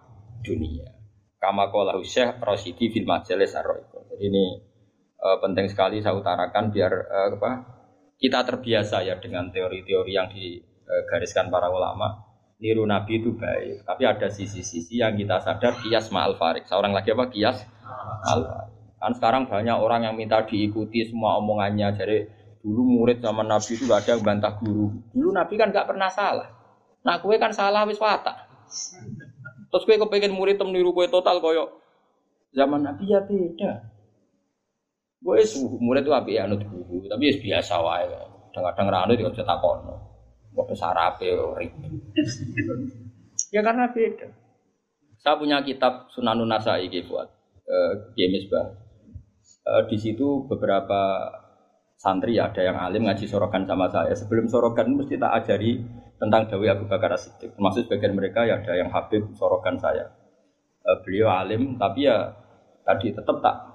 [0.44, 0.84] dunia.
[1.40, 3.64] Kama qala Syekh Rasyidi fil majalis ar
[4.20, 4.60] ini
[5.24, 7.52] uh, penting sekali saya utarakan biar uh, apa?
[8.20, 12.30] Kita terbiasa ya dengan teori-teori yang digariskan para ulama.
[12.55, 16.64] Niru Nabi itu baik, tapi ada sisi-sisi yang kita sadar kias ma'al farik.
[16.70, 17.26] Seorang lagi apa?
[17.28, 17.66] Kias
[18.22, 18.70] farik.
[19.02, 21.92] Kan sekarang banyak orang yang minta diikuti semua omongannya.
[21.98, 22.16] Jadi
[22.64, 24.96] dulu murid sama Nabi itu gak ada yang bantah guru.
[25.12, 26.48] Dulu Nabi kan gak pernah salah.
[27.05, 28.48] Nah kue kan salah wis watak.
[29.68, 31.84] Terus kue kepengen murid tem niru kue total koyo
[32.55, 33.94] zaman Nabi ya beda.
[35.24, 38.05] Gue suhu murid tuh api anut guru, tapi ya biasa wae.
[38.52, 39.96] Kadang-kadang ya cetak kono.
[40.52, 41.92] Gue sarape ribet.
[43.48, 44.28] ya karena beda.
[45.24, 47.24] Saya punya kitab Sunanun Nasai buat
[47.64, 48.84] uh, James Bah
[49.64, 51.32] uh, di situ beberapa
[51.96, 54.12] santri ada yang alim ngaji sorokan sama saya.
[54.12, 55.80] Sebelum sorokan mesti tak ajari
[56.20, 57.56] tentang Dawi Abu Bakar As-Siddiq.
[57.56, 60.12] Termasuk sebagian mereka ya ada yang Habib sorokan saya.
[60.84, 62.36] Uh, beliau alim tapi ya
[62.84, 63.73] tadi tetap tak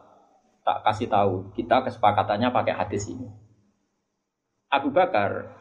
[0.70, 3.26] tak kasih tahu kita kesepakatannya pakai hadis ini.
[4.70, 5.58] Abu Bakar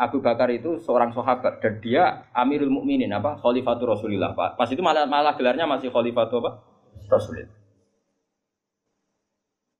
[0.00, 4.56] Abu Bakar itu seorang sahabat dan dia Amirul Mukminin apa Khalifatul Rasulillah Pak.
[4.56, 6.64] Pas itu malah malah gelarnya masih Khalifatul apa?
[7.12, 7.60] Rasulillah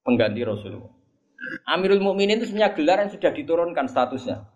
[0.02, 0.92] pengganti Rasulullah.
[1.66, 4.46] Amirul Mukminin itu sebenarnya gelar yang sudah diturunkan statusnya.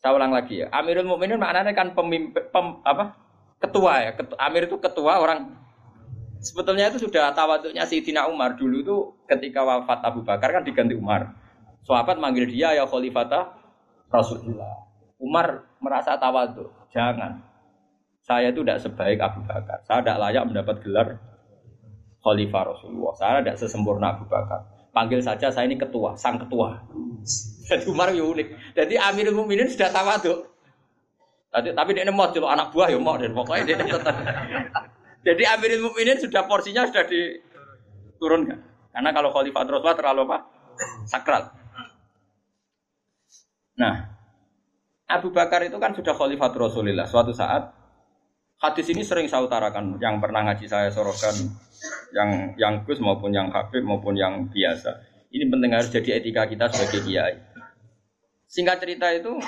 [0.00, 0.72] Saya ulang lagi ya.
[0.72, 3.16] Amirul Mukminin maknanya kan pemimpin pem, apa?
[3.60, 4.10] Ketua ya.
[4.16, 5.65] Ketua, Amir itu ketua orang
[6.46, 8.96] sebetulnya itu sudah tawaduknya Sayyidina Umar dulu itu
[9.26, 11.34] ketika wafat Abu Bakar kan diganti Umar.
[11.82, 13.50] Sahabat manggil dia ya khalifata
[14.10, 14.86] Rasulullah.
[15.18, 16.70] Umar merasa tawaduk.
[16.94, 17.42] Jangan.
[18.22, 19.82] Saya itu tidak sebaik Abu Bakar.
[19.86, 21.08] Saya tidak layak mendapat gelar
[22.22, 23.14] khalifah Rasulullah.
[23.18, 24.66] Saya tidak sesempurna Abu Bakar.
[24.94, 26.78] Panggil saja saya ini ketua, sang ketua.
[27.68, 28.78] Jadi Umar ya unik.
[28.78, 29.90] Jadi Amirul Mukminin sudah
[30.22, 30.56] tuh.
[31.50, 34.12] Tadi, tapi dia mau jadi anak buah ya mau dan pokoknya dia tetap.
[35.26, 38.62] Jadi Amirul Mukminin sudah porsinya sudah diturunkan.
[38.94, 40.38] Karena kalau Khalifah Rasulullah terlalu apa?
[41.10, 41.50] Sakral.
[43.74, 44.06] Nah,
[45.10, 47.10] Abu Bakar itu kan sudah Khalifah Rasulullah.
[47.10, 47.74] Suatu saat
[48.62, 49.98] hadis ini sering saya utarakan.
[49.98, 51.34] Yang pernah ngaji saya sorokan
[52.14, 54.94] yang yang Gus maupun yang Habib maupun yang biasa.
[55.34, 57.34] Ini penting harus jadi etika kita sebagai kiai.
[58.46, 59.42] Singkat cerita itu,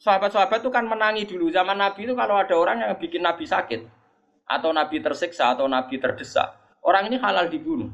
[0.00, 3.97] sahabat-sahabat itu kan menangi dulu zaman Nabi itu kalau ada orang yang bikin Nabi sakit
[4.48, 7.92] atau Nabi tersiksa atau Nabi terdesak, orang ini halal dibunuh.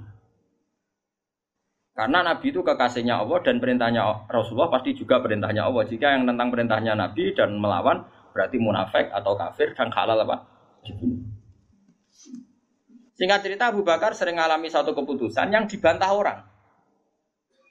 [1.95, 5.87] Karena Nabi itu kekasihnya Allah dan perintahnya Rasulullah pasti juga perintahnya Allah.
[5.87, 8.03] Jika yang tentang perintahnya Nabi dan melawan
[8.35, 10.43] berarti munafik atau kafir dan halal apa?
[10.83, 11.23] Dibunuh.
[13.15, 16.43] Singkat cerita Abu Bakar sering mengalami satu keputusan yang dibantah orang.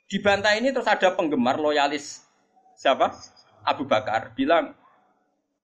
[0.08, 2.24] Dibantah ini terus ada penggemar loyalis
[2.80, 3.12] siapa?
[3.68, 4.72] Abu Bakar bilang,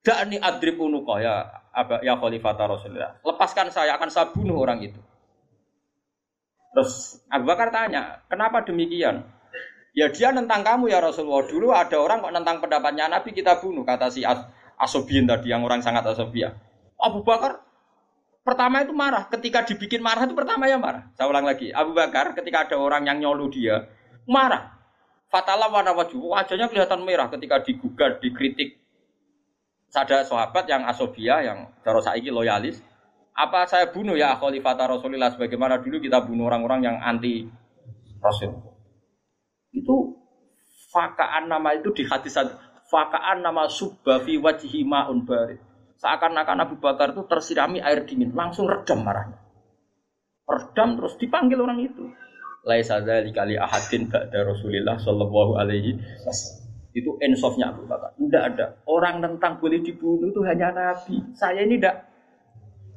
[0.03, 1.47] "Da'ni adrib unuqa ya
[2.01, 3.19] ya khalifata Rasulullah.
[3.21, 4.99] Lepaskan saya akan saya bunuh orang itu."
[6.75, 9.25] Terus Abu Bakar tanya, "Kenapa demikian?"
[9.97, 11.49] Ya dia tentang kamu ya Rasulullah.
[11.49, 14.45] Dulu ada orang kok tentang pendapatnya Nabi kita bunuh kata si As
[14.79, 16.55] Asobian tadi yang orang sangat asobia.
[16.95, 17.67] Abu Bakar
[18.39, 21.05] Pertama itu marah, ketika dibikin marah itu pertama ya marah.
[21.13, 23.85] Saya ulang lagi, Abu Bakar ketika ada orang yang nyolu dia,
[24.25, 24.73] marah.
[25.29, 28.81] Fatala warna wajah, wajahnya kelihatan merah ketika digugat, dikritik.
[29.89, 32.77] Ada sahabat yang asobia, yang cara saiki loyalis.
[33.33, 37.47] Apa saya bunuh ya khalifata Rasulullah sebagaimana dulu kita bunuh orang-orang yang anti
[38.19, 38.53] Rasul.
[39.71, 40.19] Itu
[40.91, 42.35] fakaan nama itu di hadis
[42.89, 45.23] fakaan nama subba fi wajhi ma'un
[45.99, 49.35] Seakan-akan Abu Bakar itu tersirami air dingin, langsung redam marahnya.
[50.47, 52.07] Redam terus dipanggil orang itu.
[52.63, 56.58] Laisa kali ahadin ba'da Rasulillah sallallahu alaihi wasallam.
[56.93, 58.17] Itu ensofnya Abu Bakar.
[58.17, 58.65] Tidak ada.
[58.89, 61.21] Orang tentang boleh dibunuh itu hanya Nabi.
[61.37, 62.09] Saya ini tidak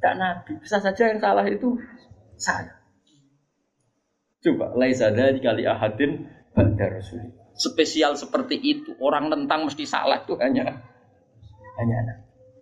[0.03, 0.51] tidak nabi.
[0.59, 1.79] Bisa saja yang salah itu
[2.35, 2.75] saya.
[4.43, 7.23] Coba laisa kali ahadin ba'da rasul.
[7.55, 10.67] Spesial seperti itu, orang tentang mesti salah itu hanya
[11.79, 12.17] hanya anak.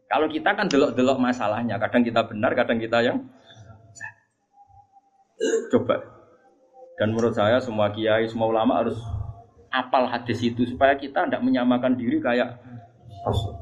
[0.06, 3.18] Kalau kita kan delok-delok masalahnya, kadang kita benar, kadang kita yang.
[5.74, 5.98] Coba.
[7.02, 9.02] Dan menurut saya semua kiai, semua ulama harus
[9.72, 12.60] apal hadis itu supaya kita tidak menyamakan diri kayak
[13.23, 13.56] Rasul.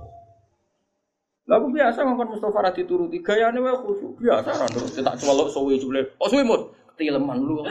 [1.49, 5.81] Lagu biasa ngomong Mustafa Radhi turuti gaya ini khusyuk biasa ra terus tak celok suwe
[5.81, 6.13] jule.
[6.21, 7.65] Oh suwe mut ketileman lu.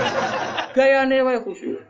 [0.76, 1.80] gaya ini wae khusyuk.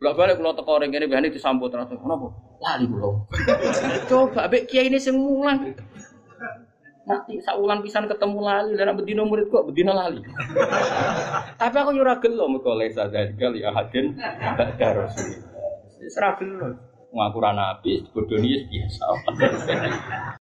[0.00, 2.28] Bolak balik kalau teko orang ini biasanya disambut terus kenapa?
[2.64, 3.08] Lali kula.
[4.08, 5.76] Coba abek kiai ini sing mulang.
[7.04, 10.24] Nanti saulan pisan ketemu lali dan bedino murid kok bedino lali.
[11.60, 14.16] Tapi aku nyurah gelo mergo lesa dari kali ahadin
[14.56, 15.36] ba'da rasul.
[16.08, 16.72] Serah gelo.
[17.14, 19.04] Ngaku ra nabi, bodoni biasa.